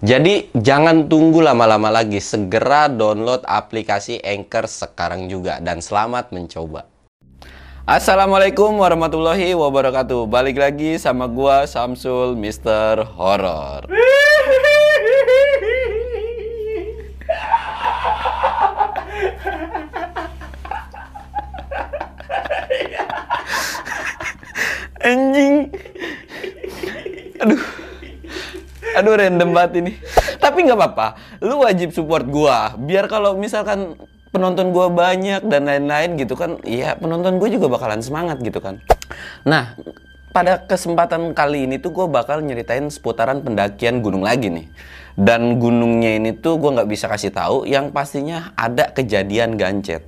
Jadi 0.00 0.48
jangan 0.56 1.12
tunggu 1.12 1.44
lama-lama 1.44 1.92
lagi, 1.92 2.22
segera 2.24 2.88
download 2.88 3.44
aplikasi 3.44 4.16
Anchor 4.24 4.64
sekarang 4.64 5.28
juga 5.28 5.60
dan 5.60 5.84
selamat 5.84 6.32
mencoba. 6.32 6.88
Assalamualaikum 7.84 8.78
warahmatullahi 8.78 9.50
wabarakatuh. 9.56 10.30
Balik 10.30 10.62
lagi 10.62 10.94
sama 10.96 11.26
gua 11.26 11.66
Samsul 11.66 12.38
Mister 12.38 13.02
Horror. 13.02 13.90
Anjing. 25.00 25.74
Aduh. 27.42 27.89
Aduh 28.98 29.14
random 29.14 29.50
banget 29.54 29.72
ini. 29.84 29.92
Tapi 30.40 30.66
nggak 30.66 30.78
apa-apa. 30.78 31.06
Lu 31.44 31.62
wajib 31.62 31.94
support 31.94 32.26
gua. 32.26 32.74
Biar 32.74 33.06
kalau 33.06 33.36
misalkan 33.38 33.94
penonton 34.34 34.70
gua 34.74 34.90
banyak 34.90 35.46
dan 35.46 35.66
lain-lain 35.68 36.18
gitu 36.18 36.34
kan, 36.34 36.58
ya 36.66 36.96
penonton 36.98 37.38
gua 37.38 37.48
juga 37.50 37.66
bakalan 37.70 38.02
semangat 38.02 38.42
gitu 38.42 38.58
kan. 38.58 38.82
Nah, 39.46 39.74
pada 40.30 40.62
kesempatan 40.62 41.34
kali 41.34 41.66
ini 41.66 41.82
tuh 41.82 41.90
gue 41.90 42.06
bakal 42.06 42.38
nyeritain 42.38 42.86
seputaran 42.86 43.42
pendakian 43.42 43.98
gunung 43.98 44.22
lagi 44.22 44.46
nih. 44.46 44.66
Dan 45.18 45.58
gunungnya 45.58 46.16
ini 46.16 46.38
tuh 46.38 46.56
gue 46.62 46.70
nggak 46.70 46.86
bisa 46.86 47.10
kasih 47.10 47.34
tahu. 47.34 47.66
Yang 47.66 47.90
pastinya 47.90 48.54
ada 48.54 48.94
kejadian 48.94 49.58
gancet. 49.58 50.06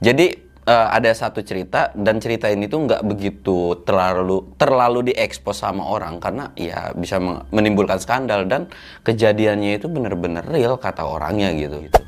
Jadi 0.00 0.47
uh, 0.68 0.92
ada 0.92 1.08
satu 1.16 1.40
cerita 1.40 1.88
dan 1.96 2.20
cerita 2.20 2.52
ini 2.52 2.68
tuh 2.68 2.84
nggak 2.84 3.02
begitu 3.08 3.80
terlalu 3.88 4.52
terlalu 4.60 5.08
diekspos 5.10 5.64
sama 5.64 5.88
orang 5.88 6.20
karena 6.20 6.52
ya 6.52 6.92
bisa 6.92 7.16
menimbulkan 7.48 7.96
skandal 7.96 8.44
dan 8.44 8.68
kejadiannya 9.08 9.80
itu 9.80 9.88
bener-bener 9.88 10.44
real 10.44 10.76
kata 10.76 11.08
orangnya 11.08 11.56
gitu. 11.56 11.80
gitu. 11.80 12.02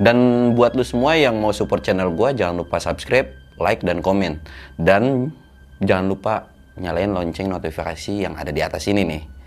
Dan 0.00 0.16
buat 0.56 0.72
lu 0.72 0.80
semua 0.80 1.12
yang 1.20 1.36
mau 1.36 1.52
support 1.52 1.84
channel 1.84 2.16
gue 2.16 2.32
jangan 2.32 2.64
lupa 2.64 2.80
subscribe, 2.80 3.28
like 3.60 3.84
dan 3.84 4.00
komen 4.00 4.40
dan 4.80 5.28
jangan 5.84 6.06
lupa 6.08 6.34
nyalain 6.80 7.12
lonceng 7.12 7.52
notifikasi 7.52 8.24
yang 8.24 8.32
ada 8.32 8.48
di 8.48 8.64
atas 8.64 8.88
ini 8.88 9.04
nih 9.04 9.39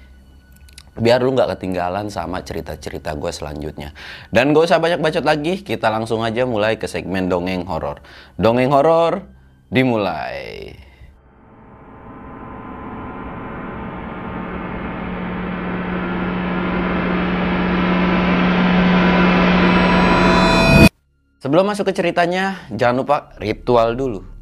biar 0.94 1.26
lu 1.26 1.34
nggak 1.34 1.58
ketinggalan 1.58 2.10
sama 2.14 2.46
cerita-cerita 2.46 3.18
gue 3.18 3.32
selanjutnya. 3.34 3.98
Dan 4.30 4.54
gak 4.54 4.70
usah 4.70 4.78
banyak 4.78 5.02
bacot 5.02 5.26
lagi, 5.26 5.66
kita 5.66 5.90
langsung 5.90 6.22
aja 6.22 6.46
mulai 6.46 6.78
ke 6.78 6.86
segmen 6.86 7.30
dongeng 7.30 7.66
horor. 7.66 8.02
Dongeng 8.38 8.70
horor 8.70 9.26
dimulai. 9.74 10.78
Sebelum 21.44 21.68
masuk 21.68 21.92
ke 21.92 21.94
ceritanya, 22.00 22.56
jangan 22.72 23.04
lupa 23.04 23.18
ritual 23.36 24.00
dulu. 24.00 24.33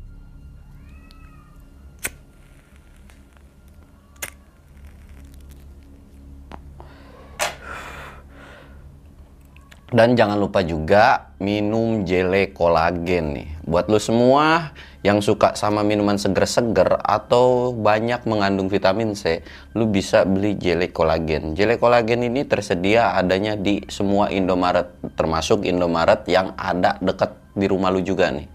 Dan 9.92 10.16
jangan 10.16 10.40
lupa 10.40 10.64
juga 10.64 11.36
minum 11.44 12.08
jele 12.08 12.56
kolagen 12.56 13.36
nih. 13.36 13.50
Buat 13.68 13.92
lo 13.92 14.00
semua 14.00 14.72
yang 15.04 15.20
suka 15.20 15.52
sama 15.60 15.84
minuman 15.84 16.16
seger-seger 16.16 16.96
atau 17.04 17.76
banyak 17.76 18.24
mengandung 18.24 18.72
vitamin 18.72 19.20
C, 19.20 19.44
lu 19.76 19.92
bisa 19.92 20.24
beli 20.24 20.56
jele 20.56 20.96
kolagen. 20.96 21.60
Jele 21.60 21.76
kolagen 21.76 22.24
ini 22.24 22.48
tersedia 22.48 23.20
adanya 23.20 23.60
di 23.60 23.84
semua 23.92 24.32
Indomaret, 24.32 24.96
termasuk 25.20 25.68
Indomaret 25.68 26.23
yang 26.32 26.56
ada 26.56 26.96
dekat 27.04 27.36
di 27.52 27.68
rumah 27.68 27.92
lu 27.92 28.00
juga 28.00 28.32
nih. 28.32 28.48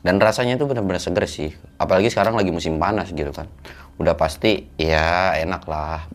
Dan 0.00 0.16
rasanya 0.24 0.56
itu 0.56 0.64
benar-benar 0.64 1.04
seger 1.04 1.28
sih. 1.28 1.52
Apalagi 1.76 2.08
sekarang 2.08 2.32
lagi 2.32 2.48
musim 2.48 2.80
panas 2.80 3.12
gitu 3.12 3.28
kan. 3.28 3.44
Udah 4.00 4.16
pasti 4.16 4.72
ya 4.80 5.36
enak 5.36 5.68
lah 5.68 6.08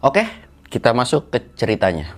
Oke, 0.00 0.24
kita 0.72 0.96
masuk 0.96 1.28
ke 1.28 1.52
ceritanya. 1.60 2.16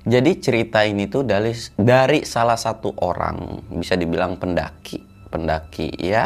Jadi 0.00 0.40
cerita 0.40 0.80
ini 0.80 1.12
tuh 1.12 1.28
dari 1.28 1.52
dari 1.76 2.24
salah 2.24 2.56
satu 2.56 2.96
orang 3.04 3.68
bisa 3.68 4.00
dibilang 4.00 4.40
pendaki, 4.40 4.96
pendaki 5.28 5.92
ya 6.00 6.24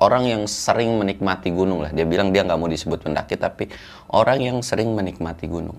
orang 0.00 0.32
yang 0.32 0.42
sering 0.48 0.96
menikmati 0.96 1.52
gunung 1.52 1.84
lah. 1.84 1.92
Dia 1.92 2.08
bilang 2.08 2.32
dia 2.32 2.40
nggak 2.40 2.56
mau 2.56 2.72
disebut 2.72 3.04
pendaki 3.04 3.36
tapi 3.36 3.68
orang 4.16 4.40
yang 4.40 4.58
sering 4.64 4.96
menikmati 4.96 5.44
gunung. 5.44 5.76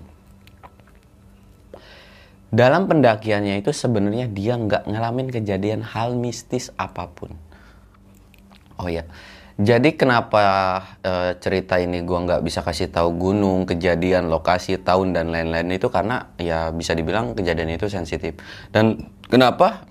Dalam 2.54 2.86
pendakiannya 2.86 3.58
itu 3.58 3.74
sebenarnya 3.74 4.30
dia 4.30 4.54
nggak 4.54 4.86
ngalamin 4.86 5.26
kejadian 5.34 5.82
hal 5.82 6.14
mistis 6.14 6.70
apa 6.78 7.10
pun. 7.10 7.34
Oh 8.78 8.86
ya, 8.86 9.10
jadi 9.54 9.94
kenapa 9.94 10.42
e, 10.98 11.38
cerita 11.38 11.78
ini 11.78 12.02
gue 12.02 12.18
nggak 12.26 12.42
bisa 12.42 12.66
kasih 12.66 12.90
tahu 12.90 13.14
gunung, 13.14 13.70
kejadian, 13.70 14.26
lokasi, 14.26 14.82
tahun 14.82 15.14
dan 15.14 15.30
lain-lain 15.30 15.78
itu 15.78 15.86
karena 15.94 16.34
ya 16.42 16.74
bisa 16.74 16.90
dibilang 16.90 17.38
kejadian 17.38 17.78
itu 17.78 17.86
sensitif. 17.86 18.34
Dan 18.74 18.98
kenapa 19.30 19.86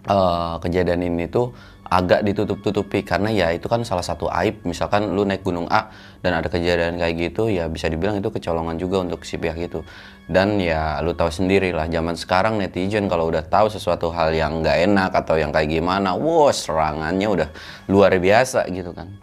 e, 0.00 0.16
kejadian 0.64 1.04
ini 1.12 1.28
tuh 1.28 1.52
agak 1.86 2.24
ditutup-tutupi 2.24 3.04
karena 3.04 3.28
ya 3.30 3.52
itu 3.52 3.68
kan 3.68 3.84
salah 3.84 4.00
satu 4.00 4.32
aib. 4.32 4.64
Misalkan 4.64 5.12
lu 5.12 5.28
naik 5.28 5.44
gunung 5.44 5.68
A 5.68 5.92
dan 6.24 6.32
ada 6.40 6.48
kejadian 6.48 6.96
kayak 6.96 7.14
gitu 7.20 7.52
ya 7.52 7.68
bisa 7.68 7.92
dibilang 7.92 8.16
itu 8.16 8.32
kecolongan 8.32 8.80
juga 8.80 9.04
untuk 9.04 9.28
si 9.28 9.36
pihak 9.36 9.60
itu 9.60 9.84
dan 10.26 10.58
ya 10.58 10.98
lu 11.06 11.14
tahu 11.14 11.30
sendiri 11.30 11.70
lah 11.70 11.86
zaman 11.86 12.18
sekarang 12.18 12.58
netizen 12.58 13.06
kalau 13.06 13.30
udah 13.30 13.46
tahu 13.46 13.70
sesuatu 13.70 14.10
hal 14.10 14.34
yang 14.34 14.58
nggak 14.58 14.90
enak 14.90 15.10
atau 15.14 15.38
yang 15.38 15.54
kayak 15.54 15.70
gimana 15.70 16.18
wow 16.18 16.50
serangannya 16.50 17.28
udah 17.30 17.48
luar 17.86 18.10
biasa 18.18 18.66
gitu 18.74 18.90
kan. 18.90 19.14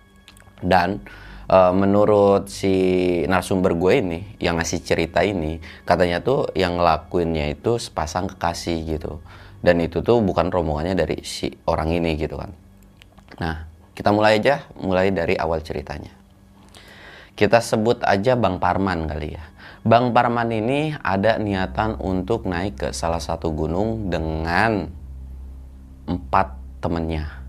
Dan 0.64 1.04
uh, 1.52 1.76
menurut 1.76 2.48
si 2.48 2.72
narasumber 3.28 3.76
gue 3.76 3.94
ini 4.00 4.20
yang 4.40 4.56
ngasih 4.56 4.80
cerita 4.80 5.20
ini 5.28 5.60
katanya 5.84 6.24
tuh 6.24 6.48
yang 6.56 6.80
ngelakuinnya 6.80 7.52
itu 7.52 7.76
sepasang 7.76 8.32
kekasih 8.32 8.96
gitu. 8.96 9.20
Dan 9.60 9.84
itu 9.84 10.00
tuh 10.00 10.24
bukan 10.24 10.48
rombongannya 10.48 10.96
dari 10.96 11.20
si 11.28 11.52
orang 11.68 11.92
ini 11.92 12.16
gitu 12.16 12.40
kan. 12.40 12.56
Nah 13.44 13.68
kita 13.92 14.16
mulai 14.16 14.40
aja 14.40 14.64
mulai 14.80 15.12
dari 15.12 15.36
awal 15.36 15.60
ceritanya. 15.60 16.16
Kita 17.36 17.60
sebut 17.60 18.08
aja 18.08 18.40
Bang 18.40 18.64
Parman 18.64 19.04
kali 19.04 19.36
ya 19.36 19.53
Bang 19.84 20.16
Parman 20.16 20.48
ini 20.48 20.96
ada 20.96 21.36
niatan 21.36 22.00
untuk 22.00 22.48
naik 22.48 22.80
ke 22.80 22.88
salah 22.96 23.20
satu 23.20 23.52
gunung 23.52 24.08
dengan 24.08 24.88
empat 26.08 26.48
temennya. 26.80 27.44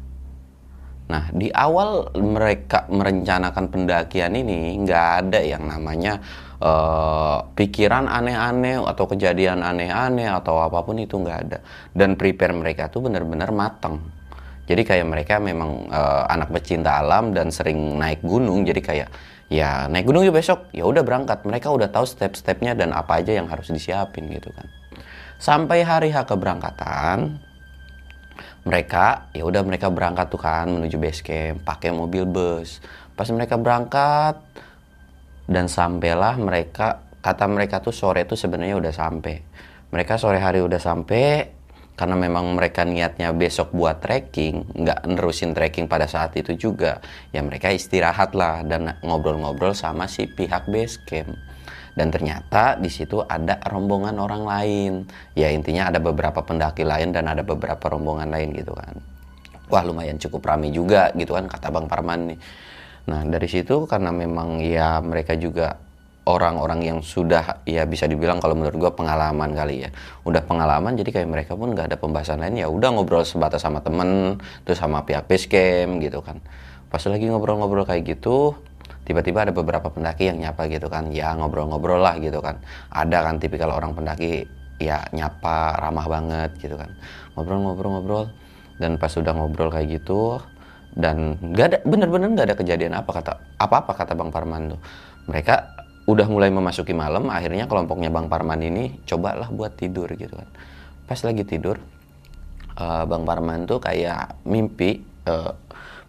Nah, 1.06 1.31
di 1.31 1.47
awal 1.55 2.11
mereka 2.19 2.91
merencanakan 2.91 3.70
pendakian 3.70 4.35
ini 4.35 4.75
nggak 4.82 5.06
ada 5.23 5.41
yang 5.47 5.62
namanya 5.62 6.19
uh, 6.59 7.38
pikiran 7.55 8.11
aneh-aneh 8.11 8.82
atau 8.82 9.06
kejadian 9.06 9.62
aneh-aneh 9.62 10.26
atau 10.26 10.59
apa 10.59 10.82
pun 10.82 10.99
itu 10.99 11.14
nggak 11.14 11.38
ada. 11.38 11.62
Dan 11.94 12.19
prepare 12.19 12.50
mereka 12.50 12.91
tuh 12.91 13.06
benar-benar 13.06 13.55
matang. 13.55 14.03
Jadi 14.67 14.82
kayak 14.82 15.06
mereka 15.06 15.38
memang 15.38 15.87
uh, 15.87 16.26
anak 16.26 16.50
pecinta 16.50 16.99
alam 16.99 17.31
dan 17.31 17.55
sering 17.55 18.00
naik 18.00 18.25
gunung, 18.26 18.67
jadi 18.67 18.81
kayak 18.82 19.09
ya 19.49 19.87
naik 19.88 20.08
gunung 20.08 20.25
yuk 20.25 20.37
besok. 20.37 20.69
Ya 20.70 20.85
udah 20.85 21.02
berangkat. 21.05 21.44
Mereka 21.44 21.70
udah 21.70 21.88
tahu 21.88 22.05
step-stepnya 22.08 22.76
dan 22.76 22.93
apa 22.93 23.20
aja 23.20 23.32
yang 23.37 23.49
harus 23.49 23.69
disiapin 23.70 24.29
gitu 24.32 24.50
kan. 24.52 24.67
Sampai 25.38 25.85
hari 25.85 26.14
H 26.14 26.25
keberangkatan 26.25 27.38
mereka 28.64 29.29
ya 29.37 29.44
udah 29.44 29.61
mereka 29.61 29.93
berangkat 29.93 30.32
tuh 30.32 30.41
kan 30.41 30.67
menuju 30.67 30.96
base 30.96 31.20
camp 31.20 31.62
pakai 31.69 31.93
mobil 31.93 32.25
bus. 32.25 32.81
Pas 33.14 33.29
mereka 33.31 33.61
berangkat 33.61 34.41
dan 35.44 35.69
sampailah 35.69 36.40
mereka 36.40 37.05
kata 37.20 37.44
mereka 37.47 37.85
tuh 37.85 37.93
sore 37.93 38.25
tuh 38.25 38.37
sebenarnya 38.40 38.81
udah 38.81 38.93
sampai. 38.93 39.37
Mereka 39.94 40.19
sore 40.19 40.43
hari 40.43 40.64
udah 40.64 40.81
sampai 40.82 41.54
karena 41.94 42.19
memang 42.19 42.58
mereka 42.58 42.82
niatnya 42.82 43.31
besok 43.31 43.70
buat 43.70 44.02
trekking, 44.02 44.82
nggak 44.82 45.06
nerusin 45.06 45.55
trekking 45.55 45.87
pada 45.87 46.11
saat 46.11 46.35
itu 46.35 46.58
juga, 46.58 46.99
ya 47.31 47.38
mereka 47.43 47.70
istirahat 47.70 48.35
lah 48.35 48.67
dan 48.67 48.99
ngobrol-ngobrol 49.06 49.79
sama 49.79 50.11
si 50.11 50.26
pihak 50.26 50.67
base 50.67 50.99
camp. 51.06 51.38
Dan 51.94 52.11
ternyata 52.11 52.75
di 52.75 52.91
situ 52.91 53.23
ada 53.23 53.62
rombongan 53.70 54.19
orang 54.19 54.43
lain. 54.43 54.93
Ya 55.38 55.55
intinya 55.55 55.94
ada 55.94 56.02
beberapa 56.02 56.43
pendaki 56.43 56.82
lain 56.82 57.14
dan 57.14 57.31
ada 57.31 57.46
beberapa 57.46 57.87
rombongan 57.87 58.35
lain 58.35 58.50
gitu 58.50 58.75
kan. 58.75 58.99
Wah 59.70 59.87
lumayan 59.87 60.19
cukup 60.19 60.43
ramai 60.43 60.75
juga 60.75 61.14
gitu 61.14 61.38
kan 61.38 61.47
kata 61.47 61.70
Bang 61.70 61.87
Parman 61.87 62.35
nih. 62.35 62.38
Nah 63.06 63.23
dari 63.23 63.47
situ 63.47 63.87
karena 63.87 64.11
memang 64.11 64.58
ya 64.58 64.99
mereka 64.99 65.38
juga 65.38 65.79
orang-orang 66.25 66.81
yang 66.81 66.99
sudah 67.05 67.61
ya 67.69 67.85
bisa 67.85 68.09
dibilang 68.09 68.41
kalau 68.41 68.56
menurut 68.56 68.76
gue 68.76 68.93
pengalaman 68.97 69.53
kali 69.53 69.88
ya. 69.88 69.91
Udah 70.25 70.41
pengalaman 70.44 70.97
jadi 70.97 71.21
kayak 71.21 71.29
mereka 71.29 71.53
pun 71.53 71.76
nggak 71.76 71.93
ada 71.93 71.97
pembahasan 72.00 72.41
lain 72.41 72.65
ya 72.65 72.67
udah 72.73 72.97
ngobrol 72.97 73.25
sebatas 73.29 73.61
sama 73.61 73.85
temen 73.85 74.41
terus 74.65 74.81
sama 74.81 75.05
pihak 75.05 75.29
base 75.29 75.47
camp 75.47 76.00
gitu 76.00 76.25
kan. 76.25 76.41
Pas 76.88 77.05
lagi 77.05 77.29
ngobrol-ngobrol 77.29 77.85
kayak 77.85 78.17
gitu 78.17 78.56
tiba-tiba 79.05 79.44
ada 79.44 79.53
beberapa 79.53 79.93
pendaki 79.93 80.32
yang 80.32 80.41
nyapa 80.41 80.65
gitu 80.73 80.88
kan. 80.88 81.12
Ya 81.12 81.37
ngobrol-ngobrol 81.37 82.00
lah 82.00 82.17
gitu 82.17 82.41
kan. 82.41 82.65
Ada 82.88 83.21
kan 83.21 83.37
tipikal 83.37 83.69
orang 83.76 83.93
pendaki 83.93 84.49
ya 84.81 85.05
nyapa 85.12 85.76
ramah 85.76 86.09
banget 86.09 86.50
gitu 86.56 86.81
kan. 86.81 86.88
Ngobrol-ngobrol-ngobrol 87.37 88.32
dan 88.81 88.97
pas 88.97 89.12
sudah 89.12 89.37
ngobrol 89.37 89.69
kayak 89.69 90.00
gitu 90.00 90.41
dan 90.97 91.37
nggak 91.43 91.67
ada 91.69 91.79
bener-bener 91.85 92.32
nggak 92.32 92.47
ada 92.49 92.56
kejadian 92.56 92.94
apa 92.94 93.11
kata 93.11 93.32
apa 93.59 93.76
apa 93.85 93.93
kata 93.93 94.12
bang 94.17 94.31
Parman 94.32 94.73
tuh. 94.73 94.81
Mereka 95.29 95.84
udah 96.05 96.29
mulai 96.29 96.53
memasuki 96.53 96.93
malam 96.93 97.33
akhirnya 97.33 97.65
kelompoknya 97.65 98.12
Bang 98.12 98.29
Parman 98.29 98.61
ini 98.61 99.01
cobalah 99.09 99.49
buat 99.49 99.73
tidur 99.77 100.12
gitu 100.12 100.37
kan. 100.37 100.49
Pas 101.09 101.21
lagi 101.25 101.45
tidur 101.49 101.81
uh, 102.77 103.05
Bang 103.09 103.25
Parman 103.25 103.65
tuh 103.65 103.81
kayak 103.81 104.37
mimpi 104.45 105.01
uh, 105.25 105.56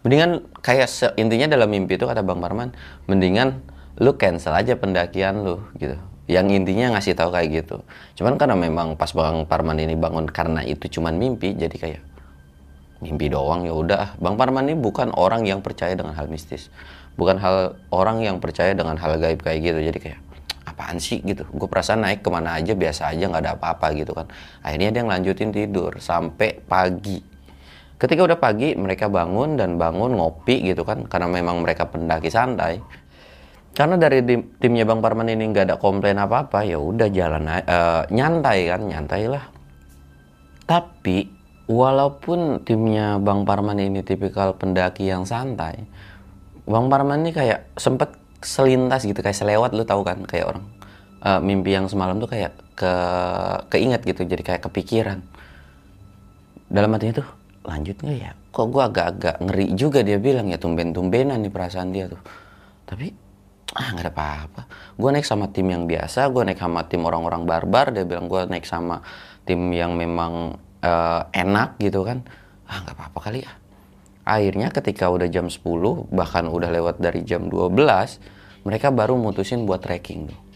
mendingan 0.04 0.44
kayak 0.60 0.92
intinya 1.16 1.48
dalam 1.48 1.72
mimpi 1.72 1.96
itu 1.96 2.04
kata 2.04 2.20
Bang 2.20 2.44
Parman 2.44 2.76
mendingan 3.08 3.64
lu 3.96 4.20
cancel 4.20 4.52
aja 4.52 4.76
pendakian 4.76 5.40
lu 5.40 5.64
gitu. 5.80 5.96
Yang 6.26 6.58
intinya 6.58 6.98
ngasih 6.98 7.14
tahu 7.16 7.30
kayak 7.32 7.64
gitu. 7.64 7.80
Cuman 8.20 8.36
karena 8.36 8.58
memang 8.58 9.00
pas 9.00 9.08
Bang 9.16 9.48
Parman 9.48 9.80
ini 9.80 9.96
bangun 9.96 10.28
karena 10.28 10.60
itu 10.60 11.00
cuman 11.00 11.16
mimpi 11.16 11.56
jadi 11.56 11.72
kayak 11.72 12.02
mimpi 13.00 13.32
doang 13.32 13.64
ya 13.64 13.72
udah. 13.72 14.20
Bang 14.20 14.36
Parman 14.36 14.68
ini 14.68 14.76
bukan 14.76 15.16
orang 15.16 15.48
yang 15.48 15.64
percaya 15.64 15.96
dengan 15.96 16.12
hal 16.12 16.28
mistis 16.28 16.68
bukan 17.16 17.36
hal 17.40 17.80
orang 17.90 18.22
yang 18.22 18.36
percaya 18.38 18.72
dengan 18.72 18.96
hal 19.00 19.16
gaib 19.16 19.42
kayak 19.42 19.60
gitu. 19.60 19.80
Jadi 19.80 19.98
kayak 19.98 20.20
apaan 20.68 21.00
sih? 21.02 21.20
gitu. 21.24 21.48
Gue 21.50 21.68
perasaan 21.68 22.04
naik 22.04 22.22
ke 22.22 22.28
mana 22.30 22.56
aja 22.56 22.76
biasa 22.76 23.12
aja 23.12 23.26
nggak 23.26 23.42
ada 23.42 23.52
apa-apa 23.56 23.92
gitu 23.96 24.12
kan. 24.12 24.30
Akhirnya 24.62 24.92
dia 24.92 25.02
ngelanjutin 25.04 25.50
tidur 25.50 25.98
sampai 25.98 26.60
pagi. 26.62 27.20
Ketika 27.96 28.28
udah 28.28 28.36
pagi 28.36 28.76
mereka 28.76 29.08
bangun 29.08 29.56
dan 29.56 29.80
bangun 29.80 30.20
ngopi 30.20 30.60
gitu 30.68 30.84
kan 30.84 31.08
karena 31.08 31.32
memang 31.32 31.64
mereka 31.64 31.88
pendaki 31.88 32.28
santai. 32.28 32.78
Karena 33.76 34.00
dari 34.00 34.24
timnya 34.56 34.88
bang 34.88 35.04
Parman 35.04 35.28
ini 35.28 35.52
nggak 35.52 35.68
ada 35.68 35.76
komplain 35.76 36.16
apa-apa 36.16 36.64
ya 36.64 36.80
udah 36.80 37.12
jalan 37.12 37.44
uh, 37.44 38.08
nyantai 38.08 38.72
kan 38.72 38.88
nyantai 38.88 39.28
lah 39.28 39.52
tapi 40.66 41.30
walaupun 41.70 42.66
timnya 42.66 43.22
bang 43.22 43.46
Parman 43.46 43.78
ini 43.78 44.02
tipikal 44.02 44.58
pendaki 44.58 45.06
yang 45.06 45.22
santai 45.22 45.86
Bang 46.66 46.90
Parman 46.90 47.22
ini 47.22 47.30
kayak 47.30 47.78
sempet 47.78 48.10
selintas 48.42 49.06
gitu 49.06 49.16
kayak 49.22 49.38
selewat 49.38 49.70
lu 49.72 49.86
tahu 49.86 50.02
kan 50.02 50.18
kayak 50.26 50.50
orang 50.50 50.64
uh, 51.22 51.38
mimpi 51.38 51.78
yang 51.78 51.86
semalam 51.86 52.18
tuh 52.18 52.26
kayak 52.26 52.58
ke 52.76 52.92
keinget 53.72 54.02
gitu 54.02 54.26
jadi 54.26 54.42
kayak 54.42 54.62
kepikiran. 54.66 55.22
Dalam 56.66 56.90
hatinya 56.92 57.22
tuh 57.22 57.28
lanjut 57.62 57.96
nggak 58.02 58.18
ya? 58.18 58.30
Kok 58.50 58.66
gua 58.74 58.90
agak-agak 58.90 59.36
ngeri 59.46 59.66
juga 59.78 60.02
dia 60.02 60.18
bilang 60.18 60.50
ya 60.50 60.58
tumben-tumbenan 60.58 61.38
nih 61.38 61.52
perasaan 61.54 61.94
dia 61.94 62.10
tuh. 62.10 62.20
Tapi 62.82 63.14
ah 63.78 63.88
nggak 63.94 64.04
ada 64.06 64.12
apa-apa. 64.12 64.62
Gue 64.98 65.10
naik 65.14 65.26
sama 65.26 65.46
tim 65.50 65.70
yang 65.70 65.86
biasa 65.86 66.30
gue 66.30 66.42
naik 66.46 66.58
sama 66.58 66.86
tim 66.86 67.02
orang-orang 67.02 67.46
barbar 67.46 67.94
dia 67.94 68.02
bilang 68.06 68.26
gue 68.26 68.46
naik 68.46 68.66
sama 68.66 69.02
tim 69.46 69.58
yang 69.70 69.94
memang 69.94 70.58
uh, 70.82 71.22
enak 71.30 71.78
gitu 71.78 72.02
kan. 72.02 72.26
Ah 72.66 72.82
nggak 72.82 72.94
apa-apa 72.98 73.18
kali 73.30 73.46
ya 73.46 73.52
akhirnya 74.26 74.74
ketika 74.74 75.06
udah 75.06 75.30
jam 75.30 75.46
10 75.46 75.62
bahkan 76.10 76.50
udah 76.50 76.68
lewat 76.74 76.98
dari 76.98 77.22
jam 77.22 77.46
12 77.46 77.78
mereka 78.66 78.90
baru 78.90 79.14
mutusin 79.14 79.62
buat 79.62 79.80
trekking 79.80 80.46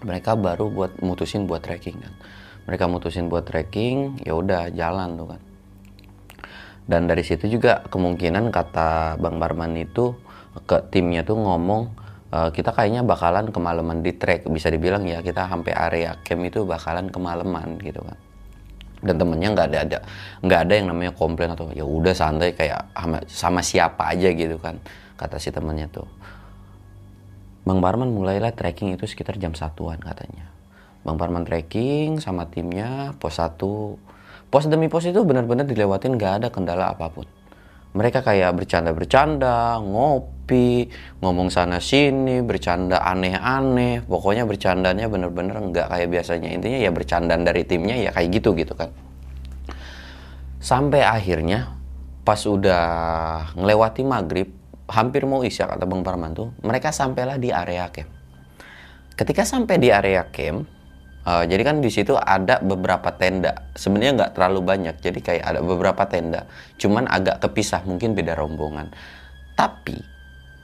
mereka 0.00 0.32
baru 0.32 0.72
buat 0.72 1.04
mutusin 1.04 1.44
buat 1.44 1.60
trekking 1.60 2.00
kan. 2.00 2.14
Mereka 2.68 2.84
mutusin 2.88 3.28
buat 3.28 3.44
trekking 3.44 4.24
ya 4.24 4.32
udah 4.36 4.72
jalan 4.72 5.16
tuh 5.20 5.28
kan. 5.36 5.40
Dan 6.88 7.06
dari 7.06 7.22
situ 7.22 7.46
juga 7.46 7.84
kemungkinan 7.86 8.50
kata 8.50 9.20
Bang 9.20 9.36
Barman 9.36 9.76
itu 9.76 10.16
ke 10.66 10.82
timnya 10.90 11.22
tuh 11.22 11.38
ngomong 11.38 11.92
e, 12.32 12.38
kita 12.50 12.74
kayaknya 12.74 13.06
bakalan 13.06 13.52
kemalaman 13.54 14.02
di 14.02 14.16
trek 14.16 14.48
bisa 14.50 14.66
dibilang 14.72 15.06
ya 15.06 15.22
kita 15.22 15.46
sampai 15.46 15.70
area 15.70 16.18
camp 16.26 16.42
itu 16.42 16.66
bakalan 16.66 17.06
kemalaman 17.06 17.78
gitu 17.78 18.02
kan 18.02 18.18
dan 19.00 19.16
temennya 19.16 19.48
nggak 19.56 19.66
ada 19.72 19.78
ada 19.84 19.98
nggak 20.44 20.60
ada 20.68 20.72
yang 20.76 20.86
namanya 20.92 21.12
komplain 21.16 21.52
atau 21.56 21.72
ya 21.72 21.84
udah 21.84 22.12
santai 22.12 22.52
kayak 22.52 22.92
sama, 22.92 23.18
sama 23.26 23.60
siapa 23.64 24.12
aja 24.12 24.28
gitu 24.32 24.56
kan 24.60 24.76
kata 25.16 25.36
si 25.36 25.52
temennya 25.52 25.88
tuh. 25.92 26.08
Bang 27.60 27.84
Parman 27.84 28.08
mulailah 28.08 28.56
trekking 28.56 28.96
itu 28.96 29.04
sekitar 29.04 29.36
jam 29.36 29.52
satuan 29.52 30.00
katanya. 30.00 30.48
Bang 31.04 31.20
Parman 31.20 31.44
trekking 31.44 32.16
sama 32.20 32.48
timnya 32.48 33.12
pos 33.20 33.36
satu. 33.36 34.00
Pos 34.48 34.66
demi 34.66 34.88
pos 34.88 35.04
itu 35.04 35.20
benar-benar 35.22 35.68
dilewatin 35.68 36.16
nggak 36.16 36.32
ada 36.40 36.48
kendala 36.48 36.90
apa 36.90 37.06
pun 37.12 37.28
mereka 37.90 38.22
kayak 38.22 38.54
bercanda-bercanda, 38.54 39.82
ngopi, 39.82 40.86
ngomong 41.18 41.50
sana 41.50 41.82
sini, 41.82 42.38
bercanda 42.38 43.02
aneh-aneh. 43.02 44.06
Pokoknya 44.06 44.46
bercandanya 44.46 45.10
bener-bener 45.10 45.58
nggak 45.58 45.90
kayak 45.90 46.08
biasanya. 46.08 46.54
Intinya 46.54 46.78
ya 46.78 46.90
bercandaan 46.94 47.42
dari 47.42 47.66
timnya 47.66 47.98
ya 47.98 48.10
kayak 48.14 48.30
gitu 48.38 48.54
gitu 48.54 48.78
kan. 48.78 48.94
Sampai 50.62 51.02
akhirnya 51.02 51.74
pas 52.22 52.38
udah 52.46 52.86
ngelewati 53.58 54.06
maghrib, 54.06 54.54
hampir 54.86 55.26
mau 55.26 55.42
isya 55.42 55.66
kata 55.66 55.82
Bang 55.88 56.06
Parman 56.06 56.30
tuh, 56.30 56.54
mereka 56.62 56.94
sampailah 56.94 57.42
di 57.42 57.50
area 57.50 57.90
camp. 57.90 58.10
Ketika 59.18 59.42
sampai 59.42 59.82
di 59.82 59.90
area 59.90 60.30
camp, 60.30 60.79
Uh, 61.20 61.44
jadi 61.44 61.62
kan 61.68 61.84
di 61.84 61.92
situ 61.92 62.16
ada 62.16 62.64
beberapa 62.64 63.12
tenda. 63.12 63.68
Sebenarnya 63.76 64.12
nggak 64.24 64.32
terlalu 64.40 64.60
banyak. 64.64 64.96
Jadi 65.04 65.20
kayak 65.20 65.44
ada 65.44 65.60
beberapa 65.60 66.08
tenda. 66.08 66.48
Cuman 66.80 67.04
agak 67.04 67.44
kepisah, 67.44 67.84
mungkin 67.84 68.16
beda 68.16 68.32
rombongan. 68.40 68.88
Tapi 69.52 70.00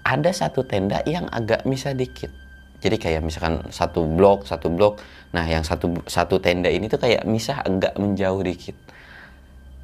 ada 0.06 0.30
satu 0.32 0.64
tenda 0.64 1.04
yang 1.04 1.28
agak 1.28 1.68
misah 1.68 1.92
dikit. 1.92 2.32
Jadi 2.80 2.96
kayak 2.96 3.20
misalkan 3.20 3.68
satu 3.68 4.08
blok, 4.08 4.48
satu 4.48 4.72
blok. 4.72 5.00
Nah, 5.36 5.44
yang 5.44 5.60
satu 5.60 6.00
satu 6.08 6.40
tenda 6.40 6.72
ini 6.72 6.88
tuh 6.88 7.00
kayak 7.00 7.28
misah 7.28 7.60
agak 7.60 7.96
menjauh 8.00 8.40
dikit. 8.40 8.76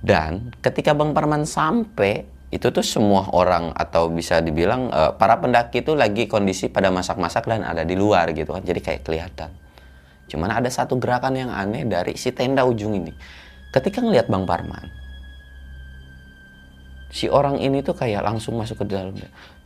Dan 0.03 0.57
ketika 0.65 0.97
Bang 0.97 1.13
Parman 1.13 1.45
sampai, 1.45 2.25
itu 2.53 2.69
tuh 2.69 2.85
semua 2.85 3.33
orang 3.33 3.73
atau 3.73 4.13
bisa 4.13 4.45
dibilang 4.45 4.93
uh, 4.93 5.17
para 5.17 5.41
pendaki 5.41 5.81
itu 5.81 5.97
lagi 5.97 6.29
kondisi 6.29 6.69
pada 6.69 6.93
masak-masak 6.93 7.49
dan 7.49 7.65
ada 7.65 7.85
di 7.85 7.97
luar 7.97 8.33
gitu 8.37 8.53
kan. 8.53 8.61
Jadi 8.65 8.81
kayak 8.81 9.03
kelihatan. 9.05 9.62
Cuman 10.33 10.49
ada 10.49 10.73
satu 10.73 10.97
gerakan 10.97 11.37
yang 11.37 11.53
aneh 11.53 11.85
dari 11.85 12.17
si 12.17 12.33
tenda 12.33 12.65
ujung 12.65 12.97
ini. 12.97 13.13
Ketika 13.69 14.01
ngelihat 14.01 14.33
Bang 14.33 14.49
Parman, 14.49 14.89
si 17.13 17.29
orang 17.29 17.61
ini 17.61 17.85
tuh 17.85 17.93
kayak 17.93 18.25
langsung 18.25 18.57
masuk 18.57 18.81
ke 18.81 18.85
dalam 18.89 19.13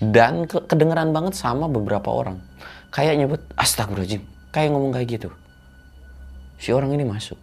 dan 0.02 0.42
ke 0.50 0.58
kedengeran 0.66 1.14
banget 1.14 1.38
sama 1.38 1.70
beberapa 1.70 2.10
orang. 2.10 2.42
Kayak 2.90 3.14
nyebut 3.14 3.40
astagfirullahaladzim, 3.54 4.26
kayak 4.50 4.74
ngomong 4.74 4.90
kayak 4.90 5.06
gitu. 5.22 5.30
Si 6.58 6.74
orang 6.74 6.90
ini 6.98 7.06
masuk. 7.06 7.38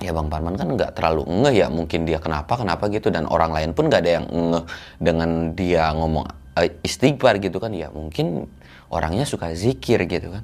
Ya 0.00 0.16
Bang 0.16 0.32
Parman 0.32 0.56
kan 0.56 0.72
nggak 0.72 0.96
terlalu 0.96 1.28
ngeh 1.28 1.60
ya 1.60 1.68
mungkin 1.68 2.08
dia 2.08 2.16
kenapa 2.16 2.56
kenapa 2.56 2.88
gitu 2.88 3.12
dan 3.12 3.28
orang 3.28 3.52
lain 3.52 3.70
pun 3.76 3.92
nggak 3.92 4.00
ada 4.00 4.12
yang 4.18 4.26
ngeh 4.32 4.64
dengan 4.96 5.52
dia 5.52 5.92
ngomong 5.92 6.24
uh, 6.56 6.68
istighfar 6.80 7.36
gitu 7.38 7.60
kan 7.60 7.70
ya 7.76 7.92
mungkin 7.92 8.48
orangnya 8.88 9.28
suka 9.28 9.52
zikir 9.52 10.02
gitu 10.08 10.32
kan 10.32 10.42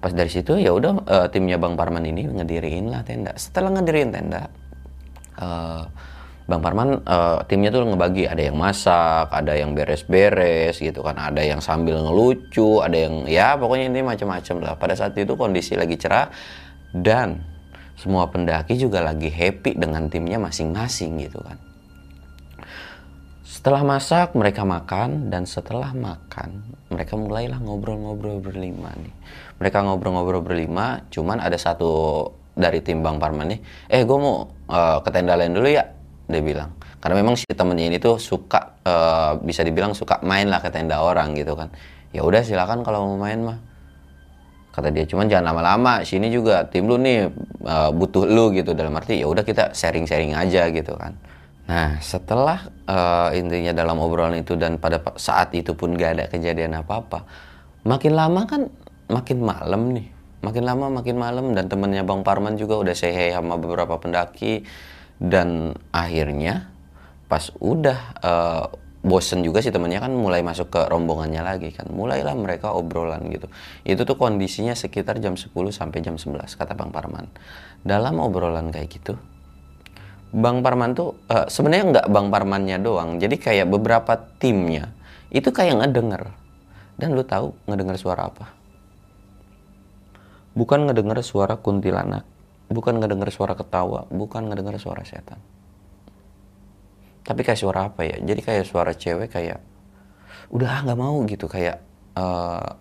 pas 0.00 0.12
dari 0.16 0.32
situ 0.32 0.56
ya 0.56 0.72
udah 0.72 1.04
uh, 1.04 1.26
timnya 1.28 1.60
Bang 1.60 1.76
Parman 1.76 2.02
ini 2.08 2.24
ngediriin 2.24 2.88
lah 2.88 3.04
tenda. 3.04 3.36
Setelah 3.36 3.76
ngedirin 3.78 4.10
tenda 4.10 4.48
uh, 5.38 5.84
Bang 6.48 6.64
Parman 6.64 7.04
uh, 7.04 7.44
timnya 7.46 7.70
tuh 7.70 7.86
ngebagi. 7.86 8.26
Ada 8.26 8.50
yang 8.50 8.56
masak 8.58 9.30
ada 9.30 9.52
yang 9.54 9.76
beres-beres 9.76 10.80
gitu 10.80 11.04
kan. 11.04 11.20
Ada 11.20 11.44
yang 11.44 11.60
sambil 11.62 12.00
ngelucu 12.00 12.80
ada 12.80 12.96
yang 12.96 13.28
ya 13.28 13.54
pokoknya 13.60 13.92
ini 13.92 14.00
macam-macam 14.02 14.56
lah. 14.58 14.74
Pada 14.80 14.96
saat 14.96 15.14
itu 15.14 15.36
kondisi 15.38 15.78
lagi 15.78 15.94
cerah 16.00 16.32
dan 16.90 17.44
semua 18.00 18.26
pendaki 18.32 18.80
juga 18.80 19.04
lagi 19.04 19.28
happy 19.28 19.76
dengan 19.76 20.08
timnya 20.08 20.40
masing-masing 20.40 21.20
gitu 21.20 21.44
kan 21.44 21.69
setelah 23.60 23.84
masak 23.84 24.32
mereka 24.32 24.64
makan 24.64 25.28
dan 25.28 25.44
setelah 25.44 25.92
makan 25.92 26.64
mereka 26.88 27.12
mulailah 27.12 27.60
ngobrol-ngobrol 27.60 28.40
berlima 28.40 28.88
nih. 28.96 29.12
Mereka 29.60 29.84
ngobrol-ngobrol 29.84 30.40
berlima, 30.40 31.04
cuman 31.12 31.44
ada 31.44 31.60
satu 31.60 32.24
dari 32.56 32.80
tim 32.80 33.04
Bang 33.04 33.20
Parman 33.20 33.52
nih 33.52 33.60
eh 33.92 34.08
gue 34.08 34.16
mau 34.16 34.48
uh, 34.48 35.04
ke 35.04 35.12
tenda 35.12 35.36
lain 35.36 35.52
dulu 35.52 35.68
ya 35.68 35.84
dia 36.24 36.40
bilang. 36.40 36.72
Karena 37.04 37.20
memang 37.20 37.36
si 37.36 37.44
temennya 37.52 37.92
ini 37.92 38.00
tuh 38.00 38.16
suka 38.16 38.80
uh, 38.80 39.36
bisa 39.44 39.60
dibilang 39.60 39.92
suka 39.92 40.24
main 40.24 40.48
lah 40.48 40.64
ke 40.64 40.72
tenda 40.72 40.96
orang 41.04 41.36
gitu 41.36 41.52
kan. 41.52 41.68
Ya 42.16 42.24
udah 42.24 42.40
silakan 42.40 42.80
kalau 42.80 43.12
mau 43.12 43.20
main 43.20 43.44
mah 43.44 43.60
kata 44.72 44.88
dia. 44.88 45.04
Cuman 45.04 45.28
jangan 45.28 45.52
lama-lama 45.52 46.00
sini 46.08 46.32
juga 46.32 46.64
tim 46.64 46.88
lu 46.88 46.96
nih 46.96 47.28
uh, 47.68 47.92
butuh 47.92 48.24
lu 48.24 48.56
gitu. 48.56 48.72
Dalam 48.72 48.96
arti 48.96 49.20
ya 49.20 49.28
udah 49.28 49.44
kita 49.44 49.76
sharing-sharing 49.76 50.32
aja 50.32 50.64
gitu 50.72 50.96
kan 50.96 51.12
nah 51.70 52.02
setelah 52.02 52.66
uh, 52.90 53.30
intinya 53.30 53.70
dalam 53.70 54.02
obrolan 54.02 54.42
itu 54.42 54.58
dan 54.58 54.82
pada 54.82 54.98
saat 55.14 55.54
itu 55.54 55.78
pun 55.78 55.94
gak 55.94 56.18
ada 56.18 56.24
kejadian 56.26 56.74
apa-apa 56.82 57.22
makin 57.84 58.12
lama 58.12 58.42
kan 58.44 58.62
makin 59.10 59.38
malam 59.42 59.82
nih. 59.92 60.08
Makin 60.40 60.64
lama 60.64 60.88
makin 60.88 61.20
malam 61.20 61.52
dan 61.52 61.68
temennya 61.68 62.00
Bang 62.00 62.24
Parman 62.24 62.56
juga 62.56 62.80
udah 62.80 62.96
sehe 62.96 63.28
sama 63.36 63.60
beberapa 63.60 64.00
pendaki 64.00 64.64
dan 65.20 65.76
akhirnya 65.92 66.72
pas 67.28 67.52
udah 67.60 67.98
uh, 68.24 68.64
bosen 69.04 69.44
juga 69.44 69.60
sih 69.60 69.68
temennya 69.68 70.00
kan 70.00 70.12
mulai 70.16 70.40
masuk 70.40 70.72
ke 70.72 70.80
rombongannya 70.88 71.44
lagi 71.44 71.76
kan. 71.76 71.92
Mulailah 71.92 72.32
mereka 72.40 72.72
obrolan 72.72 73.28
gitu. 73.28 73.52
Itu 73.84 74.08
tuh 74.08 74.16
kondisinya 74.16 74.72
sekitar 74.72 75.20
jam 75.20 75.36
10 75.36 75.52
sampai 75.52 76.00
jam 76.00 76.16
11 76.16 76.56
kata 76.56 76.72
Bang 76.72 76.88
Parman. 76.88 77.28
Dalam 77.84 78.16
obrolan 78.16 78.72
kayak 78.72 78.88
gitu 78.96 79.20
Bang 80.30 80.62
Parman 80.62 80.94
tuh 80.94 81.18
uh, 81.26 81.50
sebenarnya 81.50 81.84
nggak 81.90 82.06
Bang 82.10 82.30
Parmannya 82.30 82.78
doang. 82.78 83.18
Jadi 83.18 83.36
kayak 83.38 83.66
beberapa 83.66 84.14
timnya 84.38 84.94
itu 85.30 85.50
kayak 85.50 85.82
ngedenger. 85.82 86.30
Dan 86.94 87.16
lu 87.16 87.24
tahu 87.24 87.56
ngedenger 87.66 87.96
suara 87.96 88.28
apa? 88.28 88.46
Bukan 90.54 90.86
ngedenger 90.86 91.18
suara 91.24 91.56
kuntilanak 91.58 92.26
bukan 92.70 93.02
ngedenger 93.02 93.34
suara 93.34 93.58
ketawa 93.58 94.06
bukan 94.08 94.46
ngedenger 94.46 94.78
suara 94.78 95.02
setan. 95.02 95.42
Tapi 97.26 97.40
kayak 97.42 97.58
suara 97.58 97.90
apa 97.90 98.06
ya? 98.06 98.16
Jadi 98.22 98.40
kayak 98.40 98.64
suara 98.64 98.94
cewek 98.94 99.28
kayak 99.30 99.58
udah 100.54 100.86
nggak 100.86 100.98
mau 100.98 101.18
gitu. 101.26 101.50
Kayak 101.50 101.82
uh, 102.14 102.78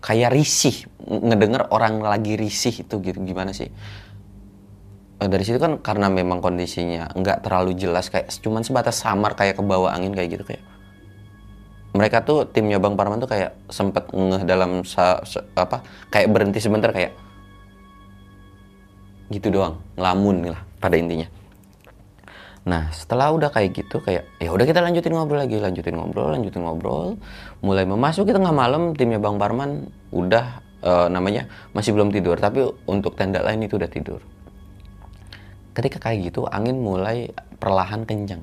kayak 0.00 0.32
risih. 0.32 0.88
Ngedenger 1.04 1.68
orang 1.70 2.00
lagi 2.00 2.34
risih 2.34 2.84
itu 2.84 2.94
gitu. 2.98 3.18
Gimana 3.20 3.52
sih 3.52 3.68
dari 5.28 5.44
situ 5.44 5.60
kan 5.60 5.76
karena 5.82 6.08
memang 6.08 6.40
kondisinya 6.40 7.12
nggak 7.12 7.44
terlalu 7.44 7.76
jelas 7.76 8.08
kayak 8.08 8.32
cuman 8.40 8.64
sebatas 8.64 9.02
samar 9.04 9.36
kayak 9.36 9.60
ke 9.60 9.62
bawah 9.64 9.92
angin 9.92 10.16
kayak 10.16 10.40
gitu 10.40 10.44
kayak 10.46 10.64
mereka 11.90 12.22
tuh 12.22 12.46
timnya 12.46 12.78
Bang 12.78 12.94
Parman 12.94 13.18
tuh 13.18 13.26
kayak 13.26 13.50
sempet 13.66 14.06
ngeh 14.14 14.46
dalam 14.46 14.86
sa, 14.86 15.20
sa, 15.26 15.42
apa 15.58 15.82
kayak 16.08 16.30
berhenti 16.30 16.62
sebentar 16.62 16.94
kayak 16.94 17.12
gitu 19.34 19.50
doang 19.50 19.82
ngelamun 19.98 20.54
lah 20.54 20.62
pada 20.78 20.94
intinya 20.96 21.26
Nah 22.60 22.92
setelah 22.92 23.32
udah 23.32 23.48
kayak 23.48 23.72
gitu 23.72 24.04
kayak 24.04 24.28
ya 24.36 24.52
udah 24.52 24.68
kita 24.68 24.84
lanjutin 24.84 25.16
ngobrol 25.16 25.40
lagi, 25.40 25.56
lanjutin 25.56 25.96
ngobrol, 25.96 26.28
lanjutin 26.36 26.60
ngobrol. 26.60 27.16
Mulai 27.64 27.88
memasuki 27.88 28.36
tengah 28.36 28.52
malam 28.52 28.92
timnya 28.92 29.16
Bang 29.16 29.40
Parman 29.40 29.88
udah 30.12 30.60
uh, 30.84 31.08
namanya 31.08 31.48
masih 31.72 31.96
belum 31.96 32.12
tidur, 32.12 32.36
tapi 32.36 32.60
untuk 32.84 33.16
tenda 33.16 33.40
lain 33.40 33.64
itu 33.64 33.80
udah 33.80 33.88
tidur. 33.88 34.20
Ketika 35.72 36.02
kayak 36.02 36.32
gitu 36.32 36.46
angin 36.50 36.80
mulai 36.80 37.30
perlahan 37.60 38.04
kencang. 38.04 38.42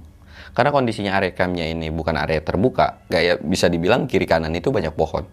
Karena 0.54 0.70
kondisinya 0.72 1.18
area 1.18 1.34
campnya 1.34 1.66
ini 1.68 1.90
bukan 1.90 2.16
area 2.18 2.40
terbuka, 2.40 3.04
kayak 3.10 3.42
bisa 3.46 3.68
dibilang 3.68 4.06
kiri 4.06 4.30
kanan 4.30 4.54
itu 4.54 4.70
banyak 4.70 4.94
pohon. 4.94 5.26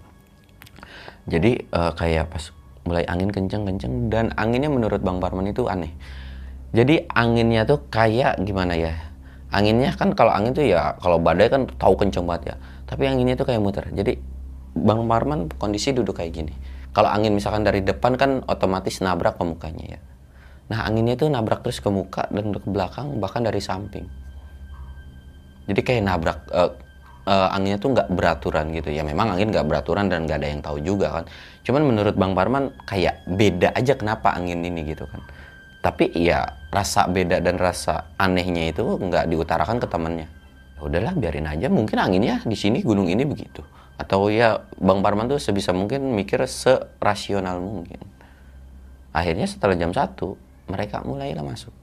Jadi 1.29 1.57
uh, 1.73 1.93
kayak 1.97 2.29
pas 2.33 2.53
mulai 2.85 3.05
angin 3.09 3.33
kencang-kencang 3.33 4.13
dan 4.13 4.33
anginnya 4.37 4.69
menurut 4.69 5.01
Bang 5.01 5.17
Parman 5.17 5.49
itu 5.49 5.65
aneh 5.65 5.93
jadi 6.75 7.07
anginnya 7.15 7.63
tuh 7.63 7.87
kayak 7.87 8.43
gimana 8.43 8.75
ya? 8.75 8.99
Anginnya 9.55 9.95
kan 9.95 10.11
kalau 10.11 10.35
angin 10.35 10.51
tuh 10.51 10.67
ya 10.67 10.99
kalau 10.99 11.23
badai 11.23 11.47
kan 11.47 11.71
tahu 11.79 11.95
kenceng 11.95 12.27
banget 12.27 12.51
ya. 12.51 12.55
Tapi 12.91 13.07
anginnya 13.07 13.39
tuh 13.39 13.47
kayak 13.47 13.63
muter. 13.63 13.87
Jadi 13.95 14.19
Bang 14.75 15.07
Parman 15.07 15.47
kondisi 15.55 15.95
duduk 15.95 16.19
kayak 16.19 16.35
gini. 16.35 16.51
Kalau 16.91 17.07
angin 17.07 17.31
misalkan 17.31 17.63
dari 17.63 17.79
depan 17.79 18.19
kan 18.19 18.43
otomatis 18.51 18.99
nabrak 18.99 19.39
ke 19.39 19.47
mukanya 19.47 19.87
ya. 19.87 20.01
Nah 20.73 20.89
anginnya 20.89 21.19
tuh 21.19 21.29
nabrak 21.29 21.61
terus 21.65 21.81
ke 21.81 21.91
muka 21.93 22.25
dan 22.33 22.55
ke 22.55 22.69
belakang 22.69 23.21
bahkan 23.21 23.45
dari 23.45 23.61
samping. 23.61 24.07
Jadi 25.65 25.81
kayak 25.81 26.03
nabrak 26.05 26.39
uh, 26.53 26.73
uh, 27.29 27.49
anginnya 27.57 27.81
tuh 27.81 27.93
nggak 27.93 28.09
beraturan 28.13 28.73
gitu 28.73 28.93
ya. 28.93 29.05
Memang 29.05 29.37
angin 29.37 29.53
nggak 29.53 29.67
beraturan 29.69 30.09
dan 30.09 30.29
nggak 30.29 30.39
ada 30.41 30.49
yang 30.49 30.61
tahu 30.65 30.79
juga 30.81 31.21
kan. 31.21 31.25
Cuman 31.65 31.83
menurut 31.89 32.17
Bang 32.17 32.33
Parman 32.33 32.73
kayak 32.85 33.25
beda 33.29 33.73
aja 33.77 33.97
kenapa 33.97 34.33
angin 34.37 34.61
ini 34.65 34.85
gitu 34.89 35.05
kan 35.09 35.25
tapi 35.85 36.09
ya 36.17 36.49
rasa 36.73 37.05
beda 37.05 37.45
dan 37.45 37.61
rasa 37.61 38.17
anehnya 38.17 38.73
itu 38.73 38.81
nggak 38.81 39.29
diutarakan 39.29 39.77
ke 39.77 39.85
temannya 39.85 40.29
ya 40.75 40.81
udahlah 40.81 41.13
biarin 41.13 41.45
aja 41.45 41.69
mungkin 41.69 42.01
anginnya 42.01 42.41
di 42.41 42.57
sini 42.57 42.81
gunung 42.81 43.05
ini 43.13 43.29
begitu 43.29 43.61
atau 44.01 44.33
ya 44.33 44.65
bang 44.81 45.05
Parman 45.05 45.29
tuh 45.29 45.37
sebisa 45.37 45.77
mungkin 45.77 46.17
mikir 46.17 46.41
serasional 46.49 47.61
mungkin 47.61 48.01
akhirnya 49.13 49.45
setelah 49.45 49.77
jam 49.77 49.93
satu 49.93 50.41
mereka 50.69 51.05
mulailah 51.05 51.45
masuk 51.45 51.75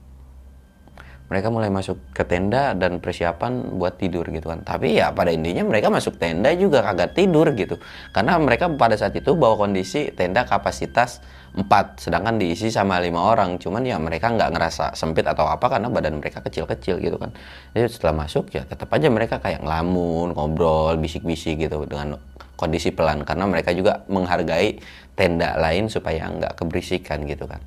mereka 1.32 1.48
mulai 1.48 1.72
masuk 1.72 2.12
ke 2.12 2.28
tenda 2.28 2.76
dan 2.76 3.00
persiapan 3.00 3.80
buat 3.80 3.96
tidur 3.96 4.28
gitu 4.36 4.52
kan. 4.52 4.68
Tapi 4.68 5.00
ya 5.00 5.16
pada 5.16 5.32
intinya 5.32 5.64
mereka 5.64 5.88
masuk 5.88 6.20
tenda 6.20 6.52
juga 6.52 6.84
kagak 6.84 7.16
tidur 7.16 7.56
gitu. 7.56 7.80
Karena 8.12 8.36
mereka 8.36 8.68
pada 8.68 9.00
saat 9.00 9.16
itu 9.16 9.32
bawa 9.32 9.56
kondisi 9.56 10.12
tenda 10.12 10.44
kapasitas 10.44 11.24
4 11.56 12.04
sedangkan 12.04 12.36
diisi 12.36 12.68
sama 12.68 13.00
lima 13.00 13.24
orang. 13.24 13.56
Cuman 13.64 13.80
ya 13.88 13.96
mereka 13.96 14.28
nggak 14.28 14.52
ngerasa 14.52 14.92
sempit 14.92 15.24
atau 15.24 15.48
apa 15.48 15.72
karena 15.72 15.88
badan 15.88 16.20
mereka 16.20 16.44
kecil-kecil 16.44 17.00
gitu 17.00 17.16
kan. 17.16 17.32
Jadi 17.72 17.88
setelah 17.88 18.28
masuk 18.28 18.52
ya 18.52 18.68
tetap 18.68 18.92
aja 18.92 19.08
mereka 19.08 19.40
kayak 19.40 19.64
ngelamun, 19.64 20.36
ngobrol, 20.36 21.00
bisik-bisik 21.00 21.64
gitu 21.64 21.88
dengan 21.88 22.20
kondisi 22.60 22.92
pelan 22.92 23.24
karena 23.24 23.48
mereka 23.48 23.72
juga 23.72 24.04
menghargai 24.12 24.84
tenda 25.16 25.56
lain 25.56 25.88
supaya 25.88 26.28
nggak 26.28 26.60
keberisikan 26.60 27.24
gitu 27.24 27.48
kan. 27.48 27.64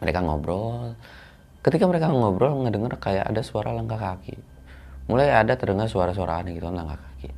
Mereka 0.00 0.24
ngobrol, 0.24 0.96
ketika 1.60 1.84
mereka 1.84 2.08
ngobrol 2.08 2.64
ngedenger 2.64 2.96
kayak 2.96 3.28
ada 3.28 3.40
suara 3.44 3.76
langkah 3.76 4.00
kaki. 4.00 4.36
Mulai 5.12 5.28
ada 5.32 5.56
terdengar 5.58 5.90
suara-suara 5.90 6.40
aneh 6.40 6.56
gitu 6.56 6.68
langkah 6.72 6.96
kaki. 6.96 7.28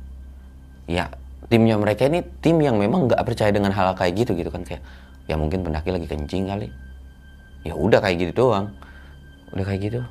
Ya 0.87 1.11
timnya 1.51 1.75
mereka 1.75 2.07
ini 2.07 2.23
tim 2.39 2.59
yang 2.63 2.79
memang 2.79 3.11
nggak 3.11 3.19
percaya 3.23 3.51
dengan 3.51 3.75
hal, 3.75 3.91
kayak 3.99 4.15
gitu 4.15 4.31
gitu 4.35 4.47
kan. 4.47 4.63
Kayak 4.63 4.83
ya 5.27 5.35
mungkin 5.35 5.63
pendaki 5.63 5.91
lagi 5.91 6.07
kencing 6.07 6.47
kali. 6.47 6.67
Ya 7.67 7.75
udah 7.75 7.99
kayak 7.99 8.17
gitu 8.19 8.31
doang. 8.47 8.71
Udah 9.51 9.65
kayak 9.67 9.81
gitu. 9.91 10.01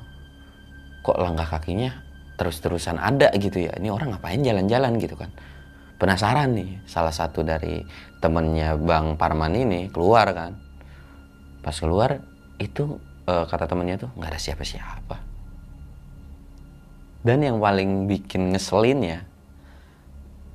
Kok 1.03 1.17
langkah 1.19 1.57
kakinya 1.57 1.91
terus-terusan 2.37 2.97
ada 3.01 3.29
gitu 3.37 3.65
ya? 3.65 3.73
Ini 3.77 3.89
orang 3.93 4.13
ngapain 4.17 4.41
jalan-jalan 4.41 4.97
gitu 5.01 5.17
kan? 5.17 5.29
Penasaran 6.01 6.57
nih 6.57 6.83
salah 6.89 7.13
satu 7.13 7.45
dari 7.45 7.85
temennya 8.19 8.75
Bang 8.75 9.15
Parman 9.15 9.53
ini 9.55 9.87
keluar 9.93 10.33
kan? 10.33 10.57
Pas 11.63 11.75
keluar 11.77 12.32
itu 12.59 12.99
uh, 13.27 13.45
kata 13.47 13.65
temennya 13.65 14.01
tuh 14.01 14.09
nggak 14.17 14.29
ada 14.35 14.39
siapa-siapa. 14.41 15.17
Dan 17.23 17.39
yang 17.39 17.57
paling 17.63 18.11
bikin 18.11 18.51
ngeselin 18.51 18.99
ya 18.99 19.19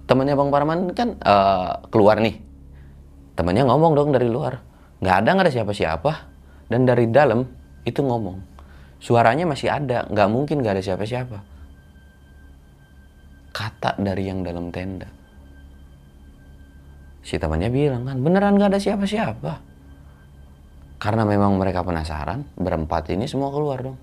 temennya 0.08 0.36
bang 0.36 0.50
Parman 0.52 0.78
kan 0.96 1.08
uh, 1.20 1.84
keluar 1.92 2.20
nih. 2.20 2.40
Temennya 3.36 3.68
ngomong 3.68 3.92
dong 3.94 4.10
dari 4.10 4.26
luar. 4.26 4.58
Nggak 4.98 5.16
ada 5.22 5.28
nggak 5.36 5.46
ada 5.46 5.54
siapa-siapa. 5.54 6.12
Dan 6.68 6.88
dari 6.88 7.06
dalam 7.08 7.44
itu 7.84 8.00
ngomong. 8.02 8.40
Suaranya 8.98 9.46
masih 9.46 9.70
ada 9.70 10.08
nggak 10.08 10.28
mungkin 10.32 10.64
nggak 10.64 10.80
ada 10.80 10.84
siapa-siapa. 10.84 11.38
Kata 13.52 14.00
dari 14.00 14.26
yang 14.26 14.42
dalam 14.42 14.72
tenda. 14.74 15.06
Si 17.22 17.36
temannya 17.36 17.68
bilang 17.68 18.08
kan 18.08 18.16
beneran 18.24 18.56
nggak 18.56 18.74
ada 18.74 18.80
siapa-siapa 18.80 19.67
karena 20.98 21.22
memang 21.22 21.54
mereka 21.54 21.86
penasaran, 21.86 22.42
berempat 22.58 23.14
ini 23.14 23.30
semua 23.30 23.54
keluar 23.54 23.78
dong. 23.78 23.98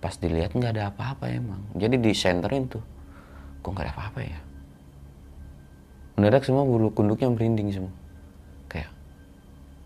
Pas 0.00 0.16
dilihat 0.16 0.56
nggak 0.56 0.72
ada 0.72 0.88
apa-apa 0.88 1.28
emang. 1.28 1.60
Jadi 1.76 2.00
di 2.00 2.12
centerin 2.16 2.64
tuh. 2.64 2.80
Kok 3.60 3.70
nggak 3.76 3.84
ada 3.84 3.92
apa-apa 3.92 4.20
ya? 4.24 4.38
Mendadak 6.16 6.48
semua 6.48 6.64
bulu 6.64 6.88
kunduknya 6.96 7.28
merinding 7.28 7.68
semua. 7.70 7.94
Kayak, 8.72 8.90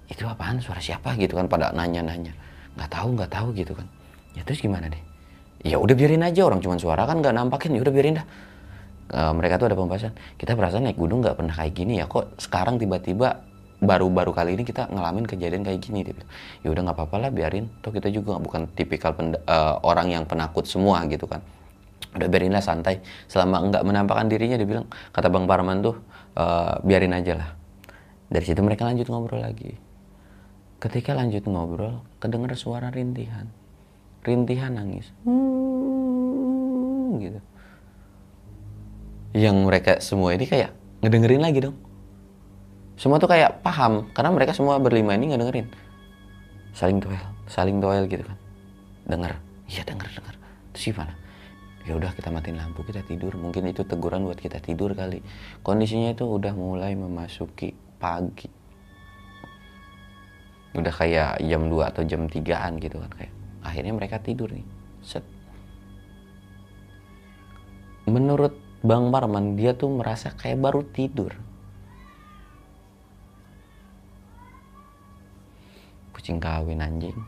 itu 0.09 0.23
apaan? 0.25 0.62
Suara 0.62 0.79
siapa 0.79 1.19
gitu 1.19 1.35
kan? 1.35 1.50
Pada 1.50 1.75
nanya-nanya. 1.75 2.33
Nggak 2.79 2.91
tahu, 2.93 3.09
nggak 3.19 3.31
tahu 3.33 3.49
gitu 3.59 3.73
kan. 3.75 3.87
Ya 4.38 4.47
terus 4.47 4.62
gimana 4.62 4.88
deh? 4.88 5.02
Ya 5.67 5.76
udah 5.83 5.95
biarin 5.95 6.23
aja 6.23 6.47
orang 6.47 6.62
cuma 6.62 6.79
suara 6.79 7.02
kan 7.02 7.19
nggak 7.19 7.35
nampakin. 7.35 7.75
Ya 7.75 7.83
udah 7.83 7.95
biarin 7.95 8.14
dah. 8.23 8.26
Uh, 9.12 9.33
mereka 9.37 9.59
tuh 9.59 9.69
ada 9.69 9.76
pembahasan. 9.76 10.14
Kita 10.38 10.55
perasaan 10.55 10.87
naik 10.87 10.97
gunung 10.97 11.21
nggak 11.21 11.35
pernah 11.35 11.52
kayak 11.52 11.75
gini 11.75 11.99
ya. 11.99 12.07
Kok 12.07 12.38
sekarang 12.38 12.79
tiba-tiba 12.79 13.45
baru-baru 13.83 14.31
kali 14.31 14.55
ini 14.55 14.62
kita 14.62 14.87
ngalamin 14.95 15.27
kejadian 15.27 15.67
kayak 15.67 15.83
gini 15.83 16.07
bilang 16.07 16.31
ya 16.62 16.71
udah 16.71 16.83
nggak 16.87 16.97
apa-apa 17.03 17.17
lah 17.29 17.31
biarin. 17.35 17.67
Toh 17.83 17.91
kita 17.91 18.09
juga 18.15 18.39
bukan 18.39 18.71
tipikal 18.79 19.11
uh, 19.19 19.83
orang 19.83 20.15
yang 20.15 20.23
penakut 20.23 20.71
semua 20.71 21.03
gitu 21.11 21.27
kan. 21.27 21.43
Udah 22.15 22.31
biarinlah 22.31 22.62
santai. 22.62 23.03
Selama 23.27 23.67
nggak 23.67 23.83
menampakkan 23.83 24.31
dirinya 24.31 24.55
dia 24.55 24.69
bilang 24.71 24.87
kata 25.11 25.27
bang 25.27 25.51
Parman 25.51 25.83
tuh 25.83 25.99
uh, 26.39 26.79
biarin 26.87 27.11
aja 27.11 27.35
lah. 27.35 27.51
Dari 28.31 28.45
situ 28.47 28.62
mereka 28.62 28.87
lanjut 28.87 29.11
ngobrol 29.11 29.43
lagi. 29.43 29.75
Ketika 30.79 31.19
lanjut 31.19 31.43
ngobrol 31.51 32.07
kedengar 32.23 32.55
suara 32.55 32.89
rintihan. 32.95 33.51
Rintihan 34.23 34.79
nangis. 34.79 35.11
Hmm, 35.27 37.19
gitu. 37.19 37.43
Yang 39.35 39.57
mereka 39.67 39.93
semua 39.99 40.39
ini 40.39 40.47
kayak 40.47 40.71
ngedengerin 41.03 41.43
lagi 41.43 41.59
dong 41.67 41.92
semua 43.03 43.19
tuh 43.19 43.27
kayak 43.27 43.67
paham 43.67 44.07
karena 44.15 44.31
mereka 44.31 44.55
semua 44.55 44.79
berlima 44.79 45.19
ini 45.19 45.35
ngedengerin 45.35 45.67
saling 46.71 47.03
toel 47.03 47.33
saling 47.53 47.79
toel 47.83 48.09
gitu 48.09 48.25
kan. 48.25 48.39
Dengar 49.05 49.33
iya 49.69 49.83
dengar 49.83 50.09
dengar 50.09 50.35
terus 50.73 50.85
gimana? 50.89 51.13
Ya 51.83 51.99
udah 51.99 52.15
kita 52.15 52.31
matiin 52.31 52.57
lampu 52.57 52.87
kita 52.87 53.03
tidur. 53.03 53.35
Mungkin 53.35 53.67
itu 53.67 53.83
teguran 53.83 54.23
buat 54.23 54.39
kita 54.39 54.63
tidur 54.63 54.95
kali. 54.95 55.19
Kondisinya 55.67 56.15
itu 56.15 56.23
udah 56.25 56.55
mulai 56.55 56.95
memasuki 56.95 57.75
pagi. 57.99 58.47
Udah 60.73 60.95
kayak 60.95 61.43
jam 61.43 61.69
2 61.69 61.91
atau 61.91 62.03
jam 62.07 62.31
3an 62.31 62.79
gitu 62.79 63.03
kan 63.03 63.11
kayak. 63.13 63.35
Akhirnya 63.67 63.93
mereka 63.93 64.23
tidur 64.23 64.49
nih. 64.55 64.65
Set. 65.03 65.27
Menurut 68.07 68.55
Bang 68.87 69.11
Parman 69.11 69.59
dia 69.59 69.75
tuh 69.75 69.91
merasa 69.91 70.31
kayak 70.33 70.63
baru 70.63 70.87
tidur 70.87 71.35
kucing 76.23 76.38
kawin 76.38 76.79
anjing 76.79 77.19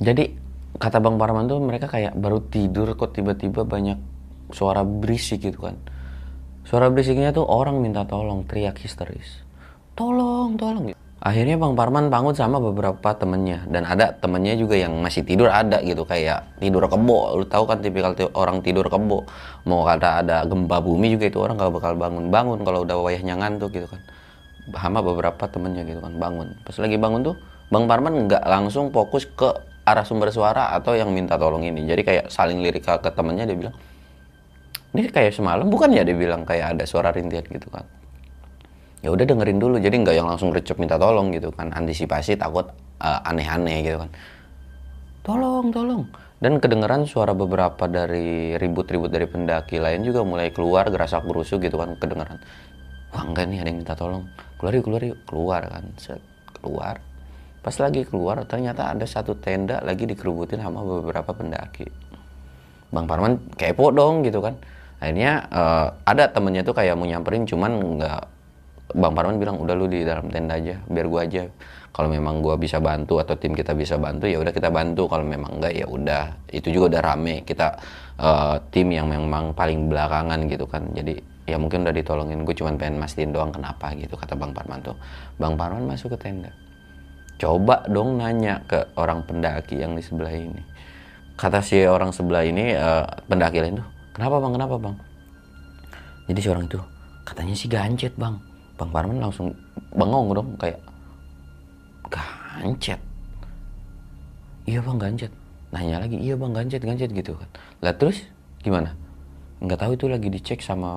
jadi 0.00 0.32
kata 0.80 0.96
Bang 0.96 1.20
Parman 1.20 1.44
tuh 1.44 1.60
mereka 1.60 1.92
kayak 1.92 2.16
baru 2.16 2.40
tidur 2.48 2.88
kok 2.96 3.12
tiba-tiba 3.12 3.68
banyak 3.68 4.00
suara 4.48 4.80
berisik 4.80 5.44
gitu 5.44 5.68
kan. 5.68 5.76
Suara 6.64 6.88
berisiknya 6.88 7.32
tuh 7.36 7.44
orang 7.44 7.80
minta 7.80 8.04
tolong, 8.08 8.44
teriak 8.48 8.80
histeris. 8.80 9.44
Tolong, 9.92 10.56
tolong 10.56 10.92
gitu. 10.92 11.07
Akhirnya 11.18 11.58
Bang 11.58 11.74
Parman 11.74 12.14
bangun 12.14 12.30
sama 12.30 12.62
beberapa 12.62 13.10
temennya 13.10 13.66
dan 13.66 13.82
ada 13.82 14.14
temennya 14.14 14.54
juga 14.54 14.78
yang 14.78 14.94
masih 15.02 15.26
tidur 15.26 15.50
ada 15.50 15.82
gitu 15.82 16.06
kayak 16.06 16.46
tidur 16.62 16.86
kebo. 16.86 17.34
Lu 17.34 17.44
tahu 17.44 17.66
kan 17.66 17.82
tipikal 17.82 18.14
orang 18.38 18.62
tidur 18.62 18.86
kebo. 18.86 19.26
Mau 19.66 19.82
kata 19.82 20.22
ada 20.22 20.46
gempa 20.46 20.78
bumi 20.78 21.18
juga 21.18 21.26
itu 21.26 21.38
orang 21.42 21.58
gak 21.58 21.74
bakal 21.74 21.98
bangun-bangun 21.98 22.62
kalau 22.62 22.86
udah 22.86 22.96
wayahnya 23.02 23.34
ngantuk 23.34 23.74
gitu 23.74 23.90
kan. 23.90 23.98
Hama 24.78 25.02
beberapa 25.02 25.50
temennya 25.50 25.82
gitu 25.82 25.98
kan 25.98 26.14
bangun. 26.22 26.54
Pas 26.62 26.78
lagi 26.78 26.94
bangun 26.94 27.26
tuh 27.26 27.34
Bang 27.68 27.90
Parman 27.90 28.30
nggak 28.30 28.46
langsung 28.48 28.88
fokus 28.94 29.26
ke 29.26 29.50
arah 29.88 30.04
sumber 30.04 30.28
suara 30.28 30.72
atau 30.76 30.92
yang 30.92 31.08
minta 31.08 31.40
tolong 31.40 31.64
ini 31.64 31.88
jadi 31.88 32.02
kayak 32.04 32.24
saling 32.28 32.60
lirik 32.60 32.84
ke, 32.84 32.92
ke 33.00 33.10
temennya 33.12 33.48
dia 33.48 33.56
bilang 33.56 33.76
ini 34.92 35.08
kayak 35.08 35.32
semalam 35.32 35.64
bukan 35.72 35.96
ya 35.96 36.04
dia 36.04 36.12
bilang 36.12 36.44
kayak 36.44 36.76
ada 36.76 36.84
suara 36.84 37.08
rintihan 37.08 37.44
gitu 37.48 37.72
kan 37.72 37.88
ya 39.02 39.08
udah 39.14 39.24
dengerin 39.24 39.58
dulu. 39.58 39.76
Jadi 39.78 39.96
nggak 40.02 40.16
yang 40.16 40.28
langsung 40.28 40.50
recep 40.50 40.78
minta 40.78 40.98
tolong 40.98 41.30
gitu 41.34 41.50
kan. 41.54 41.70
Antisipasi 41.70 42.38
takut 42.38 42.70
uh, 43.02 43.20
aneh-aneh 43.28 43.78
gitu 43.86 43.98
kan. 44.02 44.10
Tolong 45.22 45.68
tolong. 45.70 46.04
Dan 46.38 46.62
kedengeran 46.62 47.02
suara 47.02 47.34
beberapa 47.34 47.90
dari 47.90 48.54
ribut-ribut 48.54 49.10
dari 49.10 49.26
pendaki 49.26 49.82
lain 49.82 50.06
juga 50.06 50.22
mulai 50.22 50.54
keluar 50.54 50.86
gerasak 50.86 51.26
gerusuk 51.26 51.58
gitu 51.66 51.74
kan 51.74 51.98
kedengeran. 51.98 52.38
Wah 53.10 53.24
enggak 53.26 53.50
nih 53.50 53.58
ada 53.58 53.68
yang 53.74 53.78
minta 53.82 53.98
tolong. 53.98 54.24
Keluar 54.60 54.72
yuk 54.78 54.84
keluar 54.86 55.02
yuk. 55.02 55.18
Keluar 55.26 55.62
kan 55.66 55.84
Set, 55.98 56.22
keluar. 56.62 57.02
Pas 57.58 57.74
lagi 57.74 58.06
keluar 58.06 58.46
ternyata 58.46 58.94
ada 58.94 59.02
satu 59.02 59.34
tenda 59.34 59.82
lagi 59.82 60.06
dikerubutin 60.06 60.62
sama 60.62 60.86
beberapa 60.86 61.34
pendaki. 61.34 61.90
Bang 62.94 63.10
Parman 63.10 63.36
kepo 63.58 63.90
dong 63.90 64.22
gitu 64.22 64.38
kan. 64.38 64.56
Akhirnya 65.02 65.46
uh, 65.50 65.86
ada 66.06 66.30
temennya 66.30 66.62
tuh 66.62 66.74
kayak 66.74 66.94
mau 66.94 67.06
nyamperin 67.06 67.46
cuman 67.46 67.98
nggak 67.98 68.37
Bang 68.94 69.12
Parman 69.12 69.36
bilang 69.36 69.60
udah 69.60 69.74
lu 69.76 69.84
di 69.84 70.00
dalam 70.06 70.32
tenda 70.32 70.56
aja 70.56 70.80
biar 70.88 71.06
gua 71.08 71.28
aja. 71.28 71.44
Kalau 71.92 72.08
memang 72.08 72.40
gua 72.44 72.54
bisa 72.56 72.78
bantu 72.78 73.18
atau 73.18 73.34
tim 73.34 73.52
kita 73.52 73.74
bisa 73.74 73.98
bantu 74.00 74.24
ya 74.28 74.40
udah 74.40 74.52
kita 74.52 74.72
bantu. 74.72 75.08
Kalau 75.10 75.24
memang 75.24 75.60
enggak 75.60 75.74
ya 75.76 75.84
udah. 75.84 76.24
Itu 76.48 76.72
juga 76.72 76.96
udah 76.96 77.02
rame 77.04 77.44
kita 77.44 77.76
uh, 78.20 78.56
tim 78.72 78.88
yang 78.92 79.10
memang 79.10 79.52
paling 79.52 79.92
belakangan 79.92 80.40
gitu 80.48 80.64
kan. 80.64 80.88
Jadi 80.96 81.20
ya 81.48 81.56
mungkin 81.56 81.84
udah 81.84 81.96
ditolongin 81.96 82.44
gue 82.44 82.52
cuman 82.56 82.76
pengen 82.76 83.00
mastiin 83.00 83.32
doang 83.32 83.52
kenapa 83.52 83.92
gitu 83.96 84.16
kata 84.16 84.36
Bang 84.36 84.56
Parman 84.56 84.80
tuh. 84.80 84.96
Bang 85.36 85.56
Parman 85.60 85.84
masuk 85.84 86.16
ke 86.16 86.28
tenda 86.28 86.52
coba 87.38 87.86
dong 87.86 88.18
nanya 88.18 88.66
ke 88.66 88.82
orang 88.98 89.22
pendaki 89.22 89.78
yang 89.78 89.94
di 89.94 90.02
sebelah 90.02 90.34
ini 90.34 90.62
kata 91.38 91.62
si 91.62 91.86
orang 91.86 92.10
sebelah 92.10 92.42
ini 92.42 92.74
uh, 92.74 93.06
pendaki 93.30 93.62
lain 93.62 93.78
tuh 93.78 93.88
kenapa 94.10 94.42
bang 94.42 94.52
kenapa 94.58 94.74
bang 94.74 94.96
jadi 96.26 96.40
si 96.42 96.48
orang 96.50 96.64
itu 96.66 96.80
katanya 97.22 97.54
sih 97.54 97.70
gancet 97.70 98.14
bang 98.18 98.34
bang 98.78 98.90
Parman 98.94 99.18
langsung 99.18 99.50
bengong 99.90 100.30
dong 100.32 100.48
kayak 100.54 100.78
gancet. 102.08 103.00
Iya 104.64 104.80
bang 104.80 104.98
gancet. 105.02 105.32
Nanya 105.74 106.06
lagi 106.06 106.16
iya 106.16 106.38
bang 106.38 106.54
gancet 106.54 106.82
gancet 106.86 107.10
gitu 107.10 107.34
kan. 107.34 107.48
Lah 107.82 107.92
terus 107.98 108.24
gimana? 108.62 108.94
Nggak 109.58 109.78
tahu 109.82 109.92
itu 109.98 110.06
lagi 110.06 110.28
dicek 110.30 110.62
sama 110.62 110.94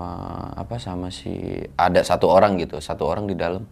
apa 0.54 0.78
sama 0.78 1.10
si 1.10 1.66
ada 1.76 2.06
satu 2.06 2.30
orang 2.30 2.62
gitu 2.62 2.78
satu 2.78 3.10
orang 3.10 3.26
di 3.26 3.34
dalam. 3.34 3.66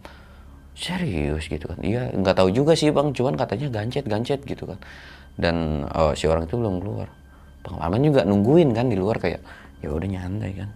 Serius 0.74 1.46
gitu 1.46 1.70
kan. 1.70 1.78
Iya 1.80 2.10
nggak 2.10 2.34
tahu 2.34 2.50
juga 2.50 2.74
sih 2.74 2.90
bang 2.90 3.14
cuman 3.14 3.38
katanya 3.38 3.70
gancet 3.70 4.04
gancet 4.10 4.42
gitu 4.42 4.66
kan. 4.66 4.78
Dan 5.38 5.86
uh, 5.86 6.12
si 6.18 6.26
orang 6.26 6.50
itu 6.50 6.58
belum 6.58 6.82
keluar. 6.82 7.08
Pengalaman 7.62 8.00
juga 8.02 8.20
nungguin 8.26 8.74
kan 8.74 8.90
di 8.90 8.96
luar 8.98 9.22
kayak 9.22 9.40
ya 9.80 9.88
udah 9.92 10.08
nyantai 10.08 10.52
kan 10.60 10.70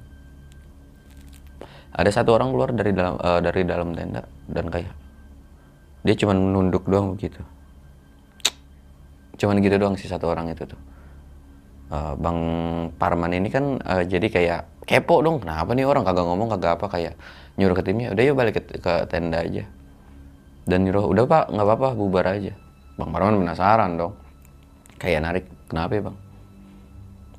ada 1.94 2.10
satu 2.10 2.34
orang 2.34 2.50
keluar 2.50 2.74
dari 2.74 2.90
dalam 2.90 3.14
uh, 3.22 3.38
dari 3.38 3.62
dalam 3.62 3.94
tenda 3.94 4.26
dan 4.50 4.66
kayak 4.66 4.90
dia 6.04 6.14
cuman 6.18 6.36
nunduk 6.36 6.84
doang 6.90 7.14
begitu. 7.14 7.40
Cuman 9.38 9.62
gitu 9.62 9.78
doang 9.78 9.94
sih 9.94 10.10
satu 10.10 10.26
orang 10.30 10.50
itu 10.50 10.66
tuh. 10.66 10.80
Uh, 11.94 12.18
bang 12.18 12.38
Parman 12.98 13.32
ini 13.32 13.48
kan 13.48 13.78
uh, 13.78 14.02
jadi 14.02 14.26
kayak 14.26 14.60
kepo 14.84 15.22
dong 15.22 15.40
kenapa 15.40 15.72
nih 15.72 15.86
orang 15.86 16.02
kagak 16.02 16.26
ngomong 16.26 16.48
kagak 16.58 16.80
apa 16.80 16.86
kayak 16.90 17.14
nyuruh 17.54 17.76
ke 17.78 17.82
timnya 17.86 18.10
udah 18.10 18.22
yuk 18.26 18.34
balik 18.34 18.54
ke, 18.58 18.62
ke 18.82 18.92
tenda 19.06 19.40
aja. 19.40 19.64
Dan 20.66 20.82
nyuruh 20.84 21.06
udah 21.06 21.24
pak 21.30 21.44
nggak 21.54 21.66
apa-apa 21.66 21.88
bubar 21.94 22.26
aja. 22.26 22.52
Bang 22.98 23.14
Parman 23.14 23.38
penasaran 23.38 23.94
dong 23.94 24.18
kayak 24.98 25.20
narik 25.22 25.44
kenapa 25.70 25.92
ya 25.94 26.02
bang? 26.10 26.16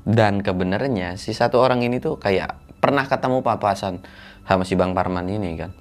Dan 0.06 0.34
kebenarannya 0.46 1.18
si 1.20 1.36
satu 1.36 1.60
orang 1.60 1.82
ini 1.84 1.98
tuh 1.98 2.16
kayak 2.22 2.66
pernah 2.78 3.10
ketemu 3.10 3.42
papasan 3.42 4.06
sama 4.46 4.64
si 4.64 4.78
bang 4.78 4.94
Parman 4.94 5.26
ini 5.26 5.58
kan. 5.58 5.74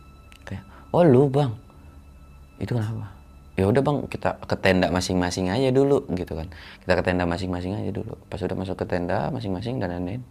Kayak 0.49 0.65
oh 0.91 1.05
lu 1.05 1.29
bang. 1.29 1.53
Itu 2.57 2.77
kenapa? 2.77 3.13
Ya 3.55 3.71
udah 3.71 3.83
bang 3.85 3.99
kita 4.11 4.41
ke 4.49 4.57
tenda 4.59 4.91
masing-masing 4.91 5.53
aja 5.53 5.69
dulu 5.71 6.03
gitu 6.17 6.33
kan. 6.35 6.49
Kita 6.83 6.93
ke 6.99 7.03
tenda 7.05 7.25
masing-masing 7.29 7.79
aja 7.79 7.91
dulu. 7.93 8.17
Pas 8.27 8.41
udah 8.41 8.57
masuk 8.57 8.77
ke 8.81 8.85
tenda 8.89 9.29
masing-masing 9.31 9.79
dan 9.79 9.95
lain-lain. 9.95 10.25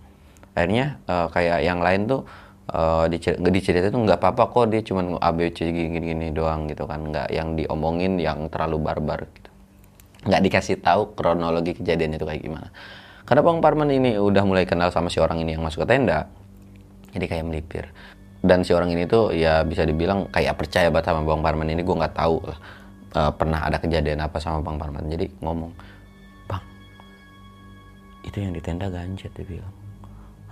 Akhirnya 0.54 1.02
uh, 1.08 1.30
kayak 1.30 1.66
yang 1.66 1.80
lain 1.80 2.10
tuh 2.10 2.22
uh, 2.74 3.06
di 3.10 3.60
cerita 3.62 3.88
itu 3.88 3.98
nggak 3.98 4.20
apa-apa 4.20 4.50
kok. 4.50 4.66
Dia 4.74 4.82
cuma 4.82 5.06
ABC 5.22 5.70
gini-gini 5.70 6.34
doang 6.34 6.66
gitu 6.68 6.90
kan. 6.90 7.00
Nggak 7.06 7.32
yang 7.32 7.54
diomongin 7.54 8.18
yang 8.18 8.50
terlalu 8.50 8.82
barbar 8.82 9.30
gitu. 9.30 9.50
Nggak 10.26 10.42
dikasih 10.50 10.76
tahu 10.82 11.14
kronologi 11.16 11.78
kejadian 11.78 12.18
itu 12.18 12.26
kayak 12.26 12.42
gimana. 12.42 12.70
Karena 13.24 13.40
Bang 13.40 13.64
Parman 13.64 13.88
ini 13.88 14.20
udah 14.20 14.44
mulai 14.44 14.68
kenal 14.68 14.92
sama 14.92 15.08
si 15.08 15.24
orang 15.24 15.40
ini 15.40 15.56
yang 15.56 15.64
masuk 15.64 15.88
ke 15.88 15.96
tenda 15.96 16.28
jadi 17.14 17.26
kayak 17.30 17.46
melipir 17.46 17.86
dan 18.44 18.60
si 18.68 18.76
orang 18.76 18.92
ini 18.92 19.08
tuh 19.08 19.32
ya 19.32 19.64
bisa 19.64 19.88
dibilang 19.88 20.28
kayak 20.28 20.60
percaya 20.60 20.92
banget 20.92 21.16
sama 21.16 21.24
Bang 21.24 21.40
Parman 21.40 21.72
ini. 21.72 21.80
Gue 21.80 21.96
nggak 21.96 22.12
tahu 22.12 22.44
lah 22.44 22.60
uh, 23.16 23.32
pernah 23.32 23.64
ada 23.64 23.80
kejadian 23.80 24.20
apa 24.20 24.36
sama 24.44 24.60
Bang 24.60 24.76
Parman. 24.76 25.08
Jadi 25.08 25.32
ngomong 25.40 25.72
Bang 26.44 26.64
itu 28.28 28.44
yang 28.44 28.52
di 28.52 28.60
tenda 28.60 28.92
ganjet 28.92 29.32
dia 29.32 29.48
bilang. 29.48 29.74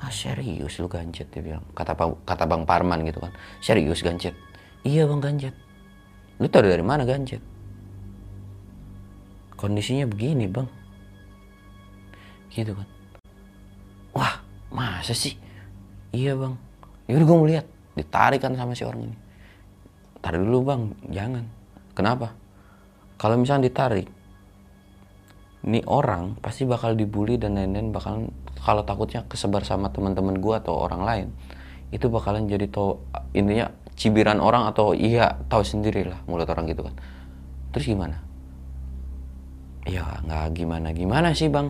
Ah 0.02 0.10
serius 0.10 0.80
lu 0.80 0.88
gancet 0.88 1.28
dia 1.36 1.44
bilang. 1.44 1.62
Kata 1.76 1.94
kata 2.24 2.44
bang 2.48 2.64
Parman 2.64 3.04
gitu 3.04 3.20
kan. 3.20 3.36
Serius 3.60 4.00
gancet? 4.00 4.34
Iya 4.88 5.06
bang 5.06 5.20
gancet. 5.20 5.56
Lu 6.40 6.48
tahu 6.48 6.66
dari 6.66 6.82
mana 6.82 7.04
gancet? 7.04 7.44
Kondisinya 9.60 10.08
begini 10.08 10.48
bang. 10.48 10.66
Gitu 12.50 12.72
kan. 12.72 12.88
Wah 14.16 14.40
masa 14.72 15.12
sih? 15.12 15.36
Iya 16.16 16.40
bang. 16.40 16.56
Ya 17.06 17.20
udah 17.20 17.28
gue 17.28 17.38
mau 17.38 17.50
lihat 17.52 17.68
ditarik 17.96 18.40
kan 18.44 18.56
sama 18.56 18.76
si 18.78 18.84
orang 18.88 19.12
ini. 19.12 19.18
Tarik 20.22 20.40
dulu 20.42 20.60
bang. 20.64 20.82
Jangan. 21.12 21.46
Kenapa? 21.98 22.34
Kalau 23.20 23.36
misalnya 23.38 23.70
ditarik 23.70 24.08
ini 25.62 25.86
orang 25.86 26.42
pasti 26.42 26.66
bakal 26.66 26.98
dibully 26.98 27.38
dan 27.38 27.58
lain-lain. 27.58 27.94
Bakal 27.94 28.14
kalau 28.62 28.82
takutnya 28.86 29.26
kesebar 29.26 29.66
sama 29.66 29.90
teman-teman 29.90 30.38
gue 30.38 30.56
atau 30.58 30.78
orang 30.78 31.02
lain 31.06 31.28
itu 31.92 32.08
bakalan 32.08 32.48
jadi 32.48 32.72
tau 32.72 33.04
intinya 33.36 33.68
cibiran 34.00 34.40
orang 34.40 34.64
atau 34.72 34.96
iya 34.96 35.44
tahu 35.52 35.62
sendiri 35.62 36.08
lah 36.08 36.24
mulut 36.26 36.48
orang 36.48 36.66
gitu 36.72 36.88
kan. 36.88 36.96
Terus 37.76 37.86
gimana? 37.92 38.18
Ya 39.86 40.22
nggak 40.24 40.56
gimana. 40.56 40.96
Gimana 40.96 41.36
sih 41.36 41.52
bang? 41.52 41.70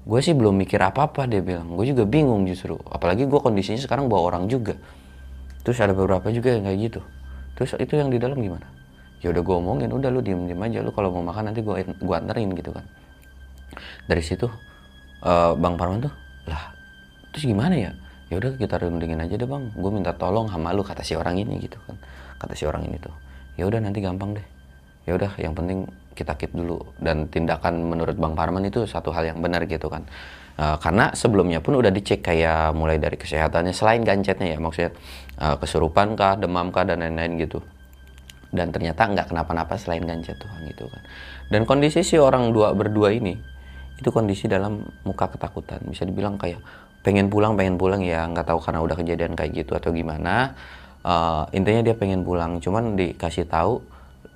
Gue 0.00 0.24
sih 0.24 0.32
belum 0.32 0.56
mikir 0.56 0.80
apa-apa 0.80 1.28
dia 1.28 1.44
bilang. 1.44 1.76
Gue 1.76 1.92
juga 1.92 2.08
bingung 2.08 2.48
justru. 2.48 2.80
Apalagi 2.88 3.28
gue 3.28 3.40
kondisinya 3.40 3.78
sekarang 3.78 4.08
bawa 4.08 4.32
orang 4.32 4.48
juga 4.48 4.80
terus 5.62 5.78
ada 5.80 5.92
beberapa 5.92 6.28
juga 6.32 6.56
yang 6.56 6.64
kayak 6.64 6.78
gitu. 6.90 7.00
Terus 7.56 7.76
itu 7.76 7.94
yang 7.96 8.08
di 8.08 8.16
dalam 8.16 8.40
gimana? 8.40 8.64
Ya 9.20 9.28
udah 9.28 9.42
gue 9.44 9.56
omongin 9.56 9.92
udah 9.92 10.08
lu 10.08 10.24
diem 10.24 10.48
diem 10.48 10.60
aja. 10.60 10.80
Lu 10.80 10.90
kalau 10.96 11.12
mau 11.12 11.20
makan 11.20 11.52
nanti 11.52 11.60
gue 11.60 11.84
gue 11.84 12.16
anterin 12.16 12.48
gitu 12.56 12.72
kan. 12.72 12.84
Dari 14.08 14.22
situ 14.24 14.48
uh, 15.22 15.52
bang 15.54 15.76
Parman 15.76 16.00
tuh 16.00 16.12
lah 16.48 16.72
terus 17.30 17.44
gimana 17.44 17.76
ya? 17.76 17.92
Ya 18.32 18.38
udah 18.38 18.56
kita 18.56 18.80
rundingin 18.80 19.20
aja 19.20 19.36
deh 19.36 19.44
bang. 19.44 19.68
Gue 19.76 19.90
minta 19.92 20.16
tolong 20.16 20.48
sama 20.48 20.72
lu 20.72 20.80
kata 20.80 21.04
si 21.04 21.12
orang 21.14 21.36
ini 21.36 21.60
gitu 21.60 21.76
kan. 21.84 22.00
Kata 22.40 22.56
si 22.56 22.64
orang 22.64 22.88
ini 22.88 22.96
tuh 22.96 23.12
ya 23.60 23.68
udah 23.68 23.78
nanti 23.84 24.00
gampang 24.00 24.40
deh. 24.40 24.46
Ya 25.04 25.16
udah 25.16 25.36
yang 25.36 25.52
penting 25.52 25.84
kita 26.16 26.34
keep 26.40 26.56
dulu. 26.56 26.80
Dan 26.96 27.28
tindakan 27.28 27.84
menurut 27.84 28.16
bang 28.16 28.32
Parman 28.32 28.64
itu 28.64 28.88
satu 28.88 29.12
hal 29.12 29.28
yang 29.28 29.44
benar 29.44 29.68
gitu 29.68 29.92
kan 29.92 30.08
uh, 30.58 30.76
karena 30.80 31.14
sebelumnya 31.14 31.60
pun 31.62 31.78
udah 31.78 31.92
dicek 31.92 32.24
kayak 32.24 32.74
mulai 32.74 32.98
dari 32.98 33.14
kesehatannya 33.14 33.74
selain 33.76 34.02
gancetnya 34.02 34.54
ya 34.54 34.58
maksudnya 34.58 34.90
uh, 35.38 35.56
kesurupan 35.60 36.18
kah 36.18 36.34
demam 36.40 36.74
kah 36.74 36.88
dan 36.88 37.04
lain-lain 37.04 37.38
gitu. 37.38 37.60
Dan 38.50 38.74
ternyata 38.74 39.06
nggak 39.06 39.30
kenapa-napa 39.30 39.78
selain 39.78 40.02
ganja 40.02 40.34
Tuhan 40.34 40.66
gitu 40.66 40.90
kan. 40.90 41.02
Dan 41.54 41.62
kondisi 41.70 42.02
si 42.02 42.18
orang 42.18 42.50
dua 42.50 42.74
berdua 42.74 43.14
ini 43.14 43.38
itu 43.94 44.08
kondisi 44.10 44.50
dalam 44.50 44.82
muka 45.06 45.30
ketakutan. 45.30 45.84
Bisa 45.86 46.02
dibilang 46.02 46.34
kayak 46.34 46.58
pengen 47.06 47.30
pulang 47.30 47.54
pengen 47.54 47.78
pulang 47.78 48.02
ya 48.02 48.26
nggak 48.26 48.50
tahu 48.50 48.58
karena 48.58 48.80
udah 48.82 48.96
kejadian 48.98 49.38
kayak 49.38 49.54
gitu 49.54 49.78
atau 49.78 49.94
gimana. 49.94 50.58
Uh, 51.00 51.48
intinya 51.56 51.80
dia 51.80 51.96
pengen 51.96 52.26
pulang 52.26 52.60
cuman 52.60 52.92
dikasih 52.92 53.48
tahu 53.48 53.80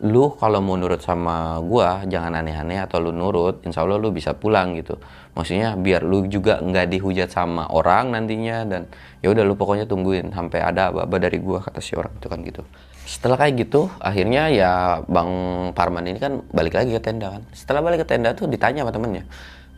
lu 0.05 0.37
kalau 0.37 0.61
mau 0.61 0.77
nurut 0.77 1.01
sama 1.01 1.57
gua 1.65 2.05
jangan 2.05 2.37
aneh-aneh 2.37 2.77
atau 2.85 3.01
lu 3.01 3.09
nurut 3.09 3.65
insya 3.65 3.89
Allah 3.89 3.97
lu 3.97 4.13
bisa 4.13 4.37
pulang 4.37 4.77
gitu. 4.77 5.01
Maksudnya 5.33 5.81
biar 5.81 6.05
lu 6.05 6.29
juga 6.29 6.61
nggak 6.61 6.93
dihujat 6.93 7.33
sama 7.33 7.73
orang 7.73 8.13
nantinya 8.13 8.69
dan 8.69 8.83
ya 9.25 9.33
udah 9.33 9.43
lu 9.49 9.57
pokoknya 9.57 9.89
tungguin 9.89 10.29
sampai 10.29 10.61
ada 10.61 10.93
apa-apa 10.93 11.17
dari 11.17 11.41
gua 11.41 11.65
kata 11.65 11.81
si 11.81 11.97
orang 11.97 12.13
itu 12.21 12.29
kan 12.29 12.39
gitu. 12.45 12.63
Setelah 13.09 13.37
kayak 13.41 13.65
gitu 13.65 13.89
akhirnya 13.97 14.53
ya 14.53 14.73
bang 15.09 15.31
Parman 15.73 16.05
ini 16.05 16.21
kan 16.21 16.45
balik 16.53 16.77
lagi 16.77 16.93
ke 16.93 17.01
tenda 17.01 17.33
kan. 17.41 17.43
Setelah 17.57 17.81
balik 17.81 18.05
ke 18.05 18.07
tenda 18.13 18.37
tuh 18.37 18.45
ditanya 18.45 18.85
sama 18.85 18.93
temennya 18.93 19.25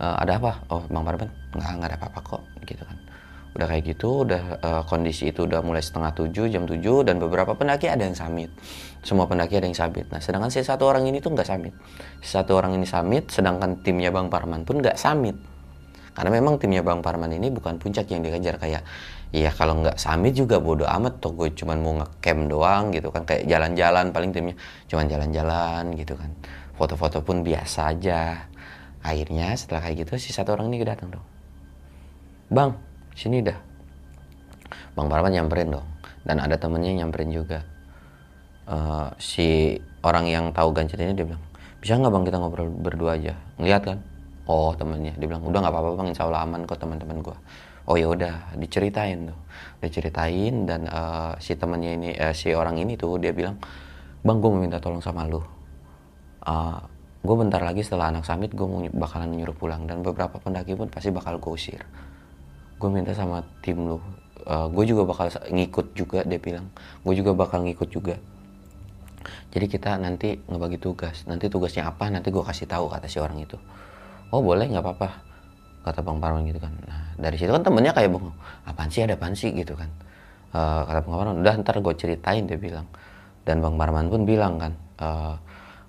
e, 0.03 0.07
ada 0.07 0.43
apa? 0.43 0.53
Oh 0.75 0.83
bang 0.91 1.05
Parman 1.07 1.31
nggak 1.55 1.71
nggak 1.79 1.89
ada 1.95 1.97
apa-apa 2.03 2.21
kok 2.23 2.43
gitu 2.67 2.83
kan 2.83 2.99
udah 3.57 3.67
kayak 3.67 3.97
gitu 3.97 4.29
udah 4.29 4.43
uh, 4.61 4.83
kondisi 4.85 5.33
itu 5.33 5.49
udah 5.49 5.65
mulai 5.65 5.81
setengah 5.81 6.13
tujuh 6.13 6.53
jam 6.53 6.69
tujuh 6.69 7.09
dan 7.09 7.17
beberapa 7.17 7.57
pendaki 7.57 7.89
ada 7.89 8.05
yang 8.05 8.13
samit 8.13 8.53
semua 9.01 9.25
pendaki 9.25 9.57
ada 9.57 9.65
yang 9.65 9.77
samit 9.77 10.05
nah 10.13 10.21
sedangkan 10.21 10.53
si 10.53 10.61
satu 10.61 10.85
orang 10.85 11.09
ini 11.09 11.25
tuh 11.25 11.33
nggak 11.33 11.49
samit 11.49 11.73
satu 12.21 12.53
orang 12.61 12.77
ini 12.77 12.85
samit 12.85 13.33
sedangkan 13.33 13.81
timnya 13.81 14.13
bang 14.13 14.29
Parman 14.29 14.69
pun 14.69 14.85
nggak 14.85 15.01
samit 15.01 15.35
karena 16.13 16.31
memang 16.33 16.61
timnya 16.61 16.85
bang 16.85 17.01
Parman 17.01 17.33
ini 17.33 17.49
bukan 17.49 17.81
puncak 17.81 18.09
yang 18.13 18.21
dikejar 18.21 18.61
kayak 18.61 18.85
Iya 19.35 19.51
kalau 19.51 19.83
nggak 19.83 19.99
summit 19.99 20.39
juga 20.39 20.63
bodo 20.63 20.87
amat 20.87 21.19
tuh 21.19 21.35
gue 21.35 21.51
cuman 21.51 21.77
mau 21.83 21.99
ngecamp 21.99 22.47
doang 22.47 22.95
gitu 22.95 23.11
kan. 23.11 23.27
Kayak 23.27 23.51
jalan-jalan 23.51 24.15
paling 24.15 24.31
timnya 24.31 24.55
cuman 24.87 25.11
jalan-jalan 25.11 25.83
gitu 25.99 26.15
kan. 26.15 26.31
Foto-foto 26.79 27.27
pun 27.27 27.43
biasa 27.43 27.91
aja. 27.91 28.47
Akhirnya 29.03 29.59
setelah 29.59 29.83
kayak 29.83 30.07
gitu 30.07 30.13
si 30.23 30.31
satu 30.31 30.55
orang 30.55 30.71
ini 30.71 30.87
datang 30.87 31.11
dong. 31.11 31.27
Bang 32.47 32.79
sini 33.17 33.41
dah. 33.41 33.57
Bang 34.93 35.09
Parman 35.09 35.33
nyamperin 35.33 35.73
dong. 35.73 35.87
Dan 36.23 36.39
ada 36.39 36.61
temennya 36.61 36.93
nyamperin 37.03 37.33
juga. 37.33 37.65
Uh, 38.67 39.09
si 39.17 39.79
orang 40.05 40.27
yang 40.29 40.45
tahu 40.51 40.75
gancet 40.75 40.99
ini 40.99 41.15
dia 41.15 41.23
bilang 41.23 41.39
bisa 41.79 41.95
nggak 42.03 42.11
bang 42.11 42.25
kita 42.27 42.37
ngobrol 42.43 42.69
berdua 42.69 43.15
aja? 43.15 43.39
Ngeliat 43.57 43.83
kan? 43.87 43.99
Oh 44.51 44.75
temennya. 44.75 45.15
Dia 45.17 45.27
bilang 45.31 45.47
udah 45.47 45.63
nggak 45.63 45.71
apa-apa 45.71 45.91
bang 46.03 46.09
insya 46.11 46.27
Allah 46.27 46.43
aman 46.43 46.67
kok 46.67 46.83
teman-teman 46.83 47.23
gue 47.23 47.37
oh 47.87 47.95
ya 47.95 48.11
udah 48.11 48.59
diceritain 48.59 49.31
tuh. 49.31 49.39
Diceritain 49.79 50.67
dan 50.67 50.91
uh, 50.91 51.39
si 51.39 51.55
temannya 51.55 51.91
ini 51.95 52.11
uh, 52.19 52.35
si 52.35 52.51
orang 52.53 52.83
ini 52.83 52.99
tuh 52.99 53.23
dia 53.23 53.31
bilang 53.31 53.57
bang 54.27 54.37
gue 54.43 54.51
mau 54.51 54.59
minta 54.59 54.83
tolong 54.83 54.99
sama 54.99 55.31
lu. 55.31 55.39
Uh, 56.43 56.79
gue 57.23 57.37
bentar 57.39 57.63
lagi 57.63 57.83
setelah 57.87 58.11
anak 58.11 58.27
samit 58.27 58.51
gue 58.55 58.67
mau 58.67 58.83
bakalan 58.83 59.31
nyuruh 59.31 59.55
pulang. 59.55 59.87
Dan 59.87 60.03
beberapa 60.03 60.43
pendaki 60.43 60.75
pun 60.75 60.91
pasti 60.91 61.15
bakal 61.15 61.39
gue 61.39 61.53
usir 61.55 61.83
gue 62.77 62.89
minta 62.93 63.17
sama 63.17 63.41
tim 63.65 63.81
lu 63.81 63.97
uh, 64.47 64.69
gue 64.71 64.85
juga 64.87 65.03
bakal 65.09 65.33
ngikut 65.51 65.97
juga 65.97 66.23
dia 66.23 66.39
bilang. 66.41 66.71
Gue 67.03 67.15
juga 67.19 67.35
bakal 67.35 67.67
ngikut 67.67 67.89
juga. 67.91 68.17
Jadi 69.51 69.67
kita 69.67 69.99
nanti 69.99 70.39
ngebagi 70.47 70.79
tugas. 70.79 71.27
Nanti 71.27 71.51
tugasnya 71.51 71.89
apa 71.89 72.13
nanti 72.13 72.31
gue 72.31 72.45
kasih 72.45 72.69
tahu 72.69 72.93
kata 72.93 73.11
si 73.11 73.19
orang 73.19 73.43
itu. 73.43 73.59
Oh 74.31 74.43
boleh 74.43 74.71
nggak 74.71 74.83
apa-apa 74.83 75.09
kata 75.87 76.03
bang 76.03 76.19
Parman 76.19 76.43
gitu 76.47 76.59
kan. 76.59 76.73
Nah 76.87 77.15
dari 77.15 77.37
situ 77.39 77.51
kan 77.55 77.63
temennya 77.63 77.95
kayak 77.95 78.11
bang 78.11 78.27
apaan 78.67 78.91
sih 78.91 79.03
ada 79.07 79.15
apaan 79.15 79.35
sih? 79.39 79.55
gitu 79.55 79.79
kan. 79.79 79.91
Uh, 80.55 80.83
kata 80.87 80.99
bang 81.07 81.15
Parman 81.15 81.37
udah 81.43 81.55
ntar 81.63 81.79
gue 81.79 81.95
ceritain 81.95 82.45
dia 82.47 82.59
bilang. 82.59 82.87
Dan 83.47 83.63
bang 83.63 83.75
Parman 83.79 84.11
pun 84.11 84.27
bilang 84.27 84.59
kan 84.59 84.73
uh, 84.99 85.07
eh, 85.07 85.35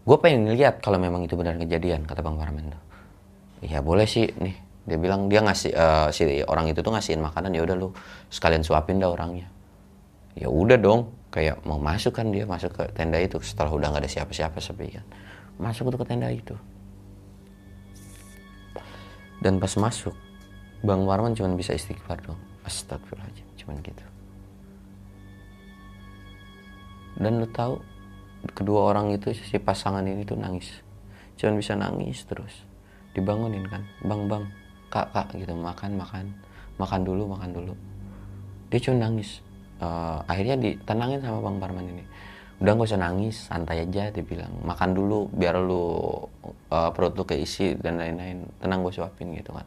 gue 0.08 0.18
pengen 0.22 0.54
lihat 0.54 0.80
kalau 0.80 1.02
memang 1.02 1.26
itu 1.26 1.34
benar 1.34 1.58
kejadian 1.58 2.06
kata 2.06 2.22
bang 2.22 2.38
Parman 2.38 2.66
tuh. 2.72 2.82
Ya 3.66 3.82
boleh 3.82 4.06
sih 4.06 4.30
nih 4.38 4.67
dia 4.88 4.96
bilang 4.96 5.28
dia 5.28 5.44
ngasih 5.44 5.76
uh, 5.76 6.08
si 6.16 6.24
orang 6.48 6.72
itu 6.72 6.80
tuh 6.80 6.96
ngasihin 6.96 7.20
makanan 7.20 7.52
ya 7.52 7.68
udah 7.68 7.76
lu 7.76 7.92
sekalian 8.32 8.64
suapin 8.64 9.04
dah 9.04 9.12
orangnya. 9.12 9.52
Ya 10.40 10.48
udah 10.48 10.80
dong 10.80 11.12
kayak 11.28 11.60
mau 11.68 11.76
masuk 11.76 12.16
kan 12.16 12.32
dia 12.32 12.48
masuk 12.48 12.72
ke 12.72 12.88
tenda 12.96 13.20
itu 13.20 13.36
setelah 13.44 13.68
udah 13.68 13.92
nggak 13.92 14.08
ada 14.08 14.12
siapa-siapa 14.12 14.64
sepi 14.64 14.96
kan. 14.96 15.06
Masuk 15.60 15.92
tuh 15.92 16.00
ke 16.00 16.08
tenda 16.08 16.32
itu. 16.32 16.56
Dan 19.44 19.60
pas 19.60 19.76
masuk 19.76 20.16
Bang 20.88 21.04
Warman 21.04 21.36
cuma 21.36 21.52
bisa 21.52 21.76
istighfar 21.76 22.24
dong. 22.24 22.40
Astagfirullahaladzim 22.64 23.48
cuman 23.60 23.84
gitu. 23.84 24.06
Dan 27.20 27.44
lu 27.44 27.48
tahu 27.52 27.84
kedua 28.56 28.96
orang 28.96 29.12
itu 29.12 29.36
si 29.36 29.60
pasangan 29.60 30.08
ini 30.08 30.24
tuh 30.24 30.40
nangis. 30.40 30.80
Cuman 31.36 31.60
bisa 31.60 31.76
nangis 31.76 32.24
terus. 32.24 32.64
Dibangunin 33.12 33.68
kan 33.68 33.84
bang 34.06 34.32
bang 34.32 34.46
kak 34.88 35.14
kak 35.14 35.28
gitu 35.36 35.54
makan 35.54 36.00
makan. 36.00 36.26
Makan 36.78 37.02
dulu 37.02 37.24
makan 37.34 37.50
dulu. 37.52 37.74
Dia 38.70 38.80
cuma 38.84 39.08
nangis. 39.08 39.42
Uh, 39.78 40.22
akhirnya 40.26 40.58
ditenangin 40.58 41.22
sama 41.22 41.42
bang 41.42 41.58
Parman 41.62 41.86
ini. 41.86 42.06
Udah 42.58 42.74
gak 42.74 42.90
usah 42.90 43.02
nangis 43.02 43.50
santai 43.50 43.86
aja 43.86 44.10
dia 44.10 44.24
bilang. 44.26 44.50
Makan 44.66 44.98
dulu 44.98 45.30
biar 45.30 45.62
lu 45.62 45.86
uh, 46.74 46.90
perut 46.94 47.14
lu 47.14 47.24
keisi 47.26 47.78
dan 47.78 48.02
lain-lain. 48.02 48.46
Tenang 48.58 48.82
gue 48.86 48.94
suapin 48.94 49.34
gitu 49.34 49.54
kan. 49.54 49.66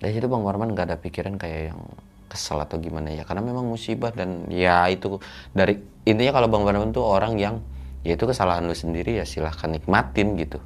Dari 0.00 0.12
situ 0.16 0.28
bang 0.28 0.42
Warman 0.44 0.72
gak 0.72 0.92
ada 0.92 0.96
pikiran 0.96 1.36
kayak 1.36 1.72
yang 1.72 1.80
kesel 2.28 2.60
atau 2.60 2.80
gimana 2.80 3.12
ya. 3.12 3.24
Karena 3.24 3.44
memang 3.44 3.68
musibah 3.68 4.12
dan 4.12 4.48
ya 4.48 4.88
itu 4.88 5.20
dari 5.52 5.80
intinya 6.04 6.40
kalau 6.40 6.48
bang 6.48 6.64
Warman 6.64 6.90
tuh 6.92 7.04
orang 7.04 7.36
yang 7.36 7.60
ya 8.00 8.16
itu 8.16 8.24
kesalahan 8.24 8.64
lu 8.64 8.72
sendiri 8.72 9.20
ya 9.20 9.28
silahkan 9.28 9.68
nikmatin 9.68 10.36
gitu 10.40 10.60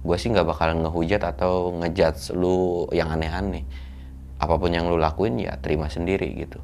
gue 0.00 0.16
sih 0.16 0.32
nggak 0.32 0.48
bakalan 0.48 0.80
ngehujat 0.80 1.20
atau 1.20 1.76
ngejudge 1.76 2.32
lu 2.32 2.88
yang 2.96 3.12
aneh-aneh. 3.12 3.64
Apa 4.40 4.56
pun 4.56 4.72
yang 4.72 4.88
lu 4.88 4.96
lakuin 4.96 5.36
ya 5.36 5.60
terima 5.60 5.92
sendiri 5.92 6.32
gitu. 6.40 6.56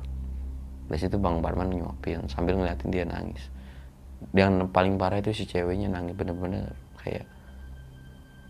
Dari 0.89 0.97
situ 0.97 1.21
bang 1.21 1.45
Barman 1.45 1.69
nyuapin 1.69 2.25
sambil 2.33 2.57
ngeliatin 2.57 2.89
dia 2.89 3.05
nangis. 3.05 3.53
Yang 4.33 4.73
paling 4.73 4.97
parah 4.97 5.21
itu 5.21 5.37
si 5.37 5.45
ceweknya 5.45 5.93
nangis 5.93 6.17
bener-bener 6.17 6.73
kayak 7.05 7.29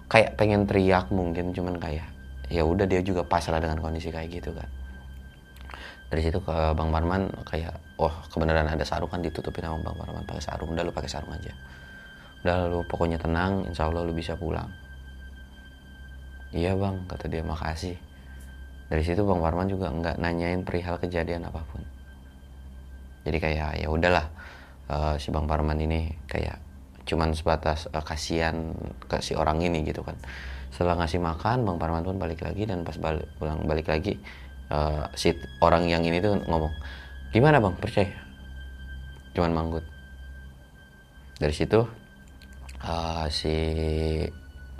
kayak 0.06 0.38
pengen 0.38 0.62
teriak 0.70 1.10
mungkin 1.10 1.50
cuman 1.50 1.82
kayak 1.82 2.06
ya 2.46 2.62
udah 2.62 2.86
dia 2.86 3.02
juga 3.02 3.26
pasrah 3.26 3.58
dengan 3.58 3.82
kondisi 3.82 4.14
kayak 4.14 4.30
gitu 4.38 4.54
kan. 4.54 4.70
Dari 6.06 6.22
situ 6.22 6.38
ke 6.38 6.54
bang 6.54 6.88
Marman 6.94 7.26
kayak 7.42 7.74
oh 7.98 8.14
kebenaran 8.30 8.70
ada 8.70 8.86
sarung 8.86 9.10
kan 9.10 9.18
ditutupin 9.18 9.66
sama 9.66 9.82
bang 9.82 9.96
Marman 9.98 10.22
pakai 10.22 10.44
sarung. 10.46 10.70
Udah 10.70 10.86
lu 10.86 10.94
pakai 10.94 11.10
sarung 11.10 11.34
aja 11.34 11.50
udah 12.46 12.70
lu 12.70 12.80
pokoknya 12.86 13.18
tenang 13.18 13.66
insya 13.66 13.90
Allah 13.90 14.06
lu 14.06 14.14
bisa 14.14 14.38
pulang. 14.38 14.70
Iya 16.54 16.78
bang 16.78 17.02
kata 17.10 17.26
dia 17.26 17.42
makasih. 17.42 17.98
Dari 18.86 19.02
situ 19.02 19.26
bang 19.26 19.42
Marman 19.42 19.66
juga 19.66 19.90
nggak 19.90 20.22
nanyain 20.22 20.62
perihal 20.62 21.02
kejadian 21.02 21.50
apa 21.50 21.66
pun. 21.66 21.82
Jadi 23.26 23.42
kayak 23.42 23.82
ya 23.82 23.90
udahlah 23.90 24.30
uh, 24.86 25.18
si 25.18 25.34
Bang 25.34 25.50
Parman 25.50 25.82
ini 25.82 26.14
kayak 26.30 26.62
cuman 27.06 27.34
sebatas 27.34 27.90
uh, 27.90 28.02
kasihan 28.02 28.70
ke 29.10 29.18
si 29.18 29.34
orang 29.34 29.58
ini 29.58 29.82
gitu 29.82 30.06
kan. 30.06 30.14
Setelah 30.70 31.02
ngasih 31.02 31.18
makan 31.18 31.66
Bang 31.66 31.78
Parman 31.82 32.06
pun 32.06 32.22
balik 32.22 32.46
lagi 32.46 32.62
dan 32.70 32.86
pas 32.86 32.94
balik 32.94 33.26
pulang 33.42 33.66
balik 33.66 33.90
lagi 33.90 34.22
uh, 34.70 35.10
si 35.18 35.34
orang 35.58 35.90
yang 35.90 36.06
ini 36.06 36.22
tuh 36.22 36.38
ngomong 36.46 36.70
gimana 37.34 37.58
Bang? 37.58 37.74
Percaya? 37.82 38.14
Cuman 39.34 39.50
manggut. 39.50 39.82
Dari 41.42 41.52
situ 41.52 42.05
uh, 42.86 43.26
si 43.28 43.54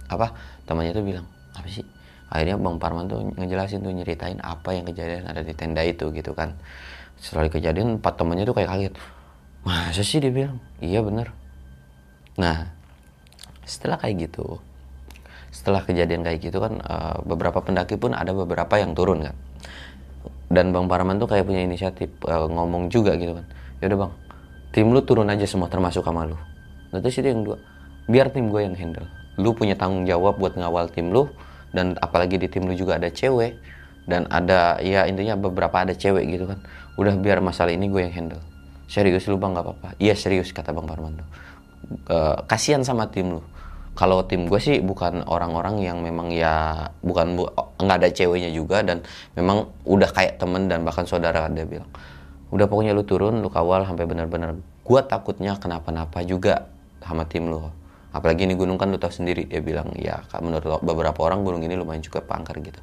apa 0.07 0.31
temannya 0.65 0.95
tuh 0.95 1.05
bilang 1.05 1.27
apa 1.59 1.67
sih? 1.67 1.83
Akhirnya 2.31 2.59
Bang 2.59 2.79
Parman 2.79 3.07
tuh 3.07 3.23
ngejelasin 3.39 3.83
tuh 3.83 3.95
nyeritain 3.95 4.39
apa 4.43 4.75
yang 4.75 4.87
kejadian 4.87 5.31
ada 5.31 5.43
di 5.43 5.55
tenda 5.55 5.83
itu 5.83 6.11
gitu 6.15 6.35
kan. 6.35 6.55
Setelah 7.19 7.51
kejadian 7.51 7.99
empat 7.99 8.15
temannya 8.19 8.47
tuh 8.47 8.55
kayak 8.55 8.71
kaget. 8.71 8.95
Masa 9.67 10.03
sih? 10.03 10.23
dia 10.23 10.31
bilang. 10.31 10.59
Iya 10.79 11.03
bener. 11.03 11.35
Nah 12.39 12.71
setelah 13.67 13.99
kayak 13.99 14.31
gitu 14.31 14.63
setelah 15.51 15.83
kejadian 15.83 16.23
kayak 16.23 16.39
gitu 16.39 16.63
kan 16.63 16.79
uh, 16.87 17.19
beberapa 17.27 17.59
pendaki 17.59 17.99
pun 17.99 18.15
ada 18.15 18.31
beberapa 18.31 18.79
yang 18.79 18.95
turun 18.95 19.27
kan. 19.27 19.37
Dan 20.47 20.71
bang 20.71 20.87
Parman 20.87 21.19
tuh 21.19 21.27
kayak 21.27 21.43
punya 21.43 21.67
inisiatif 21.67 22.07
uh, 22.31 22.47
ngomong 22.47 22.87
juga 22.93 23.19
gitu 23.19 23.35
kan. 23.35 23.47
Yaudah 23.83 23.99
bang 24.07 24.13
tim 24.71 24.93
lu 24.93 25.01
turun 25.01 25.27
aja 25.33 25.49
semua 25.49 25.73
termasuk 25.73 26.05
sama 26.05 26.29
lu. 26.29 26.37
Nah 26.93 27.01
terus 27.01 27.17
itu 27.19 27.27
yang 27.33 27.43
dua 27.43 27.57
biar 28.07 28.31
tim 28.31 28.51
gue 28.51 28.63
yang 28.63 28.75
handle. 28.79 29.07
Lu 29.37 29.53
punya 29.53 29.77
tanggung 29.77 30.09
jawab 30.09 30.41
buat 30.41 30.57
ngawal 30.57 30.91
tim 30.91 31.13
lu 31.13 31.29
dan 31.75 31.99
apalagi 32.01 32.41
di 32.41 32.49
tim 32.49 32.65
lu 32.65 32.73
juga 32.73 32.97
ada 32.97 33.13
cewek 33.13 33.59
dan 34.07 34.25
ada 34.31 34.79
ya 34.81 35.05
intinya 35.05 35.37
beberapa 35.37 35.83
ada 35.83 35.93
cewek 35.93 36.25
gitu 36.31 36.49
kan. 36.49 36.59
Udah 36.97 37.15
biar 37.19 37.45
masalah 37.45 37.75
ini 37.75 37.91
gue 37.91 38.01
yang 38.01 38.15
handle. 38.15 38.43
Serius 38.87 39.27
lu 39.27 39.37
bang 39.37 39.53
nggak 39.53 39.67
apa-apa. 39.67 39.89
Iya 39.99 40.15
serius 40.15 40.55
kata 40.55 40.71
bang 40.71 40.87
Parman 40.87 41.19
tuh 41.21 41.29
uh, 42.11 42.37
kasihan 42.47 42.83
sama 42.83 43.09
tim 43.11 43.39
lu. 43.39 43.43
Kalau 43.97 44.21
tim 44.29 44.45
gue 44.45 44.61
sih 44.61 44.85
bukan 44.85 45.25
orang-orang 45.25 45.81
yang 45.81 46.05
memang 46.05 46.29
ya 46.29 46.85
bukan 47.01 47.33
bu, 47.33 47.49
nggak 47.81 47.97
ada 48.05 48.09
ceweknya 48.13 48.53
juga 48.53 48.85
dan 48.85 49.01
memang 49.33 49.73
udah 49.89 50.13
kayak 50.13 50.37
temen 50.37 50.69
dan 50.69 50.85
bahkan 50.85 51.09
saudara 51.09 51.49
dia 51.49 51.65
bilang 51.65 51.89
udah 52.53 52.69
pokoknya 52.69 52.93
lu 52.93 53.09
turun 53.09 53.41
lu 53.41 53.49
kawal 53.49 53.89
sampai 53.89 54.05
benar-benar. 54.05 54.53
Gue 54.85 55.01
takutnya 55.01 55.57
kenapa-napa 55.57 56.21
juga 56.23 56.69
sama 57.01 57.25
tim 57.25 57.49
lu 57.49 57.73
apalagi 58.17 58.49
ini 58.49 58.57
gunung 58.57 58.81
kan 58.81 58.89
lu 58.89 58.97
tahu 58.97 59.13
sendiri 59.13 59.45
dia 59.45 59.61
bilang 59.61 59.93
ya 60.01 60.25
menurut 60.41 60.81
beberapa 60.81 61.21
orang 61.29 61.45
gunung 61.45 61.61
ini 61.61 61.77
lumayan 61.77 62.01
juga 62.01 62.25
pangkar 62.25 62.57
gitu. 62.65 62.81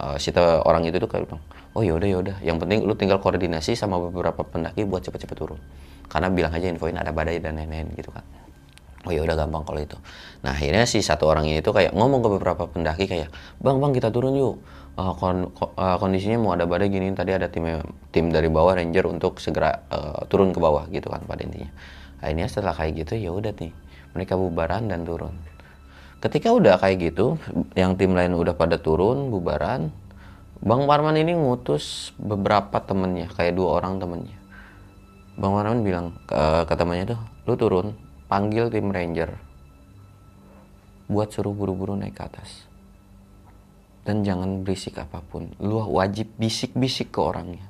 Uh, 0.00 0.16
orang 0.64 0.88
itu 0.88 0.96
tuh 0.96 1.10
kayak 1.10 1.28
bilang 1.28 1.42
oh 1.76 1.82
yaudah 1.84 2.08
yaudah 2.08 2.36
yang 2.40 2.56
penting 2.56 2.88
lu 2.88 2.96
tinggal 2.96 3.20
koordinasi 3.20 3.76
sama 3.76 4.00
beberapa 4.00 4.40
pendaki 4.42 4.88
buat 4.88 5.04
cepet-cepet 5.04 5.36
turun. 5.36 5.60
Karena 6.10 6.32
bilang 6.32 6.50
aja 6.56 6.66
infoin 6.66 6.96
ada 6.96 7.12
badai 7.12 7.38
dan 7.38 7.60
lain-lain 7.60 7.92
gitu 7.94 8.10
kan. 8.10 8.24
Oh 9.06 9.12
ya 9.12 9.24
udah 9.24 9.36
gampang 9.36 9.64
kalau 9.64 9.80
itu. 9.80 9.96
Nah 10.44 10.52
akhirnya 10.52 10.84
si 10.84 11.00
satu 11.00 11.28
orang 11.28 11.48
ini 11.48 11.64
tuh 11.64 11.72
kayak 11.72 11.96
ngomong 11.96 12.20
ke 12.20 12.28
beberapa 12.36 12.62
pendaki 12.68 13.08
kayak 13.08 13.32
bang 13.60 13.76
bang 13.78 13.92
kita 13.92 14.08
turun 14.08 14.34
yuk. 14.36 14.60
Uh, 14.98 15.14
kon 15.16 15.54
uh, 15.78 15.96
kondisinya 15.96 16.36
mau 16.36 16.52
ada 16.52 16.66
badai 16.66 16.90
gini 16.90 17.08
tadi 17.14 17.32
ada 17.32 17.46
tim 17.48 17.64
tim 18.10 18.28
dari 18.28 18.50
bawah 18.50 18.76
ranger 18.76 19.06
untuk 19.06 19.38
segera 19.40 19.86
uh, 19.88 20.26
turun 20.28 20.50
ke 20.52 20.58
bawah 20.60 20.90
gitu 20.90 21.08
kan 21.08 21.24
pada 21.24 21.46
intinya. 21.46 21.70
Akhirnya 22.20 22.46
setelah 22.50 22.74
kayak 22.76 23.06
gitu 23.06 23.16
ya 23.16 23.30
udah 23.32 23.54
nih 23.56 23.72
mereka 24.14 24.34
bubaran 24.34 24.90
dan 24.90 25.06
turun. 25.06 25.34
Ketika 26.20 26.52
udah 26.52 26.76
kayak 26.76 26.96
gitu 27.00 27.40
yang 27.72 27.96
tim 27.96 28.12
lain 28.12 28.36
udah 28.36 28.52
pada 28.52 28.76
turun 28.76 29.32
bubaran 29.32 29.88
bang 30.60 30.82
Parman 30.84 31.16
ini 31.16 31.32
ngutus 31.32 32.12
beberapa 32.20 32.76
temennya 32.84 33.32
kayak 33.32 33.56
dua 33.56 33.80
orang 33.80 33.96
temennya. 33.96 34.36
Bang 35.40 35.56
Parman 35.56 35.80
bilang 35.80 36.12
ke, 36.28 36.68
ke 36.68 36.74
temannya 36.76 37.16
tuh 37.16 37.20
lu 37.48 37.54
turun 37.56 37.86
panggil 38.28 38.68
tim 38.68 38.92
ranger 38.92 39.32
buat 41.08 41.32
suruh 41.32 41.56
buru-buru 41.56 41.96
naik 41.96 42.20
ke 42.20 42.22
atas. 42.28 42.68
Dan 44.04 44.20
jangan 44.20 44.60
berisik 44.60 45.00
apa 45.00 45.24
pun 45.24 45.56
lu 45.56 45.80
wajib 45.80 46.28
bisik-bisik 46.36 47.16
ke 47.16 47.20
orangnya. 47.24 47.64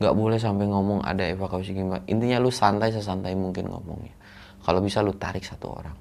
Nggak 0.00 0.16
boleh 0.16 0.40
sampai 0.40 0.64
ngomong 0.64 1.04
ada 1.04 1.28
evakuasi 1.28 1.76
gimana. 1.76 2.00
Intinya 2.08 2.40
lu 2.40 2.48
santai 2.48 2.96
sesantai 2.96 3.36
mungkin 3.36 3.68
ngomongnya 3.68 4.19
kalau 4.64 4.80
bisa 4.84 5.00
lu 5.00 5.16
tarik 5.16 5.44
satu 5.44 5.66
orang. 5.72 5.96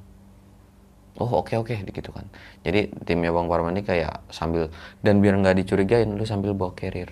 Oh 1.19 1.43
oke 1.43 1.51
okay, 1.51 1.57
oke 1.59 1.75
okay, 1.75 1.91
gitu 1.91 2.15
kan. 2.15 2.23
Jadi 2.63 2.95
timnya 3.03 3.35
bang 3.35 3.47
Parman 3.51 3.75
ini 3.75 3.83
kayak 3.83 4.31
sambil 4.31 4.71
dan 5.03 5.19
biar 5.19 5.35
nggak 5.35 5.55
dicurigain 5.59 6.15
lu 6.15 6.23
sambil 6.23 6.55
bawa 6.55 6.71
carrier. 6.71 7.11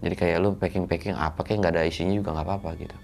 Jadi 0.00 0.14
kayak 0.16 0.36
lu 0.40 0.56
packing 0.56 0.88
packing 0.88 1.14
apa 1.14 1.44
kayak 1.44 1.60
nggak 1.60 1.72
ada 1.76 1.82
isinya 1.84 2.16
juga 2.16 2.32
nggak 2.34 2.46
apa-apa 2.48 2.68
gitu. 2.80 2.96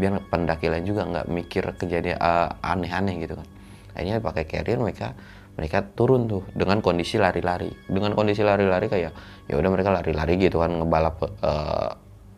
Biar 0.00 0.16
pendaki 0.32 0.66
lain 0.72 0.84
juga 0.88 1.04
nggak 1.04 1.26
mikir 1.28 1.64
kejadian 1.76 2.16
uh, 2.16 2.56
aneh-aneh 2.64 3.20
gitu 3.20 3.36
kan. 3.36 3.46
Akhirnya 3.92 4.18
pakai 4.24 4.44
carrier 4.48 4.80
mereka 4.80 5.12
mereka 5.60 5.84
turun 5.84 6.24
tuh 6.24 6.42
dengan 6.56 6.80
kondisi 6.80 7.20
lari-lari. 7.20 7.68
Dengan 7.84 8.16
kondisi 8.16 8.40
lari-lari 8.40 8.88
kayak 8.88 9.12
ya 9.44 9.54
udah 9.60 9.70
mereka 9.70 9.92
lari-lari 9.92 10.40
gitu 10.40 10.56
kan 10.64 10.72
ngebalap 10.72 11.20
uh, 11.44 11.90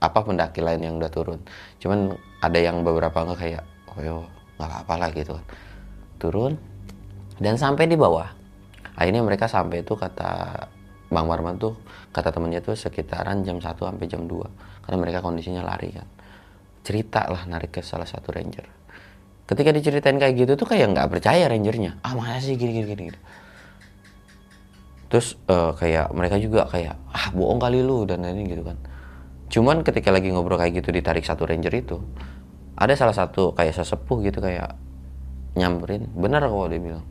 apa 0.02 0.18
pendaki 0.26 0.58
lain 0.58 0.82
yang 0.82 0.94
udah 0.98 1.12
turun. 1.14 1.38
Cuman 1.78 2.18
ada 2.42 2.58
yang 2.58 2.82
beberapa 2.82 3.14
nggak 3.14 3.38
kayak 3.38 3.62
oh 3.94 4.00
yo 4.02 4.16
nggak 4.62 4.86
apa-apa 4.86 5.10
gitu. 5.18 5.34
Kan 5.34 5.46
turun 6.22 6.54
dan 7.42 7.58
sampai 7.58 7.90
di 7.90 7.98
bawah. 7.98 8.30
Akhirnya 8.94 9.26
mereka 9.26 9.50
sampai 9.50 9.82
itu 9.82 9.98
kata 9.98 10.62
Bang 11.10 11.26
Marman 11.26 11.58
tuh 11.58 11.74
kata 12.14 12.30
temennya 12.30 12.62
tuh 12.62 12.78
sekitaran 12.78 13.42
jam 13.42 13.58
1 13.58 13.74
sampai 13.74 14.06
jam 14.06 14.30
2 14.30 14.86
karena 14.86 14.96
mereka 15.02 15.18
kondisinya 15.18 15.66
lari 15.66 15.90
kan. 15.90 16.06
Cerita 16.86 17.26
lah 17.26 17.42
narik 17.50 17.74
ke 17.74 17.80
salah 17.82 18.06
satu 18.06 18.30
ranger. 18.30 18.62
Ketika 19.42 19.74
diceritain 19.74 20.16
kayak 20.22 20.38
gitu 20.38 20.52
tuh 20.54 20.70
kayak 20.70 20.94
nggak 20.94 21.10
percaya 21.10 21.50
rangernya. 21.50 21.98
Ah 22.06 22.14
mana 22.14 22.38
sih 22.38 22.54
gini 22.54 22.78
gini 22.78 22.86
gini, 22.94 23.18
terus 25.10 25.34
uh, 25.50 25.74
kayak 25.76 26.14
mereka 26.14 26.38
juga 26.38 26.64
kayak 26.70 26.94
ah 27.10 27.28
bohong 27.34 27.58
kali 27.60 27.82
lu 27.82 28.06
dan 28.06 28.22
lain 28.22 28.46
gitu 28.46 28.62
kan. 28.62 28.78
Cuman 29.52 29.84
ketika 29.84 30.08
lagi 30.14 30.32
ngobrol 30.32 30.56
kayak 30.56 30.80
gitu 30.80 30.94
ditarik 30.94 31.26
satu 31.26 31.44
ranger 31.44 31.74
itu 31.74 32.00
ada 32.76 32.94
salah 32.96 33.16
satu 33.16 33.52
kayak 33.52 33.76
sesepuh 33.76 34.24
gitu 34.24 34.40
kayak 34.40 34.76
nyamperin. 35.58 36.08
Benar 36.16 36.48
kok 36.48 36.68
dia 36.72 36.80
bilang 36.80 37.04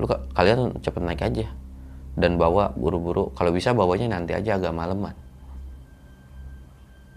lu 0.00 0.08
kalian 0.08 0.80
cepet 0.80 1.02
naik 1.04 1.22
aja 1.22 1.46
dan 2.16 2.40
bawa 2.40 2.72
buru-buru. 2.72 3.32
Kalau 3.36 3.52
bisa 3.52 3.76
bawanya 3.76 4.18
nanti 4.18 4.32
aja 4.32 4.56
agak 4.56 4.72
maleman. 4.72 5.16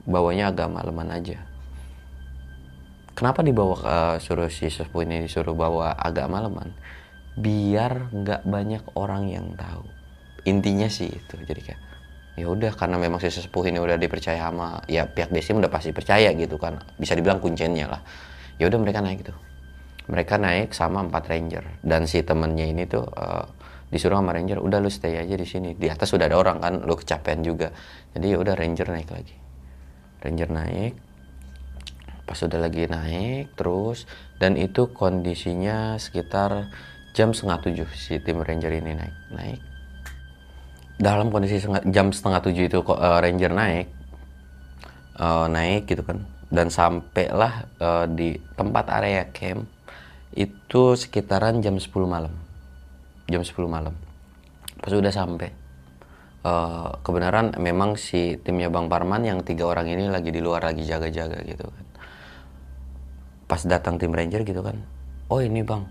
Bawanya 0.06 0.52
agak 0.54 0.70
maleman 0.70 1.10
aja. 1.10 1.40
Kenapa 3.16 3.40
dibawa 3.42 3.76
uh, 3.80 4.16
suruh 4.20 4.52
si 4.52 4.68
sepuh 4.68 5.08
ini 5.08 5.24
disuruh 5.24 5.56
bawa 5.56 5.96
agak 5.96 6.28
malaman 6.28 6.76
biar 7.40 8.12
nggak 8.12 8.44
banyak 8.44 8.84
orang 8.96 9.32
yang 9.32 9.48
tahu. 9.56 9.88
Intinya 10.44 10.92
sih 10.92 11.08
itu. 11.12 11.36
Jadi 11.40 11.62
kayak 11.64 11.82
ya 12.36 12.46
udah 12.52 12.76
karena 12.76 13.00
memang 13.00 13.20
si 13.24 13.32
sepuh 13.32 13.72
ini 13.72 13.80
udah 13.80 13.96
dipercaya 13.96 14.52
sama 14.52 14.84
ya 14.92 15.08
pihak 15.08 15.32
desa 15.32 15.56
udah 15.56 15.72
pasti 15.72 15.96
percaya 15.96 16.32
gitu 16.36 16.56
kan. 16.60 16.80
Bisa 17.00 17.16
dibilang 17.16 17.40
kuncinya 17.40 17.98
lah. 17.98 18.02
Ya 18.60 18.68
udah 18.72 18.80
mereka 18.80 19.00
naik 19.04 19.28
tuh 19.28 19.36
mereka 20.06 20.38
naik 20.38 20.74
sama 20.74 21.02
empat 21.02 21.30
ranger. 21.30 21.66
Dan 21.82 22.06
si 22.06 22.22
temennya 22.22 22.70
ini 22.70 22.86
tuh 22.86 23.06
uh, 23.06 23.46
disuruh 23.90 24.22
sama 24.22 24.34
ranger 24.34 24.62
udah 24.62 24.78
lu 24.82 24.90
stay 24.90 25.18
aja 25.18 25.34
di 25.34 25.48
sini. 25.48 25.74
Di 25.74 25.90
atas 25.90 26.14
sudah 26.14 26.30
ada 26.30 26.38
orang 26.38 26.62
kan 26.62 26.74
lu 26.86 26.94
kecapean 26.98 27.42
juga. 27.42 27.74
Jadi 28.14 28.26
ya 28.34 28.38
udah 28.38 28.54
ranger 28.54 28.88
naik 28.90 29.10
lagi. 29.10 29.36
Ranger 30.22 30.50
naik. 30.54 30.94
Pas 32.26 32.38
sudah 32.38 32.58
lagi 32.58 32.90
naik 32.90 33.54
terus 33.54 34.10
dan 34.42 34.58
itu 34.58 34.90
kondisinya 34.90 36.02
sekitar 36.02 36.74
jam 37.14 37.38
setengah 37.38 37.62
tujuh 37.70 37.90
si 37.94 38.18
tim 38.22 38.42
ranger 38.42 38.74
ini 38.74 38.98
naik. 38.98 39.16
Naik 39.34 39.62
dalam 40.96 41.28
kondisi 41.30 41.60
jam 41.92 42.12
setengah 42.12 42.40
tujuh 42.40 42.66
itu 42.72 42.80
uh, 42.80 43.20
ranger 43.20 43.52
naik 43.52 43.88
uh, 45.20 45.48
naik 45.52 45.88
gitu 45.90 46.04
kan. 46.04 46.24
Dan 46.46 46.70
sampailah 46.70 47.68
uh, 47.82 48.06
di 48.08 48.38
tempat 48.56 48.88
area 48.94 49.28
camp 49.34 49.68
itu 50.36 50.96
sekitaran 50.96 51.60
jam 51.60 51.76
10 51.76 51.90
malam. 52.06 52.32
Jam 53.28 53.42
10 53.42 53.56
malam. 53.66 53.96
Pas 54.80 54.92
sudah 54.94 55.12
sampai 55.12 55.50
uh, 56.46 56.96
kebenaran 57.02 57.58
memang 57.58 57.98
si 57.98 58.38
timnya 58.40 58.70
Bang 58.70 58.88
Parman 58.88 59.26
yang 59.26 59.42
tiga 59.42 59.66
orang 59.66 59.90
ini 59.90 60.08
lagi 60.08 60.30
di 60.30 60.40
luar 60.40 60.64
lagi 60.64 60.86
jaga-jaga 60.86 61.42
gitu 61.44 61.66
kan. 61.66 61.86
Pas 63.50 63.62
datang 63.66 63.98
tim 63.98 64.14
ranger 64.14 64.46
gitu 64.46 64.62
kan 64.62 64.78
oh 65.30 65.42
ini 65.42 65.62
bang. 65.66 65.84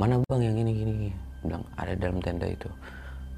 Mana 0.00 0.16
bang 0.24 0.40
yang 0.40 0.56
ini 0.56 0.72
gini, 0.72 0.92
gini. 0.96 1.16
bilang 1.40 1.64
ada 1.76 1.96
dalam 1.96 2.20
tenda 2.20 2.44
itu 2.44 2.68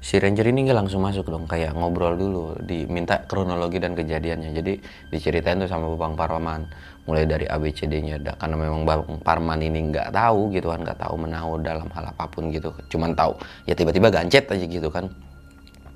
si 0.03 0.19
ranger 0.19 0.51
ini 0.51 0.67
nggak 0.67 0.83
langsung 0.83 0.99
masuk 0.99 1.31
dong 1.31 1.47
kayak 1.47 1.71
ngobrol 1.79 2.19
dulu 2.19 2.59
diminta 2.59 3.23
kronologi 3.23 3.79
dan 3.79 3.95
kejadiannya. 3.95 4.51
Jadi 4.51 4.73
diceritain 5.07 5.63
tuh 5.63 5.71
sama 5.71 5.87
bang 5.95 6.19
Parman 6.19 6.67
mulai 7.07 7.23
dari 7.23 7.47
ABCD-nya 7.47 8.19
karena 8.35 8.55
memang 8.59 8.83
bang 8.83 9.01
Parman 9.23 9.63
ini 9.63 9.79
nggak 9.95 10.11
tahu 10.11 10.51
gitu 10.51 10.75
kan 10.75 10.83
nggak 10.83 10.99
tahu 10.99 11.15
menahu 11.15 11.63
dalam 11.63 11.87
hal 11.95 12.11
apa 12.11 12.27
pun 12.27 12.51
gitu. 12.51 12.75
Cuman 12.91 13.15
tahu 13.15 13.39
ya 13.63 13.79
tiba-tiba 13.79 14.11
gancet 14.11 14.51
aja 14.51 14.65
gitu 14.67 14.91
kan. 14.91 15.07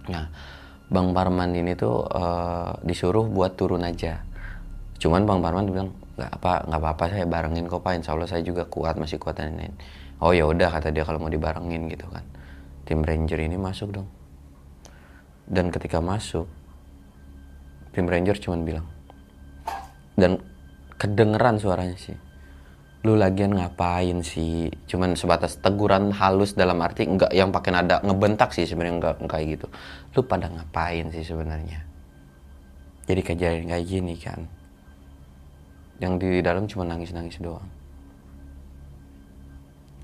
Nah 0.07 0.31
bang 0.87 1.11
Parman 1.11 1.51
ini 1.51 1.75
tuh 1.75 2.07
uh, 2.07 2.79
disuruh 2.87 3.27
buat 3.27 3.59
turun 3.59 3.83
aja. 3.83 4.23
Cuman 5.03 5.27
bang 5.27 5.43
Parman 5.43 5.67
bilang 5.67 5.91
nggak 6.15 6.31
apa 6.31 6.63
nggak 6.63 6.79
apa-apa 6.79 7.03
saya 7.11 7.25
barengin 7.27 7.67
kok 7.67 7.83
pak. 7.83 7.99
Insya 7.99 8.15
Allah 8.15 8.31
saya 8.31 8.39
juga 8.39 8.63
kuat 8.71 8.95
masih 8.95 9.19
kuat 9.19 9.35
dan 9.35 9.59
lain 9.59 9.75
oh 10.21 10.33
ya 10.33 10.49
udah 10.49 10.69
kata 10.73 10.89
dia 10.89 11.05
kalau 11.05 11.21
mau 11.21 11.29
dibarengin 11.29 11.89
gitu 11.89 12.09
kan 12.09 12.25
tim 12.87 13.03
ranger 13.03 13.43
ini 13.43 13.59
masuk 13.59 13.91
dong. 13.91 14.07
Dan 15.43 15.67
ketika 15.69 15.99
masuk 15.99 16.47
tim 17.91 18.07
ranger 18.07 18.39
cuman 18.39 18.63
bilang 18.63 18.87
dan 20.15 20.39
kedengeran 20.95 21.59
suaranya 21.59 21.99
sih. 21.99 22.15
Lu 23.05 23.13
lagian 23.13 23.53
ngapain 23.53 24.25
sih? 24.25 24.73
Cuman 24.89 25.13
sebatas 25.13 25.61
teguran 25.61 26.09
halus 26.11 26.57
dalam 26.57 26.81
arti 26.81 27.05
enggak 27.05 27.29
yang 27.31 27.53
pakai 27.53 27.71
nada 27.71 28.01
ngebentak 28.01 28.51
sih 28.51 28.65
sebenarnya 28.65 28.95
enggak 28.97 29.15
kayak 29.29 29.45
gitu. 29.59 29.67
Lu 30.17 30.25
pada 30.25 30.49
ngapain 30.49 31.13
sih 31.13 31.23
sebenarnya? 31.23 31.85
Jadi 33.07 33.21
kejadian 33.23 33.69
kayak 33.69 33.85
gini 33.85 34.15
kan. 34.17 34.49
Yang 36.01 36.13
di 36.19 36.29
dalam 36.41 36.65
cuma 36.65 36.83
nangis-nangis 36.89 37.39
doang 37.39 37.76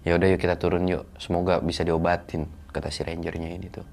ya 0.04 0.20
udah 0.20 0.28
yuk 0.36 0.40
kita 0.40 0.56
turun 0.60 0.88
yuk. 0.88 1.08
Semoga 1.20 1.60
bisa 1.64 1.84
diobatin 1.88 2.48
kata 2.72 2.92
si 2.92 3.02
rangernya 3.04 3.50
ini 3.56 3.68
tuh. 3.72 3.88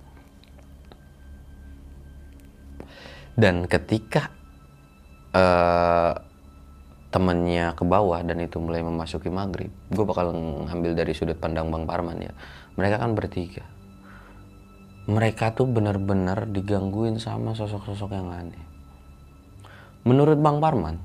Dan 3.38 3.64
ketika 3.70 4.28
uh, 5.32 6.12
temennya 7.10 7.74
ke 7.74 7.82
bawah 7.82 8.22
dan 8.22 8.38
itu 8.38 8.62
mulai 8.62 8.86
memasuki 8.86 9.32
maghrib 9.32 9.74
gue 9.90 10.04
bakal 10.06 10.30
ngambil 10.70 10.94
dari 10.94 11.10
sudut 11.10 11.38
pandang 11.38 11.70
bang 11.70 11.86
Parman 11.86 12.18
ya. 12.22 12.32
Mereka 12.78 12.96
kan 13.02 13.16
bertiga. 13.18 13.64
Mereka 15.10 15.58
tuh 15.58 15.66
benar-benar 15.66 16.46
digangguin 16.46 17.18
sama 17.18 17.56
sosok-sosok 17.56 18.14
yang 18.14 18.30
aneh. 18.30 18.62
Menurut 20.06 20.38
bang 20.38 20.58
Parman 20.62 20.96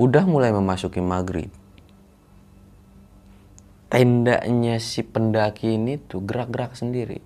udah 0.00 0.24
mulai 0.24 0.50
memasuki 0.50 0.98
maghrib 0.98 1.52
tendanya 3.92 4.80
si 4.80 5.04
pendaki 5.04 5.76
ini 5.76 6.00
tuh 6.00 6.24
gerak-gerak 6.24 6.72
sendiri. 6.72 7.20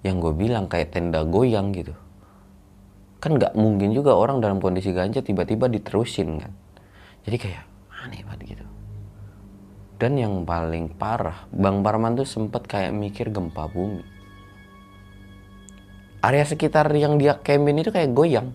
Yang 0.00 0.16
gue 0.24 0.32
bilang 0.48 0.72
kayak 0.72 0.96
tenda 0.96 1.20
goyang 1.20 1.76
gitu. 1.76 1.92
Kan 3.20 3.36
nggak 3.36 3.52
mungkin 3.60 3.92
juga 3.92 4.16
orang 4.16 4.40
dalam 4.40 4.56
kondisi 4.56 4.96
ganja 4.96 5.20
tiba-tiba 5.20 5.68
diterusin 5.68 6.40
kan? 6.40 6.52
Jadi 7.28 7.36
kayak 7.36 7.68
aneh 7.92 8.24
banget 8.24 8.56
gitu. 8.56 8.64
Dan 10.00 10.16
yang 10.16 10.48
paling 10.48 10.88
parah 10.96 11.44
Bang 11.52 11.84
Parman 11.84 12.16
tuh 12.16 12.24
sempet 12.24 12.64
kayak 12.64 12.96
mikir 12.96 13.28
gempa 13.28 13.68
bumi. 13.68 14.00
Area 16.24 16.48
sekitar 16.48 16.88
yang 16.96 17.20
dia 17.20 17.36
campin 17.44 17.84
itu 17.84 17.92
kayak 17.92 18.16
goyang. 18.16 18.48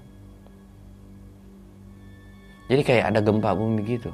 Jadi 2.66 2.82
kayak 2.82 3.14
ada 3.14 3.22
gempa 3.22 3.54
bumi 3.54 3.86
gitu 3.86 4.10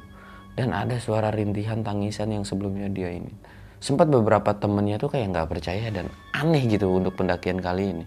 dan 0.58 0.74
ada 0.74 0.98
suara 0.98 1.30
rintihan 1.30 1.86
tangisan 1.86 2.34
yang 2.34 2.42
sebelumnya 2.42 2.90
dia 2.90 3.14
ini 3.14 3.30
sempat 3.78 4.10
beberapa 4.10 4.50
temennya 4.58 4.98
tuh 4.98 5.14
kayak 5.14 5.30
nggak 5.30 5.48
percaya 5.54 5.86
dan 5.94 6.10
aneh 6.34 6.66
gitu 6.66 6.90
untuk 6.90 7.14
pendakian 7.14 7.62
kali 7.62 7.94
ini 7.94 8.04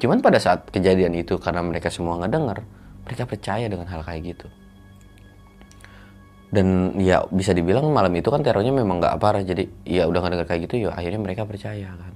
Cuman 0.00 0.24
pada 0.24 0.40
saat 0.40 0.64
kejadian 0.72 1.12
itu 1.12 1.36
karena 1.36 1.60
mereka 1.60 1.92
semua 1.92 2.16
nggak 2.16 2.32
dengar, 2.32 2.58
mereka 3.04 3.28
percaya 3.28 3.68
dengan 3.68 3.84
hal 3.84 4.00
kayak 4.00 4.32
gitu. 4.32 4.48
Dan 6.50 6.98
ya 6.98 7.22
bisa 7.30 7.52
dibilang 7.52 7.92
malam 7.92 8.10
itu 8.16 8.32
kan 8.32 8.40
terornya 8.40 8.72
memang 8.72 8.98
nggak 8.98 9.20
parah, 9.20 9.44
jadi 9.44 9.68
ya 9.84 10.08
udah 10.08 10.18
nggak 10.24 10.32
dengar 10.34 10.48
kayak 10.48 10.60
gitu, 10.66 10.88
ya 10.88 10.96
akhirnya 10.96 11.20
mereka 11.20 11.44
percaya 11.44 11.92
kan. 11.94 12.12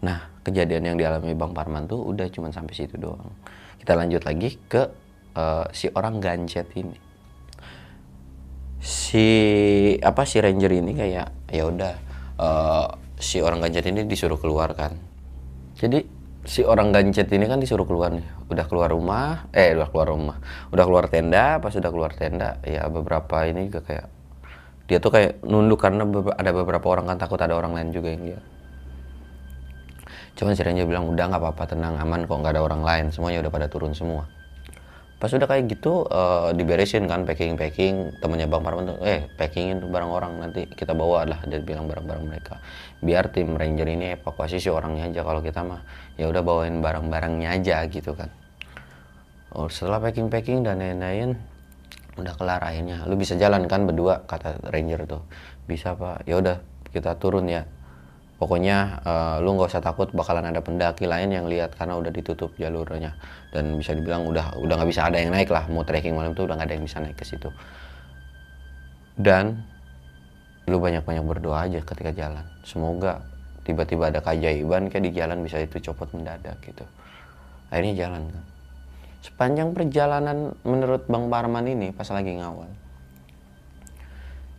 Nah 0.00 0.18
kejadian 0.42 0.82
yang 0.90 0.96
dialami 0.96 1.36
Bang 1.36 1.52
Parman 1.52 1.84
tuh 1.84 2.00
udah 2.00 2.24
cuma 2.32 2.48
sampai 2.48 2.72
situ 2.72 2.96
doang. 2.96 3.30
Kita 3.76 3.92
lanjut 4.00 4.24
lagi 4.24 4.56
ke 4.64 4.82
uh, 5.36 5.68
si 5.76 5.92
orang 5.92 6.24
gancet 6.24 6.72
ini. 6.72 6.96
Si 9.10 9.26
apa 10.06 10.22
si 10.22 10.38
ranger 10.38 10.70
ini 10.70 10.94
kayak 10.94 11.50
ya 11.50 11.66
udah 11.66 11.94
uh, 12.38 12.86
si 13.18 13.42
orang 13.42 13.58
gancet 13.58 13.90
ini 13.90 14.06
disuruh 14.06 14.38
keluar 14.38 14.70
kan. 14.78 14.94
Jadi 15.74 16.06
si 16.46 16.62
orang 16.62 16.94
gancet 16.94 17.26
ini 17.34 17.50
kan 17.50 17.58
disuruh 17.58 17.90
keluar 17.90 18.14
nih. 18.14 18.22
Udah 18.46 18.70
keluar 18.70 18.94
rumah 18.94 19.50
eh 19.50 19.74
udah 19.74 19.90
keluar 19.90 20.14
rumah. 20.14 20.38
Udah 20.70 20.86
keluar 20.86 21.10
tenda 21.10 21.58
pas 21.58 21.74
udah 21.74 21.90
keluar 21.90 22.14
tenda 22.14 22.62
ya 22.62 22.86
beberapa 22.86 23.50
ini 23.50 23.66
juga 23.66 23.82
kayak 23.82 24.06
dia 24.86 25.02
tuh 25.02 25.10
kayak 25.10 25.42
nunduk 25.42 25.82
karena 25.82 26.06
ada 26.38 26.50
beberapa 26.54 26.86
orang 26.86 27.10
kan 27.10 27.18
takut 27.18 27.42
ada 27.42 27.58
orang 27.58 27.74
lain 27.74 27.90
juga 27.90 28.14
yang 28.14 28.26
lihat 28.26 28.42
cuman 30.34 30.54
si 30.54 30.66
Ranger 30.66 30.86
bilang 30.86 31.06
udah 31.10 31.30
nggak 31.30 31.42
apa-apa 31.42 31.62
tenang 31.74 31.94
aman 31.98 32.26
kok 32.26 32.38
nggak 32.38 32.54
ada 32.54 32.62
orang 32.62 32.82
lain. 32.86 33.04
Semuanya 33.10 33.42
udah 33.42 33.52
pada 33.52 33.66
turun 33.66 33.90
semua 33.90 34.39
pas 35.20 35.28
udah 35.28 35.44
kayak 35.44 35.68
gitu 35.68 36.08
uh, 36.08 36.48
diberesin 36.56 37.04
kan 37.04 37.28
packing 37.28 37.52
packing 37.52 38.08
temennya 38.24 38.48
bang 38.48 38.64
Parman 38.64 38.88
tuh 38.88 38.98
eh 39.04 39.28
packingin 39.36 39.84
tuh 39.84 39.92
barang 39.92 40.08
orang 40.08 40.32
nanti 40.40 40.64
kita 40.64 40.96
bawa 40.96 41.28
lah 41.28 41.44
dia 41.44 41.60
bilang 41.60 41.84
barang-barang 41.84 42.24
mereka. 42.24 42.56
Biar 43.04 43.28
tim 43.28 43.52
ranger 43.52 43.84
ini 43.84 44.16
evakuasi 44.16 44.56
si 44.56 44.72
orangnya 44.72 45.12
aja 45.12 45.20
kalau 45.20 45.44
kita 45.44 45.60
mah 45.60 45.84
ya 46.16 46.24
udah 46.24 46.40
bawain 46.40 46.80
barang-barangnya 46.80 47.52
aja 47.52 47.84
gitu 47.92 48.16
kan. 48.16 48.32
Oh 49.52 49.68
setelah 49.68 50.00
packing 50.00 50.32
packing 50.32 50.64
dan 50.64 50.80
lain-lain 50.80 51.36
udah 52.16 52.34
kelar 52.40 52.64
akhirnya. 52.64 53.04
Lu 53.04 53.20
bisa 53.20 53.36
jalan 53.36 53.68
kan 53.68 53.84
berdua 53.84 54.24
kata 54.24 54.72
ranger 54.72 55.04
tuh. 55.04 55.20
Bisa 55.68 55.92
pak. 56.00 56.24
Ya 56.24 56.40
udah 56.40 56.64
kita 56.96 57.20
turun 57.20 57.44
ya 57.44 57.68
pokoknya 58.40 59.04
uh, 59.04 59.36
lu 59.44 59.52
nggak 59.54 59.68
usah 59.76 59.84
takut 59.84 60.08
bakalan 60.16 60.48
ada 60.48 60.64
pendaki 60.64 61.04
lain 61.04 61.28
yang 61.28 61.44
lihat 61.44 61.76
karena 61.76 62.00
udah 62.00 62.08
ditutup 62.08 62.56
jalurnya. 62.56 63.12
Dan 63.52 63.76
bisa 63.76 63.92
dibilang 63.92 64.24
udah 64.24 64.56
udah 64.56 64.74
nggak 64.80 64.90
bisa 64.90 65.12
ada 65.12 65.20
yang 65.20 65.30
naik 65.30 65.52
lah. 65.52 65.68
Mau 65.68 65.84
trekking 65.84 66.16
malam 66.16 66.32
itu 66.32 66.48
udah 66.48 66.56
nggak 66.56 66.68
ada 66.72 66.74
yang 66.80 66.84
bisa 66.88 66.98
naik 67.04 67.16
ke 67.20 67.24
situ. 67.28 67.52
Dan 69.20 69.60
lu 70.64 70.80
banyak-banyak 70.80 71.24
berdoa 71.28 71.68
aja 71.68 71.84
ketika 71.84 72.10
jalan. 72.16 72.48
Semoga 72.64 73.20
tiba-tiba 73.68 74.08
ada 74.08 74.24
keajaiban 74.24 74.88
kayak 74.88 75.04
di 75.04 75.12
jalan 75.12 75.44
bisa 75.44 75.60
itu 75.60 75.76
copot 75.92 76.08
mendadak 76.16 76.56
gitu. 76.64 76.88
Akhirnya 77.68 78.08
jalan 78.08 78.24
kan 78.32 78.44
sepanjang 79.20 79.76
perjalanan 79.76 80.56
menurut 80.64 81.04
Bang 81.04 81.28
Parman 81.28 81.68
ini 81.68 81.92
pas 81.92 82.08
lagi 82.08 82.40
ngawal 82.40 82.68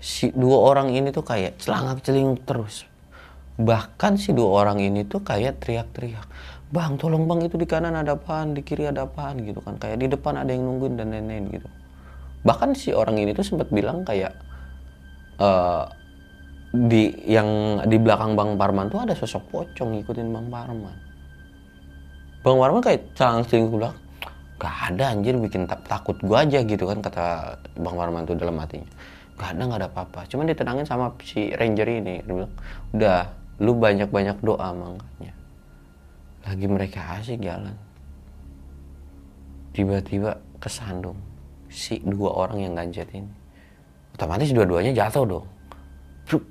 si 0.01 0.29
dua 0.33 0.57
orang 0.73 0.93
ini 0.93 1.09
tuh 1.09 1.25
kayak 1.25 1.57
celangap 1.61 2.01
celing 2.05 2.37
terus 2.45 2.85
bahkan 3.63 4.17
si 4.17 4.33
dua 4.35 4.65
orang 4.65 4.81
ini 4.81 5.05
tuh 5.05 5.21
kayak 5.21 5.61
teriak-teriak 5.63 6.25
bang 6.71 6.95
tolong 6.95 7.27
bang 7.27 7.43
itu 7.43 7.59
di 7.59 7.67
kanan 7.67 7.99
ada 7.99 8.15
apaan 8.15 8.55
di 8.55 8.63
kiri 8.63 8.87
ada 8.87 9.03
apaan 9.03 9.43
gitu 9.43 9.59
kan. 9.59 9.75
Kayak 9.75 9.97
di 9.99 10.07
depan 10.07 10.39
ada 10.39 10.49
yang 10.55 10.63
nungguin 10.63 10.95
dan 10.95 11.11
lain-lain 11.11 11.51
gitu. 11.51 11.67
Bahkan 12.47 12.69
si 12.73 12.95
orang 12.95 13.19
ini 13.19 13.35
tuh 13.35 13.43
sempat 13.43 13.67
bilang 13.69 14.07
kayak 14.07 14.31
uh, 15.37 15.85
di 16.71 17.11
yang 17.27 17.83
di 17.83 17.99
belakang 17.99 18.39
bang 18.39 18.55
Parman 18.55 18.87
tuh 18.87 19.03
ada 19.03 19.11
sosok 19.11 19.43
pocong 19.51 19.99
ngikutin 19.99 20.31
bang 20.31 20.47
Parman. 20.47 20.97
Bang 22.41 22.57
Parman 22.57 22.81
kayak 22.81 23.11
calang 23.19 23.43
celing 23.43 23.67
bilang 23.67 23.95
gak 24.61 24.93
ada 24.93 25.09
anjir 25.11 25.33
bikin 25.41 25.65
takut 25.65 26.15
gua 26.21 26.45
aja 26.45 26.61
gitu 26.61 26.85
kan 26.87 27.03
kata 27.03 27.57
bang 27.75 27.95
Parman 27.99 28.23
tuh 28.23 28.39
dalam 28.39 28.55
hatinya. 28.55 28.87
Gak 29.35 29.59
ada 29.59 29.61
gak 29.67 29.79
ada 29.83 29.87
apa-apa 29.91 30.19
cuman 30.31 30.47
ditenangin 30.47 30.87
sama 30.87 31.11
si 31.19 31.51
ranger 31.51 31.99
ini 31.99 32.23
dia 32.23 32.31
bilang. 32.31 32.53
Udah 32.95 33.40
lu 33.61 33.77
banyak-banyak 33.77 34.41
doa 34.41 34.73
makanya 34.73 35.33
lagi 36.41 36.65
mereka 36.65 37.21
asik 37.21 37.37
jalan. 37.45 37.77
Tiba-tiba 39.71 40.35
kesandung 40.57 41.15
si 41.69 42.01
dua 42.01 42.33
orang 42.33 42.59
yang 42.65 42.73
ganjet 42.73 43.07
ini 43.13 43.29
otomatis 44.17 44.49
dua-duanya 44.51 44.91
jatuh 44.97 45.23
dong. 45.23 45.47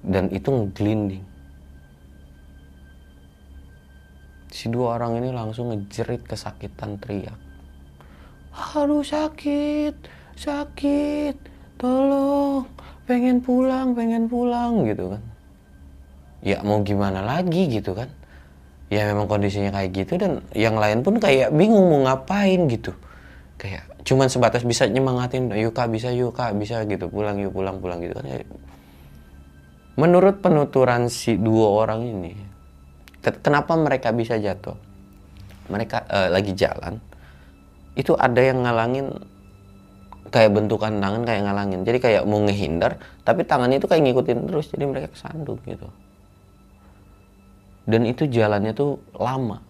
Dan 0.07 0.31
itu 0.31 0.49
ngeglinding 0.53 1.25
si 4.53 4.71
dua 4.71 5.01
orang 5.01 5.19
ini 5.19 5.35
langsung 5.35 5.75
ngejerit 5.75 6.23
kesakitan 6.25 6.95
teriak. 7.03 7.37
Aduh 8.55 9.03
sakit 9.03 9.95
sakit 10.39 11.37
tolong 11.77 12.65
pengen 13.05 13.43
pulang 13.43 13.93
pengen 13.93 14.31
pulang 14.31 14.87
gitu 14.87 15.17
kan 15.17 15.23
ya 16.41 16.65
mau 16.65 16.81
gimana 16.81 17.21
lagi 17.21 17.69
gitu 17.69 17.93
kan. 17.93 18.09
Ya 18.91 19.07
memang 19.07 19.31
kondisinya 19.31 19.71
kayak 19.71 19.91
gitu 19.95 20.19
dan 20.19 20.43
yang 20.51 20.75
lain 20.75 21.07
pun 21.07 21.23
kayak 21.23 21.55
bingung 21.55 21.87
mau 21.87 22.03
ngapain 22.11 22.67
gitu. 22.67 22.91
Kayak 23.61 23.87
cuman 24.03 24.27
sebatas 24.27 24.67
bisa 24.67 24.89
nyemangatin 24.91 25.53
yuk 25.55 25.77
kak 25.77 25.93
bisa 25.93 26.11
yuk 26.11 26.35
kak 26.35 26.59
bisa 26.59 26.83
gitu. 26.89 27.07
Pulang 27.07 27.39
yuk 27.39 27.55
pulang 27.55 27.79
pulang 27.79 28.03
gitu 28.03 28.17
kan. 28.19 28.27
Ya. 28.27 28.43
menurut 30.01 30.41
penuturan 30.41 31.13
si 31.13 31.37
dua 31.37 31.85
orang 31.85 32.01
ini 32.09 32.33
kenapa 33.21 33.77
mereka 33.77 34.17
bisa 34.17 34.41
jatuh? 34.41 34.73
Mereka 35.69 36.09
uh, 36.09 36.29
lagi 36.33 36.57
jalan 36.57 36.99
itu 37.95 38.17
ada 38.17 38.41
yang 38.41 38.65
ngalangin 38.65 39.13
kayak 40.33 40.57
bentukan 40.57 40.99
tangan 40.99 41.23
kayak 41.23 41.43
ngalangin. 41.47 41.81
Jadi 41.85 41.99
kayak 42.01 42.23
mau 42.25 42.41
ngehindar 42.43 42.97
tapi 43.23 43.45
tangannya 43.45 43.77
itu 43.79 43.87
kayak 43.87 44.03
ngikutin 44.09 44.39
terus 44.49 44.67
jadi 44.73 44.85
mereka 44.89 45.13
kesandung 45.13 45.61
gitu 45.69 45.87
dan 47.89 48.05
itu 48.05 48.29
jalannya 48.29 48.73
tuh 48.77 49.01
lama. 49.17 49.63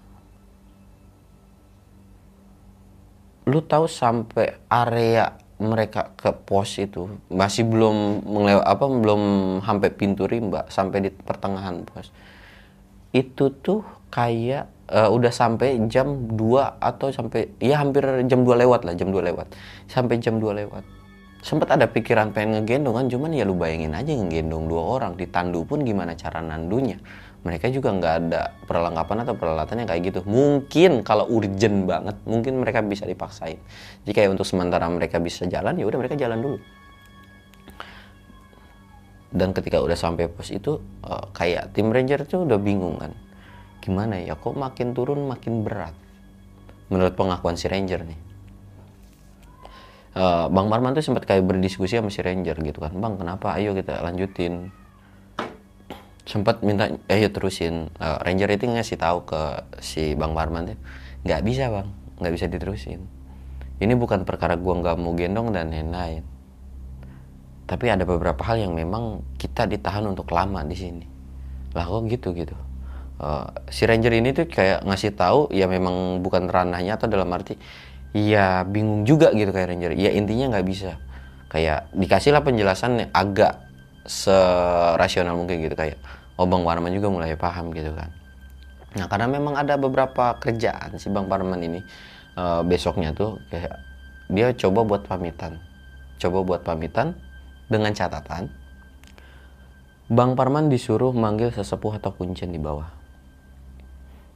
Lu 3.47 3.61
tahu 3.67 3.91
sampai 3.91 4.63
area 4.71 5.35
mereka 5.61 6.17
ke 6.17 6.33
pos 6.33 6.81
itu 6.81 7.21
masih 7.29 7.69
belum 7.69 8.25
melewat 8.25 8.65
apa 8.65 8.85
belum 8.89 9.23
sampai 9.61 9.89
pintu 9.93 10.25
rimba 10.25 10.65
sampai 10.73 11.09
di 11.09 11.11
pertengahan 11.13 11.85
pos. 11.85 12.09
Itu 13.13 13.53
tuh 13.61 13.83
kayak 14.09 14.71
uh, 14.89 15.11
udah 15.11 15.31
sampai 15.31 15.77
jam 15.91 16.31
2 16.33 16.39
atau 16.81 17.09
sampai 17.13 17.53
ya 17.61 17.83
hampir 17.83 18.03
jam 18.27 18.43
2 18.47 18.63
lewat 18.67 18.87
lah 18.89 18.95
jam 18.97 19.13
2 19.13 19.29
lewat. 19.31 19.53
Sampai 19.91 20.17
jam 20.23 20.39
2 20.39 20.61
lewat. 20.65 20.85
Sempat 21.41 21.73
ada 21.73 21.89
pikiran 21.89 22.37
pengen 22.37 22.61
ngegendong 22.61 23.01
kan 23.01 23.07
cuman 23.09 23.33
ya 23.33 23.49
lu 23.49 23.57
bayangin 23.57 23.97
aja 23.97 24.13
ngegendong 24.13 24.69
dua 24.69 25.01
orang 25.01 25.17
ditandu 25.17 25.65
pun 25.65 25.81
gimana 25.81 26.13
cara 26.13 26.45
nandunya 26.45 27.01
mereka 27.41 27.73
juga 27.73 27.89
nggak 27.95 28.15
ada 28.27 28.53
perlengkapan 28.69 29.25
atau 29.25 29.35
peralatan 29.37 29.81
yang 29.81 29.89
kayak 29.89 30.03
gitu. 30.13 30.21
Mungkin 30.29 31.01
kalau 31.01 31.25
urgent 31.33 31.89
banget, 31.89 32.17
mungkin 32.29 32.61
mereka 32.61 32.85
bisa 32.85 33.09
dipaksain. 33.09 33.57
Jika 34.05 34.25
ya 34.25 34.29
untuk 34.29 34.45
sementara 34.45 34.85
mereka 34.93 35.17
bisa 35.17 35.49
jalan, 35.49 35.73
ya 35.81 35.89
udah 35.89 35.99
mereka 35.99 36.21
jalan 36.21 36.41
dulu. 36.41 36.59
dan 39.31 39.55
ketika 39.55 39.79
udah 39.79 39.95
sampai 39.95 40.27
pos 40.27 40.51
itu 40.51 40.83
uh, 41.07 41.25
kayak 41.31 41.71
tim 41.71 41.95
ranger 41.95 42.27
tuh 42.27 42.43
udah 42.43 42.59
bingung 42.59 42.99
kan 42.99 43.15
gimana 43.79 44.19
ya 44.19 44.35
kok 44.35 44.59
makin 44.59 44.93
turun 44.93 45.25
makin 45.31 45.63
berat 45.63 45.95
menurut 46.91 47.15
pengakuan 47.15 47.55
si 47.55 47.71
ranger 47.71 48.03
nih 48.03 48.19
uh, 50.19 50.51
bang 50.51 50.67
Marman 50.67 50.99
tuh 50.99 51.07
sempat 51.07 51.25
kayak 51.31 51.47
berdiskusi 51.47 52.03
sama 52.03 52.11
si 52.11 52.21
ranger 52.21 52.59
gitu 52.59 52.83
kan 52.83 52.91
bang 52.91 53.15
kenapa 53.15 53.55
ayo 53.57 53.71
kita 53.73 54.03
lanjutin 54.03 54.75
sempat 56.31 56.63
minta 56.63 56.87
ayo 57.11 57.29
terusin. 57.35 57.91
Uh, 57.99 58.23
ranger 58.23 58.55
itu 58.55 58.71
ngasih 58.71 59.03
tahu 59.03 59.27
ke 59.27 59.67
si 59.83 60.15
bang 60.15 60.31
Marman 60.31 60.71
tuh 60.71 60.79
nggak 61.27 61.43
bisa 61.43 61.67
bang. 61.67 61.91
Nggak 62.23 62.33
bisa 62.39 62.47
diterusin. 62.47 63.03
Ini 63.83 63.99
bukan 63.99 64.23
perkara 64.23 64.55
gua 64.55 64.79
nggak 64.79 64.95
mau 64.95 65.11
gendong 65.19 65.51
dan 65.51 65.75
lain-lain. 65.75 66.23
Tapi 67.67 67.85
ada 67.91 68.07
beberapa 68.07 68.39
hal 68.47 68.63
yang 68.63 68.79
memang 68.79 69.27
kita 69.35 69.67
ditahan 69.67 70.07
untuk 70.07 70.31
lama 70.31 70.63
di 70.63 70.79
sini. 70.79 71.07
Lah 71.75 71.83
kok 71.83 72.07
gitu 72.07 72.31
gitu? 72.31 72.55
Uh, 73.19 73.51
si 73.67 73.83
ranger 73.85 74.15
ini 74.15 74.31
tuh 74.31 74.47
kayak 74.47 74.87
ngasih 74.87 75.13
tahu 75.19 75.51
ya 75.51 75.67
memang 75.67 76.23
bukan 76.23 76.47
ranahnya 76.47 76.97
atau 76.97 77.11
dalam 77.11 77.29
arti 77.35 77.59
ya 78.17 78.63
bingung 78.65 79.03
juga 79.03 79.35
gitu 79.35 79.51
kayak 79.51 79.75
ranger. 79.75 79.93
Ya 79.99 80.15
intinya 80.15 80.55
nggak 80.55 80.67
bisa. 80.67 81.03
Kayak 81.51 81.91
dikasih 81.91 82.31
lah 82.31 82.47
penjelasan 82.47 83.11
agak 83.11 83.67
serasional 84.07 85.37
mungkin 85.37 85.61
gitu 85.61 85.75
kayak 85.77 85.99
oh 86.41 86.49
Warman 86.49 86.97
juga 86.97 87.13
mulai 87.13 87.37
paham 87.37 87.69
gitu 87.77 87.93
kan 87.93 88.09
nah 88.97 89.07
karena 89.07 89.29
memang 89.29 89.55
ada 89.61 89.77
beberapa 89.77 90.41
kerjaan 90.41 90.97
si 90.97 91.13
bang 91.13 91.29
Parman 91.29 91.61
ini 91.61 91.85
uh, 92.35 92.65
besoknya 92.65 93.13
tuh 93.13 93.39
kayak 93.53 93.77
dia 94.33 94.51
coba 94.57 94.83
buat 94.83 95.03
pamitan 95.05 95.61
coba 96.19 96.43
buat 96.43 96.61
pamitan 96.65 97.15
dengan 97.71 97.95
catatan 97.95 98.51
Bang 100.11 100.35
Parman 100.35 100.67
disuruh 100.67 101.15
manggil 101.15 101.55
sesepuh 101.55 102.03
atau 102.03 102.11
kuncen 102.11 102.51
di 102.51 102.59
bawah. 102.59 102.91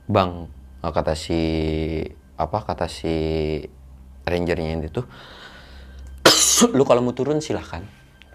Bang, 0.07 0.47
eh, 0.87 0.93
kata 0.95 1.19
si 1.19 1.41
apa 2.39 2.63
kata 2.63 2.87
si 2.87 3.11
rangernya 4.23 4.87
itu, 4.87 5.03
lu 6.79 6.87
kalau 6.87 7.03
mau 7.03 7.11
turun 7.11 7.43
silahkan. 7.43 7.83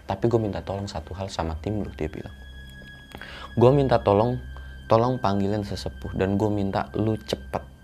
Tapi 0.04 0.28
gue 0.28 0.36
minta 0.36 0.60
tolong 0.60 0.92
satu 0.92 1.16
hal 1.16 1.32
sama 1.32 1.56
tim 1.64 1.80
lu 1.80 1.88
dia 1.96 2.12
bilang. 2.12 2.36
Gue 3.60 3.72
minta 3.76 4.00
tolong, 4.00 4.40
tolong 4.88 5.20
panggilin 5.20 5.68
sesepuh 5.68 6.16
dan 6.16 6.40
gue 6.40 6.48
minta 6.48 6.88
lu 6.96 7.20
cepet. 7.20 7.80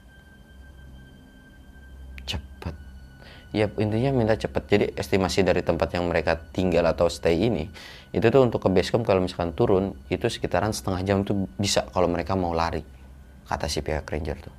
Ya 3.55 3.71
intinya 3.79 4.11
minta 4.11 4.35
cepet. 4.35 4.63
Jadi 4.67 4.85
estimasi 4.99 5.39
dari 5.47 5.63
tempat 5.63 5.95
yang 5.95 6.11
mereka 6.11 6.35
tinggal 6.51 6.83
atau 6.91 7.07
stay 7.07 7.47
ini 7.47 7.71
itu 8.11 8.27
tuh 8.27 8.43
untuk 8.43 8.59
ke 8.59 8.67
base 8.67 8.91
camp 8.91 9.07
kalau 9.07 9.23
misalkan 9.23 9.55
turun 9.55 9.95
itu 10.11 10.27
sekitaran 10.27 10.75
setengah 10.75 11.01
jam 11.07 11.17
tuh 11.23 11.47
bisa 11.55 11.87
kalau 11.95 12.11
mereka 12.11 12.35
mau 12.35 12.51
lari 12.51 12.83
kata 13.47 13.71
si 13.71 13.79
pihak 13.79 14.03
ranger 14.11 14.35
tuh. 14.43 14.55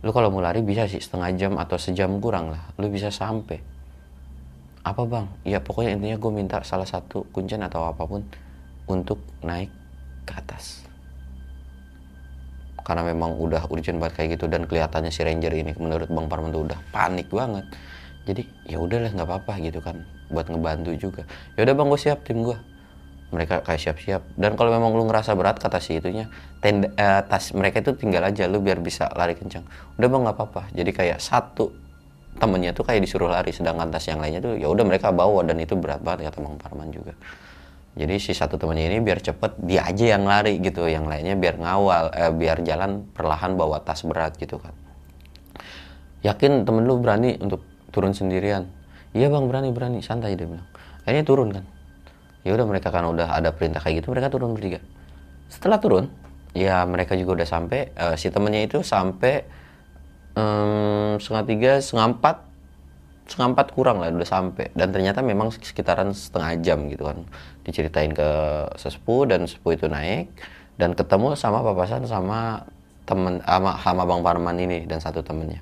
Lu 0.00 0.16
kalau 0.16 0.32
mau 0.32 0.40
lari 0.40 0.64
bisa 0.64 0.88
sih 0.88 0.96
setengah 0.96 1.28
jam 1.36 1.52
atau 1.60 1.76
sejam 1.76 2.08
kurang 2.16 2.48
lah. 2.48 2.72
Lu 2.80 2.88
bisa 2.88 3.12
sampai. 3.12 3.60
Apa 4.80 5.04
bang? 5.04 5.28
Ya 5.44 5.60
pokoknya 5.60 6.00
intinya 6.00 6.16
gue 6.16 6.32
minta 6.32 6.56
salah 6.64 6.88
satu 6.88 7.28
kuncen 7.36 7.60
atau 7.68 7.84
apa 7.84 8.00
pun 8.08 8.24
untuk 8.88 9.20
naik 9.44 9.68
ke 10.26 10.34
atas. 10.34 10.82
Karena 12.82 13.02
memang 13.02 13.38
udah 13.38 13.66
urgent 13.70 13.98
banget 13.98 14.14
kayak 14.18 14.28
gitu 14.38 14.46
dan 14.46 14.66
kelihatannya 14.66 15.10
si 15.10 15.22
ranger 15.22 15.54
ini 15.54 15.74
menurut 15.78 16.06
bang 16.06 16.26
Parman 16.26 16.50
tuh 16.50 16.66
udah 16.66 16.78
panik 16.90 17.30
banget. 17.30 17.66
Jadi 18.26 18.42
ya 18.66 18.82
udahlah 18.82 19.10
nggak 19.14 19.26
apa-apa 19.26 19.62
gitu 19.62 19.78
kan 19.78 20.02
buat 20.30 20.50
ngebantu 20.50 20.94
juga. 20.98 21.22
Ya 21.54 21.66
udah 21.66 21.74
bang 21.74 21.86
gue 21.90 22.00
siap 22.02 22.22
tim 22.26 22.42
gue 22.42 22.58
mereka 23.34 23.62
kayak 23.62 23.80
siap-siap. 23.82 24.22
Dan 24.38 24.54
kalau 24.54 24.70
memang 24.70 24.94
lu 24.94 25.06
ngerasa 25.06 25.34
berat 25.34 25.58
kata 25.58 25.82
si 25.82 25.98
itunya 25.98 26.30
tenda, 26.62 26.90
eh, 26.94 27.22
tas 27.26 27.50
mereka 27.54 27.82
itu 27.82 27.94
tinggal 27.98 28.22
aja 28.22 28.46
lu 28.46 28.62
biar 28.62 28.78
bisa 28.78 29.10
lari 29.14 29.34
kencang. 29.34 29.66
Udah 29.98 30.06
bang 30.06 30.22
nggak 30.26 30.36
apa-apa. 30.38 30.62
Jadi 30.70 30.90
kayak 30.94 31.18
satu 31.18 31.86
temennya 32.36 32.70
tuh 32.76 32.84
kayak 32.84 33.02
disuruh 33.02 33.32
lari 33.32 33.50
sedangkan 33.50 33.88
tas 33.88 34.04
yang 34.06 34.20
lainnya 34.20 34.44
tuh 34.44 34.54
ya 34.60 34.68
udah 34.68 34.84
mereka 34.84 35.08
bawa 35.10 35.40
dan 35.42 35.56
itu 35.56 35.72
berat 35.74 36.04
banget 36.04 36.28
kata 36.30 36.38
bang 36.44 36.56
Parman 36.60 36.88
juga 36.92 37.16
jadi 37.96 38.20
si 38.20 38.36
satu 38.36 38.60
temannya 38.60 38.92
ini 38.92 39.00
biar 39.00 39.24
cepet 39.24 39.56
dia 39.64 39.88
aja 39.88 40.20
yang 40.20 40.28
lari 40.28 40.60
gitu. 40.60 40.84
Yang 40.84 41.08
lainnya 41.08 41.32
biar 41.32 41.56
ngawal 41.56 42.12
eh, 42.12 42.28
biar 42.28 42.60
jalan 42.60 43.08
perlahan 43.08 43.56
bawa 43.56 43.80
tas 43.80 44.04
berat 44.04 44.36
gitu 44.36 44.60
kan. 44.60 44.76
Yakin 46.20 46.68
temen 46.68 46.84
lu 46.84 47.00
berani 47.00 47.40
untuk 47.40 47.64
turun 47.96 48.12
sendirian? 48.12 48.68
Iya 49.16 49.32
bang 49.32 49.48
berani 49.48 49.72
berani. 49.72 50.04
Santai 50.04 50.36
dia 50.36 50.44
bilang. 50.44 50.68
Akhirnya 51.08 51.24
turun 51.24 51.48
kan. 51.56 51.64
Ya 52.44 52.52
udah 52.52 52.68
mereka 52.68 52.92
kan 52.92 53.08
udah 53.08 53.32
ada 53.32 53.48
perintah 53.56 53.80
kayak 53.80 54.04
gitu 54.04 54.12
mereka 54.12 54.28
turun 54.28 54.52
bertiga. 54.52 54.84
Setelah 55.48 55.80
turun 55.80 56.12
ya 56.52 56.84
mereka 56.84 57.16
juga 57.16 57.40
udah 57.40 57.48
sampai 57.48 57.96
uh, 57.96 58.14
si 58.20 58.28
temennya 58.28 58.68
itu 58.68 58.84
sampai 58.84 59.40
um, 60.36 61.16
setengah 61.16 61.44
tiga 61.48 61.72
setengah 61.80 62.12
empat 62.12 62.36
setengah 63.26 63.58
empat 63.58 63.68
kurang 63.74 64.00
lah 64.00 64.10
udah 64.10 64.26
sampai. 64.26 64.70
Dan 64.72 64.94
ternyata 64.94 65.20
memang 65.20 65.50
sekitaran 65.52 66.14
setengah 66.14 66.62
jam 66.62 66.78
gitu 66.88 67.06
kan. 67.06 67.22
Diceritain 67.66 68.14
ke 68.14 68.30
sesepuh 68.78 69.28
dan 69.28 69.44
sesepuh 69.44 69.74
itu 69.74 69.86
naik 69.90 70.30
dan 70.80 70.94
ketemu 70.94 71.34
sama 71.34 71.60
papasan 71.60 72.06
sama 72.06 72.64
temen 73.06 73.42
sama, 73.42 73.78
sama 73.82 74.02
bang 74.06 74.22
Parman 74.22 74.56
ini 74.58 74.78
dan 74.86 75.02
satu 75.02 75.20
temennya. 75.20 75.60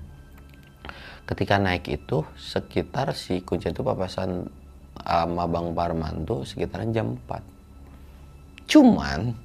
Ketika 1.25 1.57
naik 1.57 1.89
itu 1.89 2.21
sekitar 2.37 3.17
si 3.17 3.41
kunci 3.41 3.73
itu 3.73 3.81
papasan 3.81 4.45
sama 5.05 5.45
Bang 5.51 5.75
Parman 5.75 6.23
tuh 6.23 6.47
sekitaran 6.47 6.95
jam 6.95 7.19
4 7.27 7.43
cuman 8.65 9.37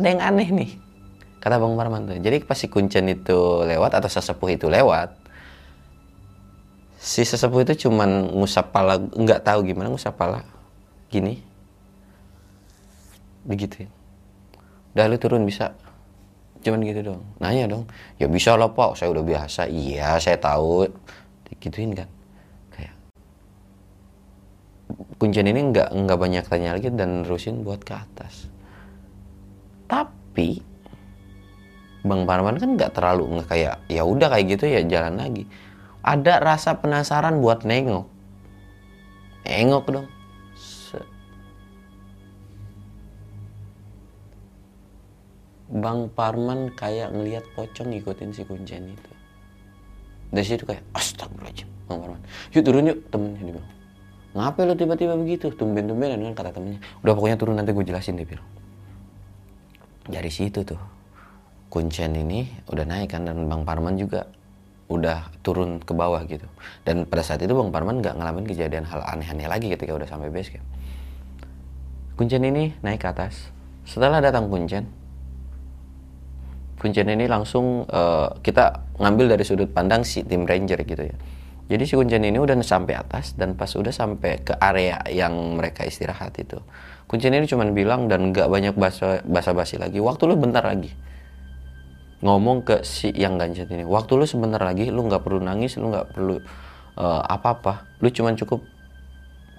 ada 0.00 0.08
yang 0.08 0.22
aneh 0.24 0.48
nih. 0.50 0.70
Kata 1.38 1.58
Bang 1.58 1.74
Parman 1.78 2.06
tuh 2.06 2.18
jadi 2.18 2.42
pas 2.42 2.58
si 2.58 2.66
kuncen 2.70 3.06
itu 3.10 3.66
lewat 3.66 3.98
atau 3.98 4.10
sesepuh 4.10 4.54
itu 4.54 4.66
lewat 4.70 5.14
si 7.02 7.26
sesepuh 7.26 7.66
itu 7.66 7.90
cuman 7.90 8.30
ngusap 8.30 8.70
pala 8.70 9.02
nggak 9.02 9.42
tahu 9.42 9.66
gimana 9.66 9.90
ngusap 9.90 10.14
pala 10.14 10.46
gini. 11.10 11.42
Begitu 13.42 13.90
udah 14.92 15.08
lu 15.08 15.16
turun 15.18 15.42
bisa. 15.48 15.72
Cuman 16.62 16.84
gitu 16.86 17.02
dong. 17.02 17.20
Nanya 17.42 17.66
dong. 17.66 17.90
Ya 18.22 18.30
bisa 18.30 18.54
lah 18.54 18.70
pak. 18.70 18.94
Saya 18.94 19.10
udah 19.10 19.24
biasa. 19.24 19.66
Iya 19.66 20.20
saya 20.22 20.38
tahu. 20.38 20.86
Gituin 21.58 21.96
kan. 21.96 22.08
Kayak 22.70 22.94
kuncian 25.18 25.48
ini 25.48 25.74
nggak 25.74 25.90
nggak 25.90 26.18
banyak 26.20 26.44
tanya 26.46 26.76
lagi 26.78 26.92
dan 26.94 27.26
terusin 27.26 27.66
buat 27.66 27.82
ke 27.82 27.96
atas. 27.96 28.46
Tapi 29.90 30.62
bang 32.02 32.22
Parman 32.26 32.58
kan 32.58 32.70
nggak 32.74 32.98
terlalu 32.98 33.38
nggak 33.38 33.48
kayak 33.48 33.74
ya 33.86 34.02
udah 34.02 34.26
kayak 34.26 34.58
gitu 34.58 34.64
ya 34.66 34.82
jalan 34.82 35.22
lagi 35.22 35.46
ada 36.02 36.42
rasa 36.42 36.78
penasaran 36.82 37.38
buat 37.38 37.62
nengok 37.62 38.06
nengok 39.46 39.84
dong 39.90 40.08
Bang 45.72 46.12
Parman 46.12 46.68
kayak 46.76 47.16
ngelihat 47.16 47.48
pocong 47.56 47.96
ngikutin 47.96 48.36
si 48.36 48.44
kuncen 48.44 48.92
itu. 48.92 49.12
Dari 50.28 50.44
situ 50.44 50.68
kayak 50.68 50.84
astagfirullahaladzim 50.92 51.68
Bang 51.88 51.98
Parman. 52.04 52.20
Yuk 52.52 52.60
turun 52.60 52.92
yuk 52.92 52.98
temennya 53.08 53.40
dia 53.40 53.54
bilang. 53.56 53.70
Ngapain 54.32 54.64
lo 54.68 54.74
tiba-tiba 54.76 55.14
begitu? 55.16 55.48
Tumben-tumbenan 55.48 56.20
kan 56.20 56.32
kata 56.36 56.50
temennya. 56.60 56.80
Udah 57.00 57.16
pokoknya 57.16 57.36
turun 57.40 57.56
nanti 57.56 57.72
gue 57.72 57.84
jelasin 57.88 58.20
dia 58.20 58.28
bilang. 58.28 58.44
Dari 60.04 60.28
situ 60.28 60.60
tuh 60.60 60.80
kuncen 61.72 62.20
ini 62.20 62.52
udah 62.68 62.84
naik 62.84 63.16
kan 63.16 63.24
dan 63.24 63.48
Bang 63.48 63.64
Parman 63.64 63.96
juga 63.96 64.28
udah 64.92 65.32
turun 65.40 65.80
ke 65.80 65.96
bawah 65.96 66.20
gitu. 66.28 66.44
Dan 66.84 67.08
pada 67.08 67.24
saat 67.24 67.40
itu 67.40 67.56
Bang 67.56 67.72
Parman 67.72 68.04
nggak 68.04 68.20
ngalamin 68.20 68.44
kejadian 68.44 68.84
hal 68.84 69.00
aneh-aneh 69.02 69.48
lagi 69.48 69.72
ketika 69.72 69.96
udah 69.96 70.06
sampai 70.06 70.28
base 70.28 70.52
camp. 70.52 70.66
Kuncen 72.20 72.44
ini 72.44 72.76
naik 72.84 73.00
ke 73.00 73.08
atas. 73.08 73.48
Setelah 73.88 74.20
datang 74.20 74.46
Kuncen, 74.52 74.86
kuncen 76.82 77.06
ini 77.14 77.30
langsung 77.30 77.86
uh, 77.86 78.34
kita 78.42 78.82
ngambil 78.98 79.38
dari 79.38 79.46
sudut 79.46 79.70
pandang 79.70 80.02
si 80.02 80.26
tim 80.26 80.42
ranger 80.42 80.82
gitu 80.82 81.06
ya 81.06 81.14
jadi 81.70 81.86
si 81.86 81.94
kuncen 81.94 82.26
ini 82.26 82.42
udah 82.42 82.58
sampai 82.58 82.98
atas 82.98 83.38
dan 83.38 83.54
pas 83.54 83.70
udah 83.70 83.94
sampai 83.94 84.42
ke 84.42 84.58
area 84.58 84.98
yang 85.06 85.30
mereka 85.54 85.86
istirahat 85.86 86.34
itu 86.42 86.58
kuncen 87.06 87.30
ini 87.30 87.46
cuma 87.46 87.62
bilang 87.70 88.10
dan 88.10 88.34
nggak 88.34 88.50
banyak 88.50 88.74
bahasa 88.74 89.22
basa 89.22 89.54
basi 89.54 89.78
lagi 89.78 90.02
waktu 90.02 90.26
lu 90.26 90.34
bentar 90.34 90.66
lagi 90.66 90.90
ngomong 92.22 92.62
ke 92.62 92.86
si 92.86 93.10
yang 93.10 93.34
ganjat 93.34 93.66
ini 93.74 93.82
waktu 93.82 94.14
lu 94.14 94.24
sebentar 94.24 94.62
lagi 94.62 94.88
lu 94.94 95.04
nggak 95.10 95.26
perlu 95.26 95.42
nangis 95.42 95.74
lu 95.76 95.90
nggak 95.90 96.14
perlu 96.14 96.38
uh, 96.96 97.22
apa-apa. 97.26 97.98
Lu 97.98 98.08
cuma 98.14 98.32
cukup 98.38 98.62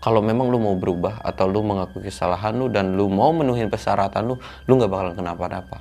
kalau 0.04 0.20
memang 0.20 0.52
lu 0.52 0.60
mau 0.60 0.76
berubah 0.76 1.24
atau 1.24 1.48
lu 1.48 1.64
mengakui 1.64 2.04
kesalahan 2.04 2.52
lu 2.60 2.68
dan 2.68 3.00
lu 3.00 3.08
mau 3.08 3.32
menuhin 3.32 3.72
persyaratan 3.72 4.28
lu 4.28 4.36
lu 4.68 4.72
nggak 4.76 4.92
bakalan 4.92 5.16
kenapa-napa 5.16 5.80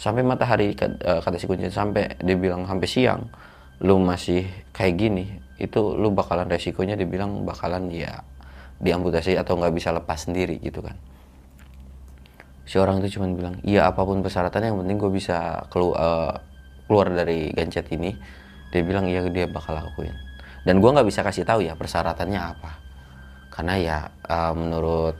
sampai 0.00 0.24
matahari 0.24 0.72
eh, 0.72 1.20
kata 1.20 1.36
si 1.36 1.44
kuncen 1.44 1.68
sampai 1.68 2.16
dia 2.24 2.36
bilang 2.40 2.64
sampai 2.64 2.88
siang 2.88 3.28
lu 3.84 4.00
masih 4.00 4.48
kayak 4.72 4.94
gini 4.96 5.24
itu 5.60 5.92
lu 5.94 6.08
bakalan 6.16 6.48
resikonya 6.48 6.96
dibilang 6.96 7.44
bakalan 7.44 7.92
ya 7.92 8.24
diamputasi 8.80 9.36
atau 9.36 9.60
nggak 9.60 9.74
bisa 9.76 9.92
lepas 9.92 10.24
sendiri 10.24 10.56
gitu 10.58 10.80
kan 10.80 10.96
si 12.64 12.80
orang 12.80 13.04
itu 13.04 13.20
cuma 13.20 13.28
bilang 13.28 13.60
iya 13.60 13.88
apa 13.92 14.00
pun 14.02 14.24
persyaratannya 14.24 14.72
yang 14.72 14.80
penting 14.80 14.96
gue 14.96 15.12
bisa 15.12 15.68
keluar 15.68 15.96
uh, 15.96 16.32
keluar 16.88 17.12
dari 17.12 17.52
gancet 17.52 17.88
ini. 17.92 18.12
Dia 18.72 18.82
bilang 18.82 19.06
iya 19.06 19.22
dia 19.28 19.46
bakal 19.46 19.78
lakuin. 19.78 20.12
Dan 20.64 20.80
gue 20.80 20.90
nggak 20.90 21.06
bisa 21.06 21.20
kasih 21.22 21.44
tahu 21.44 21.62
ya 21.62 21.76
persyaratannya 21.76 22.40
apa. 22.40 22.72
Karena 23.52 23.74
ya 23.78 23.96
uh, 24.28 24.52
menurut 24.56 25.16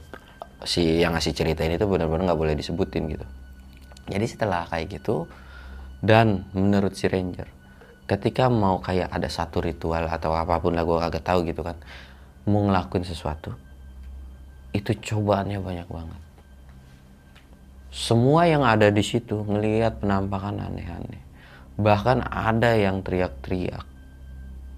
si 0.64 1.04
yang 1.04 1.12
ngasih 1.12 1.36
cerita 1.36 1.62
ini 1.62 1.76
tuh 1.76 1.86
benar-benar 1.86 2.32
nggak 2.32 2.40
boleh 2.40 2.54
disebutin 2.56 3.06
gitu. 3.12 3.26
Jadi 4.08 4.26
setelah 4.26 4.68
kayak 4.68 5.00
gitu 5.00 5.28
dan 6.04 6.44
menurut 6.52 6.92
si 6.92 7.08
ranger 7.08 7.48
ketika 8.04 8.52
mau 8.52 8.76
kayak 8.84 9.08
ada 9.08 9.32
satu 9.32 9.64
ritual 9.64 10.04
atau 10.04 10.36
apa 10.36 10.60
pun 10.60 10.76
lah 10.76 10.84
gue 10.84 11.00
agak 11.00 11.24
tahu 11.24 11.48
gitu 11.48 11.64
kan 11.64 11.80
mau 12.44 12.60
ngelakuin 12.68 13.08
sesuatu 13.08 13.56
itu 14.76 14.92
cobaannya 14.92 15.64
banyak 15.64 15.88
banget 15.88 16.20
semua 17.94 18.50
yang 18.50 18.66
ada 18.66 18.90
di 18.90 19.06
situ 19.06 19.46
ngelihat 19.46 20.02
penampakan 20.02 20.58
aneh-aneh. 20.58 21.22
Bahkan 21.78 22.26
ada 22.26 22.74
yang 22.74 23.06
teriak-teriak. 23.06 23.86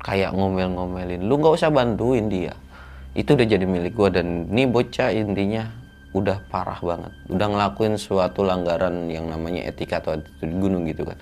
Kayak 0.04 0.36
ngomel-ngomelin 0.36 1.24
lu 1.24 1.40
nggak 1.40 1.56
usah 1.56 1.72
bantuin 1.72 2.28
dia. 2.28 2.52
Itu 3.16 3.32
udah 3.32 3.48
jadi 3.48 3.64
milik 3.64 3.96
gue 3.96 4.20
dan 4.20 4.44
ini 4.52 4.68
bocah 4.68 5.08
intinya 5.16 5.64
udah 6.12 6.44
parah 6.52 6.76
banget. 6.84 7.12
Udah 7.32 7.46
ngelakuin 7.48 7.96
suatu 7.96 8.44
langgaran 8.44 9.08
yang 9.08 9.32
namanya 9.32 9.64
etika 9.64 10.04
atau 10.04 10.20
di 10.20 10.52
gunung 10.52 10.84
gitu 10.84 11.08
kan. 11.08 11.16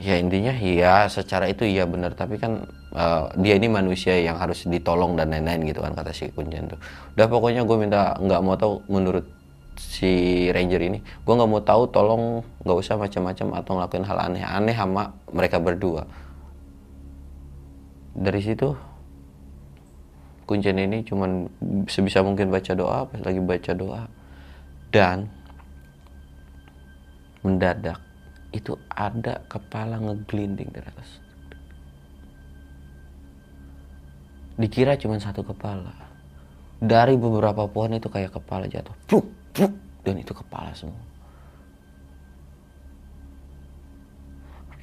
Ya 0.00 0.16
intinya 0.16 0.56
ya 0.56 1.04
secara 1.06 1.52
itu 1.52 1.68
iya 1.68 1.84
benar 1.84 2.16
tapi 2.16 2.40
kan 2.40 2.64
uh, 2.96 3.28
dia 3.38 3.60
ini 3.60 3.68
manusia 3.68 4.16
yang 4.16 4.40
harus 4.40 4.64
ditolong 4.66 5.14
dan 5.14 5.30
lain-lain 5.30 5.68
gitu 5.68 5.84
kan 5.84 5.92
kata 5.92 6.16
si 6.16 6.32
kuncian 6.32 6.64
tuh. 6.64 6.80
Udah 7.12 7.28
pokoknya 7.28 7.62
gue 7.68 7.76
minta 7.76 8.16
nggak 8.16 8.40
mau 8.40 8.56
tahu 8.56 8.80
menurut 8.88 9.43
si 9.76 10.46
ranger 10.50 10.80
ini 10.82 10.98
gue 11.02 11.34
nggak 11.34 11.50
mau 11.50 11.62
tahu 11.62 11.90
tolong 11.90 12.42
nggak 12.62 12.78
usah 12.78 12.94
macam-macam 12.98 13.46
atau 13.58 13.72
ngelakuin 13.78 14.06
hal 14.06 14.18
aneh-aneh 14.30 14.76
sama 14.76 15.14
mereka 15.30 15.58
berdua. 15.58 16.06
Dari 18.14 18.40
situ 18.40 18.70
kuncian 20.44 20.76
ini 20.78 21.02
cuman 21.02 21.48
sebisa 21.88 22.20
mungkin 22.20 22.52
baca 22.52 22.72
doa 22.76 23.08
pas 23.08 23.20
lagi 23.24 23.40
baca 23.40 23.72
doa 23.72 24.02
dan 24.92 25.26
mendadak 27.42 27.98
itu 28.54 28.78
ada 28.86 29.42
kepala 29.50 29.98
ngeglinding 29.98 30.70
dari 30.70 30.86
atas. 30.86 31.10
Dikira 34.54 34.94
cuma 34.94 35.18
satu 35.18 35.42
kepala. 35.42 35.90
Dari 36.78 37.18
beberapa 37.18 37.66
pohon 37.66 37.98
itu 37.98 38.06
kayak 38.06 38.38
kepala 38.38 38.70
jatuh 38.70 38.94
Pluk! 39.10 39.43
Dan 40.04 40.14
itu 40.20 40.32
kepala 40.36 40.74
semua. 40.76 41.00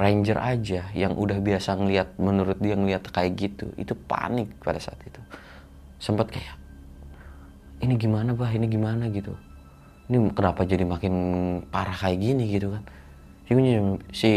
Ranger 0.01 0.41
aja 0.41 0.89
yang 0.97 1.13
udah 1.13 1.37
biasa 1.37 1.77
ngelihat 1.77 2.17
menurut 2.17 2.57
dia 2.57 2.73
ngelihat 2.73 3.05
kayak 3.13 3.37
gitu 3.37 3.69
itu 3.77 3.93
panik 3.93 4.49
pada 4.65 4.81
saat 4.81 4.97
itu. 5.05 5.21
Sempat 6.01 6.33
kayak 6.33 6.57
ini 7.85 7.97
gimana 8.01 8.33
bah 8.33 8.49
ini 8.49 8.65
gimana? 8.65 9.13
gitu. 9.13 9.37
Ini 10.09 10.33
kenapa 10.33 10.65
jadi 10.65 10.85
makin 10.85 11.13
parah 11.69 11.93
kayak 11.93 12.17
gini? 12.17 12.49
gitu 12.49 12.73
kan. 12.73 12.83
Si, 13.45 13.53
si 14.09 14.31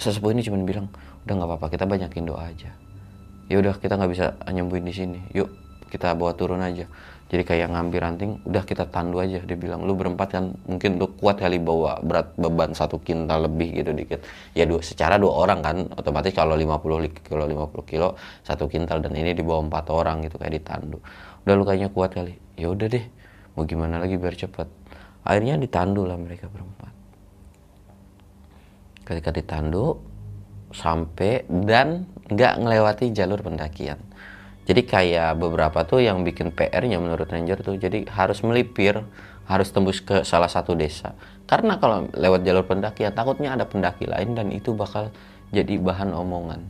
sesepuh 0.00 0.34
ini 0.34 0.42
cuma 0.42 0.58
bilang 0.66 0.90
udah 1.22 1.34
nggak 1.38 1.48
apa-apa 1.54 1.66
kita 1.70 1.84
banyakin 1.86 2.26
doa 2.26 2.50
aja. 2.50 2.74
Ya 3.46 3.62
udah 3.62 3.78
kita 3.78 3.94
nggak 3.94 4.10
bisa 4.10 4.34
nyembuhin 4.50 4.82
di 4.82 4.94
sini. 4.94 5.20
Yuk 5.30 5.50
kita 5.86 6.18
bawa 6.18 6.34
turun 6.34 6.58
aja 6.66 6.90
jadi 7.26 7.42
kayak 7.42 7.74
ngambil 7.74 7.98
ranting 8.06 8.30
udah 8.46 8.62
kita 8.62 8.86
tandu 8.86 9.18
aja. 9.18 9.42
Dia 9.42 9.58
bilang 9.58 9.82
lu 9.82 9.98
berempat 9.98 10.28
kan 10.30 10.54
mungkin 10.70 10.94
lu 10.94 11.10
kuat 11.18 11.42
kali 11.42 11.58
bawa 11.58 11.98
berat 11.98 12.30
beban 12.38 12.70
satu 12.70 13.02
kintal 13.02 13.50
lebih 13.50 13.82
gitu 13.82 13.90
dikit. 13.90 14.22
Ya 14.54 14.62
dua 14.62 14.78
secara 14.78 15.18
dua 15.18 15.34
orang 15.34 15.58
kan 15.58 15.76
otomatis 15.98 16.30
kalau 16.30 16.54
50 16.54 17.26
kilo 17.26 17.44
50 17.50 17.90
kilo 17.90 18.14
satu 18.46 18.70
kintal 18.70 19.02
dan 19.02 19.10
ini 19.18 19.34
dibawa 19.34 19.66
empat 19.66 19.90
orang 19.90 20.22
gitu 20.22 20.38
kayak 20.38 20.54
ditandu. 20.62 21.02
Udah 21.42 21.54
lu 21.58 21.66
kayaknya 21.66 21.90
kuat 21.90 22.14
kali. 22.14 22.38
Ya 22.54 22.70
udah 22.70 22.86
deh 22.86 23.02
mau 23.58 23.66
gimana 23.66 23.98
lagi 23.98 24.14
biar 24.14 24.36
cepat 24.38 24.68
akhirnya 25.26 25.58
ditandu 25.58 26.06
lah 26.06 26.14
mereka 26.14 26.46
berempat. 26.46 26.94
Ketika 29.02 29.34
ditandu 29.34 29.98
sampai 30.70 31.42
dan 31.46 32.06
nggak 32.30 32.54
ngelewati 32.62 33.10
jalur 33.10 33.42
pendakian 33.42 33.98
jadi 34.66 34.82
kayak 34.82 35.38
beberapa 35.38 35.86
tuh 35.86 36.02
yang 36.02 36.26
bikin 36.26 36.50
PR-nya 36.50 36.98
menurut 36.98 37.30
Ranger 37.30 37.62
tuh 37.62 37.78
jadi 37.78 38.02
harus 38.10 38.42
melipir, 38.42 38.98
harus 39.46 39.70
tembus 39.70 40.02
ke 40.02 40.26
salah 40.26 40.50
satu 40.50 40.74
desa. 40.74 41.14
Karena 41.46 41.78
kalau 41.78 42.10
lewat 42.10 42.42
jalur 42.42 42.66
pendaki 42.66 43.06
ya 43.06 43.14
takutnya 43.14 43.54
ada 43.54 43.62
pendaki 43.62 44.10
lain 44.10 44.34
dan 44.34 44.50
itu 44.50 44.74
bakal 44.74 45.14
jadi 45.54 45.78
bahan 45.78 46.10
omongan. 46.10 46.66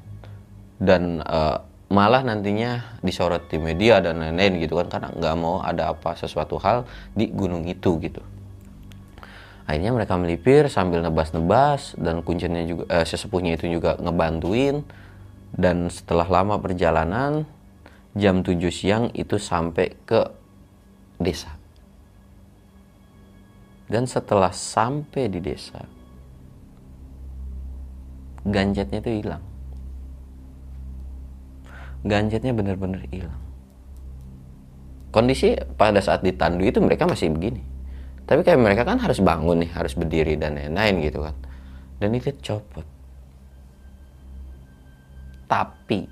Dan 0.76 1.24
uh, 1.24 1.64
malah 1.88 2.20
nantinya 2.20 3.00
disorot 3.00 3.48
di 3.48 3.56
media 3.56 4.04
dan 4.04 4.20
lain-lain 4.20 4.60
gitu 4.60 4.76
kan 4.76 4.92
karena 4.92 5.08
nggak 5.16 5.34
mau 5.40 5.64
ada 5.64 5.96
apa 5.96 6.12
sesuatu 6.20 6.60
hal 6.60 6.84
di 7.16 7.32
gunung 7.32 7.64
itu 7.64 7.96
gitu. 8.04 8.20
Akhirnya 9.64 9.96
mereka 9.96 10.20
melipir 10.20 10.68
sambil 10.68 11.00
nebas-nebas 11.00 11.96
dan 11.96 12.20
kuncinya 12.20 12.60
juga 12.60 12.84
eh, 12.92 13.08
sesepuhnya 13.08 13.56
itu 13.56 13.72
juga 13.72 13.96
ngebantuin 13.96 14.84
dan 15.56 15.88
setelah 15.88 16.28
lama 16.28 16.60
perjalanan 16.60 17.48
jam 18.16 18.40
7 18.40 18.58
siang 18.72 19.12
itu 19.12 19.36
sampai 19.36 19.92
ke 20.08 20.24
desa. 21.20 21.52
Dan 23.86 24.08
setelah 24.08 24.50
sampai 24.50 25.30
di 25.30 25.38
desa, 25.38 25.78
ganjetnya 28.42 28.98
itu 28.98 29.22
hilang. 29.22 29.44
Ganjetnya 32.02 32.50
benar-benar 32.50 33.04
hilang. 33.12 33.38
Kondisi 35.14 35.54
pada 35.78 36.02
saat 36.02 36.26
ditandu 36.26 36.66
itu 36.66 36.82
mereka 36.82 37.06
masih 37.06 37.30
begini. 37.30 37.62
Tapi 38.26 38.42
kayak 38.42 38.58
mereka 38.58 38.82
kan 38.82 38.98
harus 38.98 39.22
bangun 39.22 39.62
nih, 39.62 39.70
harus 39.70 39.94
berdiri 39.94 40.34
dan 40.34 40.58
lain-lain 40.58 40.98
gitu 41.06 41.22
kan. 41.22 41.36
Dan 42.02 42.10
itu 42.18 42.34
copot. 42.42 42.84
Tapi 45.46 46.10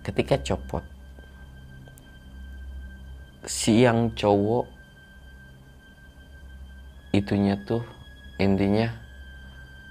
ketika 0.00 0.40
copot 0.40 0.84
si 3.44 3.84
yang 3.84 4.12
cowok 4.12 4.68
itunya 7.10 7.56
tuh 7.64 7.82
intinya 8.38 8.92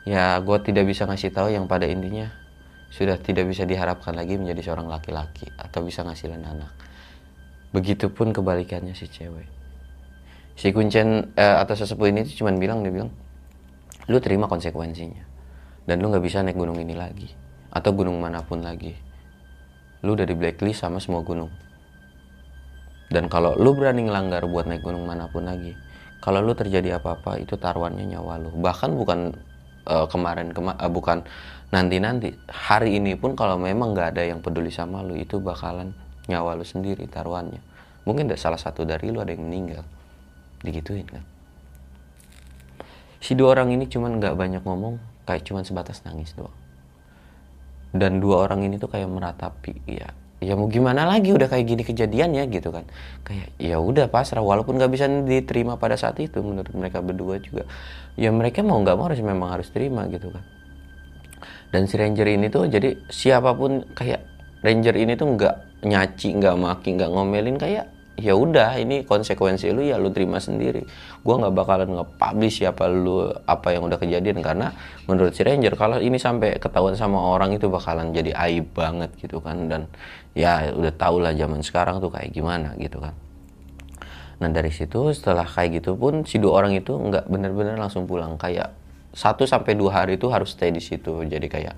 ya 0.08 0.40
gue 0.42 0.58
tidak 0.66 0.88
bisa 0.88 1.06
ngasih 1.06 1.34
tahu 1.34 1.54
yang 1.54 1.66
pada 1.70 1.86
intinya 1.86 2.30
sudah 2.90 3.22
tidak 3.22 3.46
bisa 3.46 3.70
diharapkan 3.70 4.18
lagi 4.18 4.38
menjadi 4.38 4.72
seorang 4.72 4.90
laki-laki 4.90 5.46
atau 5.54 5.86
bisa 5.86 6.02
ngasilin 6.02 6.42
anak. 6.42 6.74
Begitupun 7.70 8.34
kebalikannya 8.34 8.98
si 8.98 9.06
cewek. 9.06 9.46
Si 10.58 10.74
kuncen 10.74 11.30
eh, 11.38 11.56
atau 11.62 11.78
sesepuh 11.78 12.10
ini 12.10 12.26
tuh 12.26 12.44
cuman 12.44 12.58
bilang 12.58 12.82
dia 12.82 12.90
bilang 12.90 13.14
lu 14.10 14.18
terima 14.18 14.50
konsekuensinya. 14.50 15.22
Dan 15.86 16.02
lu 16.02 16.10
nggak 16.10 16.26
bisa 16.26 16.42
naik 16.42 16.58
gunung 16.58 16.82
ini 16.82 16.98
lagi 16.98 17.30
atau 17.70 17.94
gunung 17.94 18.18
mana 18.18 18.42
pun 18.42 18.66
lagi 18.66 18.98
lu 20.04 20.16
udah 20.16 20.28
di 20.28 20.36
blacklist 20.36 20.84
sama 20.84 21.04
semua 21.04 21.24
gunung. 21.24 21.52
Dan 23.10 23.26
kalau 23.26 23.58
lu 23.58 23.74
berani 23.74 24.06
ngelanggar 24.06 24.46
buat 24.46 24.70
naik 24.70 24.86
gunung 24.86 25.04
mana 25.04 25.26
pun 25.28 25.50
lagi 25.50 25.74
kalau 26.22 26.46
lu 26.46 26.54
terjadi 26.54 27.02
apa-apa 27.02 27.42
itu 27.42 27.58
taruhannya 27.58 28.06
nyawa 28.06 28.38
lu. 28.38 28.54
Bahkan 28.54 28.94
bukan 28.94 29.34
uh, 29.90 30.06
kemarin 30.06 30.54
kema 30.54 30.78
uh, 30.78 30.92
bukan 30.92 31.26
nanti-nanti 31.74 32.38
hari 32.48 33.02
ini 33.02 33.18
pun 33.18 33.34
kalau 33.34 33.58
memang 33.58 33.98
nggak 33.98 34.16
ada 34.16 34.24
yang 34.30 34.40
peduli 34.46 34.70
sama 34.70 35.02
lu 35.02 35.18
itu 35.18 35.42
bakalan 35.42 35.96
nyawa 36.30 36.54
lu 36.60 36.66
sendiri 36.68 37.10
taruhannya. 37.10 37.60
Mungkin 38.06 38.30
salah 38.38 38.62
satu 38.62 38.86
dari 38.86 39.10
lu 39.10 39.20
ada 39.24 39.34
yang 39.34 39.48
meninggal. 39.48 39.84
Digituin 40.62 41.08
kan? 41.08 41.24
Si 43.20 43.36
dua 43.36 43.58
orang 43.58 43.74
ini 43.74 43.88
cuman 43.88 44.20
nggak 44.22 44.36
banyak 44.38 44.64
ngomong 44.64 45.00
kayak 45.28 45.44
cuman 45.44 45.64
sebatas 45.68 46.04
nangis 46.08 46.32
doang 46.36 46.59
dan 47.96 48.22
dua 48.22 48.46
orang 48.46 48.66
ini 48.66 48.78
tuh 48.78 48.90
kayak 48.92 49.10
meratapi 49.10 49.74
ya 49.90 50.10
ya 50.40 50.56
mau 50.56 50.72
gimana 50.72 51.04
lagi 51.04 51.36
udah 51.36 51.52
kayak 51.52 51.66
gini 51.68 51.84
kejadiannya 51.84 52.48
gitu 52.48 52.72
kan. 52.72 52.88
Kayak 53.28 53.52
ya 53.60 53.76
udah 53.78 54.08
pasrah 54.08 54.40
walaupun 54.40 54.80
nggak 54.80 54.92
bisa 54.92 55.06
diterima 55.08 55.76
pada 55.76 56.00
saat 56.00 56.16
itu 56.24 56.40
menurut 56.40 56.72
mereka 56.72 57.04
berdua 57.04 57.44
juga. 57.44 57.68
Ya 58.16 58.32
mereka 58.32 58.64
mau 58.64 58.80
nggak 58.80 58.96
mau 58.96 59.12
harus 59.12 59.20
memang 59.20 59.52
harus 59.52 59.68
terima 59.68 60.08
gitu 60.08 60.32
kan. 60.32 60.44
Dan 61.70 61.86
si 61.86 62.00
ranger 62.00 62.26
ini 62.26 62.48
tuh 62.50 62.66
jadi 62.72 62.98
siapa 63.12 63.52
pun 63.54 63.84
kayak 63.94 64.24
ranger 64.64 64.96
ini 64.96 65.14
tuh 65.20 65.28
nggak 65.38 65.86
nyaci 65.86 66.40
nggak 66.40 66.56
maki 66.56 66.90
nggak 66.98 67.12
ngomelin 67.12 67.56
kayak 67.60 67.88
ya 68.20 68.36
udah 68.36 68.78
ini 68.78 69.08
konsekuensi 69.08 69.72
lu 69.72 69.84
ya 69.84 69.96
lu 69.96 70.14
terima 70.14 70.38
sendiri. 70.38 70.84
Gue 71.24 71.36
nggak 71.36 71.54
bakalan 71.56 71.90
nge-publish 72.00 72.64
siapa 72.64 72.88
lu 72.92 73.32
apa 73.48 73.74
yang 73.74 73.88
udah 73.88 73.98
kejadian 74.00 74.44
karena 74.44 74.76
menurut 75.08 75.34
si 75.34 75.42
Ranger 75.44 75.74
kalau 75.80 75.98
ini 75.98 76.20
sampai 76.20 76.60
ketahuan 76.60 76.94
sama 77.00 77.18
orang 77.18 77.56
itu 77.56 77.72
bakalan 77.72 78.12
jadi 78.12 78.36
aib 78.48 78.72
banget 78.76 79.12
gitu 79.18 79.40
kan. 79.40 79.68
Dan 79.72 79.88
ya 80.38 80.72
udah 80.72 80.94
tau 80.94 81.18
lah 81.18 81.34
zaman 81.34 81.64
sekarang 81.66 82.00
tuh 82.04 82.12
kayak 82.12 82.32
gimana 82.32 82.76
gitu 82.78 83.02
kan. 83.02 83.16
Nah 84.40 84.48
dari 84.48 84.72
situ 84.72 85.12
setelah 85.12 85.44
kayak 85.44 85.84
gitu 85.84 86.00
pun 86.00 86.24
si 86.24 86.40
dua 86.40 86.64
orang 86.64 86.76
itu 86.76 86.96
nggak 86.96 87.28
bener-bener 87.28 87.76
langsung 87.76 88.08
pulang. 88.08 88.40
Kayak 88.40 88.72
satu 89.12 89.44
sampai 89.44 89.76
dua 89.76 90.04
hari 90.04 90.16
itu 90.16 90.32
harus 90.32 90.56
stay 90.56 90.72
di 90.72 90.80
situ. 90.80 91.26
Jadi 91.28 91.48
kayak 91.52 91.76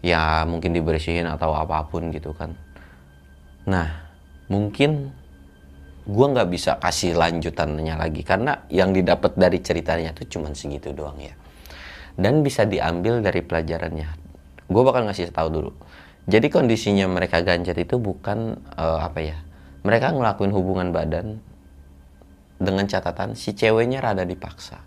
ya 0.00 0.48
mungkin 0.48 0.72
dibersihin 0.72 1.28
atau 1.28 1.52
apa 1.52 1.84
pun 1.88 2.08
gitu 2.08 2.32
kan. 2.32 2.56
Nah 3.68 4.08
mungkin 4.48 5.12
gue 6.06 6.26
nggak 6.32 6.48
bisa 6.48 6.80
kasih 6.80 7.12
lanjutannya 7.12 7.94
lagi 7.94 8.24
karena 8.24 8.64
yang 8.72 8.96
didapat 8.96 9.36
dari 9.36 9.60
ceritanya 9.60 10.16
tuh 10.16 10.26
cuman 10.26 10.56
segitu 10.56 10.96
doang 10.96 11.20
ya. 11.20 11.34
Dan 12.20 12.44
bisa 12.44 12.68
diambil 12.68 13.24
dari 13.24 13.40
pelajarannya. 13.40 14.08
Gue 14.68 14.82
bakal 14.84 15.08
ngasih 15.08 15.32
tahu 15.32 15.48
dulu. 15.48 15.72
Jadi 16.28 16.46
kondisinya 16.52 17.08
mereka 17.08 17.40
ganjat 17.40 17.74
itu 17.80 17.96
bukan 17.96 18.60
uh, 18.76 19.00
apa 19.00 19.20
ya 19.24 19.38
mereka 19.80 20.12
ngelakuin 20.12 20.52
hubungan 20.52 20.92
badan 20.92 21.40
dengan 22.60 22.84
catatan 22.84 23.32
si 23.32 23.56
ceweknya 23.56 24.04
rada 24.04 24.28
dipaksa. 24.28 24.84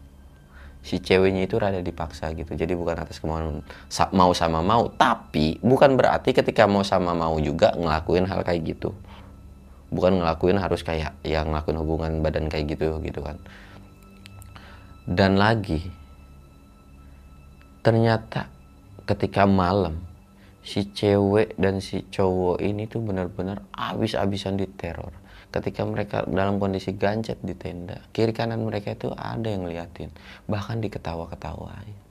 Si 0.83 0.99
ceweknya 0.99 1.47
itu 1.47 1.57
rada 1.57 1.81
dipaksa 1.81 2.29
gitu. 2.37 2.53
Jadi 2.53 2.77
bukan 2.77 3.01
atas 3.01 3.17
kemauan 3.17 3.65
mau 4.13 4.31
sama 4.35 4.61
mau 4.61 4.91
tapi 4.93 5.57
bukan 5.63 5.97
berarti 5.97 6.35
ketika 6.37 6.69
mau 6.69 6.85
sama 6.85 7.17
mau 7.17 7.33
juga 7.41 7.73
ngelakuin 7.73 8.29
hal 8.29 8.45
kayak 8.45 8.77
gitu 8.77 8.93
bukan 9.93 10.19
ngelakuin 10.19 10.57
harus 10.57 10.81
kayak 10.81 11.13
yang 11.21 11.53
ngelakuin 11.53 11.77
hubungan 11.77 12.11
badan 12.25 12.49
kayak 12.49 12.73
gitu 12.73 12.97
gitu 13.05 13.21
kan. 13.21 13.37
Dan 15.05 15.37
lagi 15.37 15.85
ternyata 17.85 18.47
ketika 19.05 19.45
malam 19.45 20.01
si 20.63 20.87
cewek 20.87 21.59
dan 21.59 21.83
si 21.83 22.07
cowok 22.07 22.63
ini 22.63 22.87
tuh 22.87 23.03
benar-benar 23.03 23.67
abis-abisan 23.75 24.55
diteror 24.55 25.11
ketika 25.51 25.83
mereka 25.83 26.23
dalam 26.23 26.55
kondisi 26.55 26.95
gancet 26.95 27.43
di 27.43 27.51
tenda 27.51 27.99
kiri 28.15 28.31
kanan 28.31 28.63
mereka 28.63 28.95
itu 28.95 29.11
ada 29.11 29.51
yang 29.51 29.67
ngeliatin 29.67 30.09
bahkan 30.47 30.79
diketawa-ketawain 30.79 32.03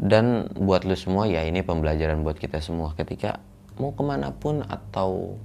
dan 0.00 0.48
buat 0.56 0.88
lu 0.88 0.96
semua 0.96 1.28
ya 1.28 1.44
ini 1.44 1.60
pembelajaran 1.60 2.24
buat 2.24 2.40
kita 2.40 2.64
semua. 2.64 2.96
Ketika 2.96 3.36
mau 3.80 3.96
ke 3.96 4.04
mana 4.04 4.28
pun 4.30 4.60
atau 4.68 5.40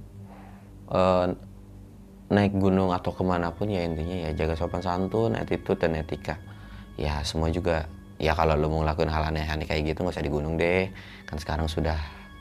uh, 0.92 1.32
naik 2.28 2.52
gunung 2.58 2.92
atau 2.92 3.14
ke 3.14 3.24
mana 3.24 3.48
pun 3.54 3.72
ya 3.72 3.80
intinya 3.86 4.28
ya 4.28 4.30
jaga 4.36 4.54
sopan 4.58 4.84
santun, 4.84 5.32
attitude 5.32 5.80
dan 5.80 5.96
etika. 5.96 6.36
Ya 7.00 7.24
semua 7.24 7.48
juga 7.48 7.88
ya 8.20 8.36
kalau 8.36 8.54
lo 8.54 8.68
mau 8.68 8.84
ngelakuin 8.84 9.08
hal 9.08 9.32
aneh-aneh 9.32 9.64
kayak 9.64 9.96
gitu 9.96 10.04
nggak 10.04 10.14
usah 10.14 10.24
di 10.24 10.32
gunung 10.32 10.60
deh. 10.60 10.92
Kan 11.24 11.40
sekarang 11.40 11.66
sudah 11.66 11.96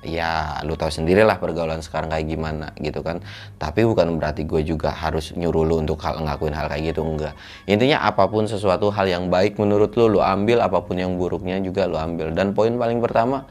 ya 0.06 0.62
lu 0.62 0.78
tahu 0.78 0.94
sendiri 0.94 1.26
lah 1.26 1.42
pergaulan 1.42 1.82
sekarang 1.82 2.14
kayak 2.14 2.30
gimana 2.30 2.72
gitu 2.78 3.02
kan 3.02 3.26
tapi 3.58 3.82
bukan 3.84 4.22
berarti 4.22 4.46
gue 4.46 4.62
juga 4.62 4.94
harus 4.94 5.34
nyuruh 5.34 5.66
lu 5.66 5.82
untuk 5.82 5.98
hal 6.06 6.22
ngelakuin 6.22 6.54
hal 6.54 6.70
kayak 6.70 6.94
gitu 6.94 7.02
enggak 7.02 7.34
intinya 7.66 8.06
apa 8.06 8.30
pun 8.30 8.46
sesuatu 8.46 8.94
hal 8.94 9.10
yang 9.10 9.34
baik 9.34 9.58
menurut 9.58 9.98
lu 9.98 10.06
lu 10.08 10.22
ambil 10.22 10.62
apa 10.62 10.78
pun 10.86 11.02
yang 11.02 11.18
buruknya 11.18 11.58
juga 11.60 11.90
lu 11.90 11.98
ambil 11.98 12.32
dan 12.38 12.54
poin 12.54 12.78
paling 12.78 13.02
pertama 13.02 13.50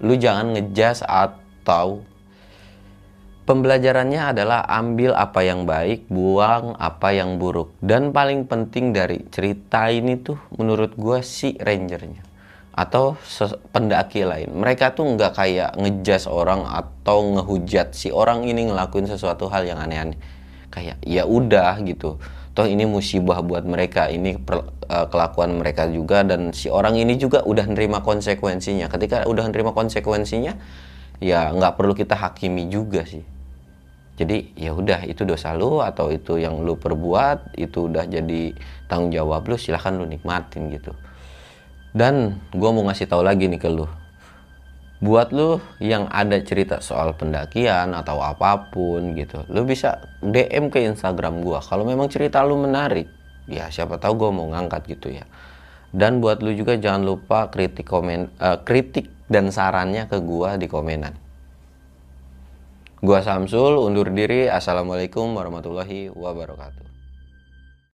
lu 0.00 0.14
jangan 0.14 0.54
ngejas 0.54 1.02
atau 1.04 1.39
tahu 1.62 2.06
pembelajarannya 3.50 4.30
adalah 4.30 4.62
ambil 4.70 5.10
apa 5.18 5.42
yang 5.42 5.66
baik, 5.66 6.06
buang 6.06 6.78
apa 6.78 7.10
yang 7.10 7.42
buruk. 7.42 7.74
Dan 7.82 8.14
paling 8.14 8.46
penting 8.46 8.94
dari 8.94 9.26
cerita 9.26 9.90
ini 9.90 10.14
tuh 10.22 10.38
menurut 10.54 10.94
gue 10.94 11.18
si 11.26 11.58
rangernya 11.58 12.22
atau 12.70 13.18
pendaki 13.74 14.22
lain. 14.22 14.54
Mereka 14.54 14.94
tuh 14.94 15.18
nggak 15.18 15.32
kayak 15.34 15.70
ngejas 15.74 16.30
orang 16.30 16.62
atau 16.62 17.34
ngehujat 17.34 17.90
si 17.90 18.14
orang 18.14 18.46
ini 18.46 18.70
ngelakuin 18.70 19.10
sesuatu 19.10 19.50
hal 19.50 19.66
yang 19.66 19.82
aneh-aneh. 19.82 20.16
Kayak 20.70 21.02
ya 21.02 21.26
udah 21.26 21.74
gitu. 21.82 22.22
Toh 22.54 22.66
ini 22.66 22.86
musibah 22.86 23.42
buat 23.42 23.62
mereka, 23.62 24.10
ini 24.10 24.38
per, 24.38 24.62
uh, 24.90 25.06
kelakuan 25.10 25.58
mereka 25.58 25.86
juga 25.86 26.22
dan 26.26 26.50
si 26.50 26.66
orang 26.66 26.98
ini 26.98 27.14
juga 27.18 27.42
udah 27.42 27.66
nerima 27.66 28.02
konsekuensinya. 28.02 28.90
Ketika 28.90 29.26
udah 29.26 29.46
nerima 29.50 29.70
konsekuensinya, 29.74 30.54
ya 31.20 31.52
nggak 31.52 31.76
perlu 31.76 31.92
kita 31.92 32.16
hakimi 32.16 32.66
juga 32.72 33.04
sih. 33.04 33.22
Jadi 34.20 34.52
ya 34.52 34.76
udah 34.76 35.08
itu 35.08 35.24
dosa 35.24 35.56
lu 35.56 35.80
atau 35.80 36.12
itu 36.12 36.36
yang 36.36 36.60
lu 36.60 36.76
perbuat 36.76 37.56
itu 37.56 37.88
udah 37.88 38.04
jadi 38.04 38.52
tanggung 38.84 39.12
jawab 39.16 39.48
lu 39.48 39.56
silahkan 39.56 39.96
lu 39.96 40.04
nikmatin 40.04 40.68
gitu. 40.72 40.92
Dan 41.96 42.36
gue 42.52 42.70
mau 42.70 42.84
ngasih 42.84 43.08
tahu 43.08 43.24
lagi 43.24 43.48
nih 43.48 43.56
ke 43.56 43.68
lu. 43.72 43.88
Buat 45.00 45.32
lu 45.32 45.64
yang 45.80 46.04
ada 46.12 46.36
cerita 46.44 46.84
soal 46.84 47.16
pendakian 47.16 47.96
atau 47.96 48.20
apa 48.20 48.68
pun 48.68 49.16
gitu 49.16 49.48
lu 49.48 49.64
bisa 49.64 49.96
DM 50.20 50.68
ke 50.68 50.84
Instagram 50.84 51.40
gue 51.40 51.56
kalau 51.64 51.88
memang 51.88 52.12
cerita 52.12 52.44
lu 52.44 52.60
menarik 52.60 53.08
ya 53.48 53.72
siapa 53.72 53.96
tahu 53.96 54.20
gue 54.20 54.30
mau 54.36 54.52
ngangkat 54.52 54.84
gitu 55.00 55.08
ya. 55.16 55.24
Dan 55.90 56.20
buat 56.20 56.44
lu 56.44 56.52
juga 56.52 56.76
jangan 56.76 57.02
lupa 57.02 57.48
kritik 57.48 57.88
komen 57.88 58.28
uh, 58.36 58.60
kritik 58.62 59.08
dan 59.30 59.54
sarannya 59.54 60.10
ke 60.10 60.18
gua 60.18 60.58
di 60.58 60.66
komenan. 60.66 61.14
Gua 63.00 63.22
Samsul 63.22 63.78
undur 63.80 64.10
diri. 64.12 64.50
Assalamualaikum 64.50 65.32
warahmatullahi 65.32 66.12
wabarakatuh. 66.12 66.89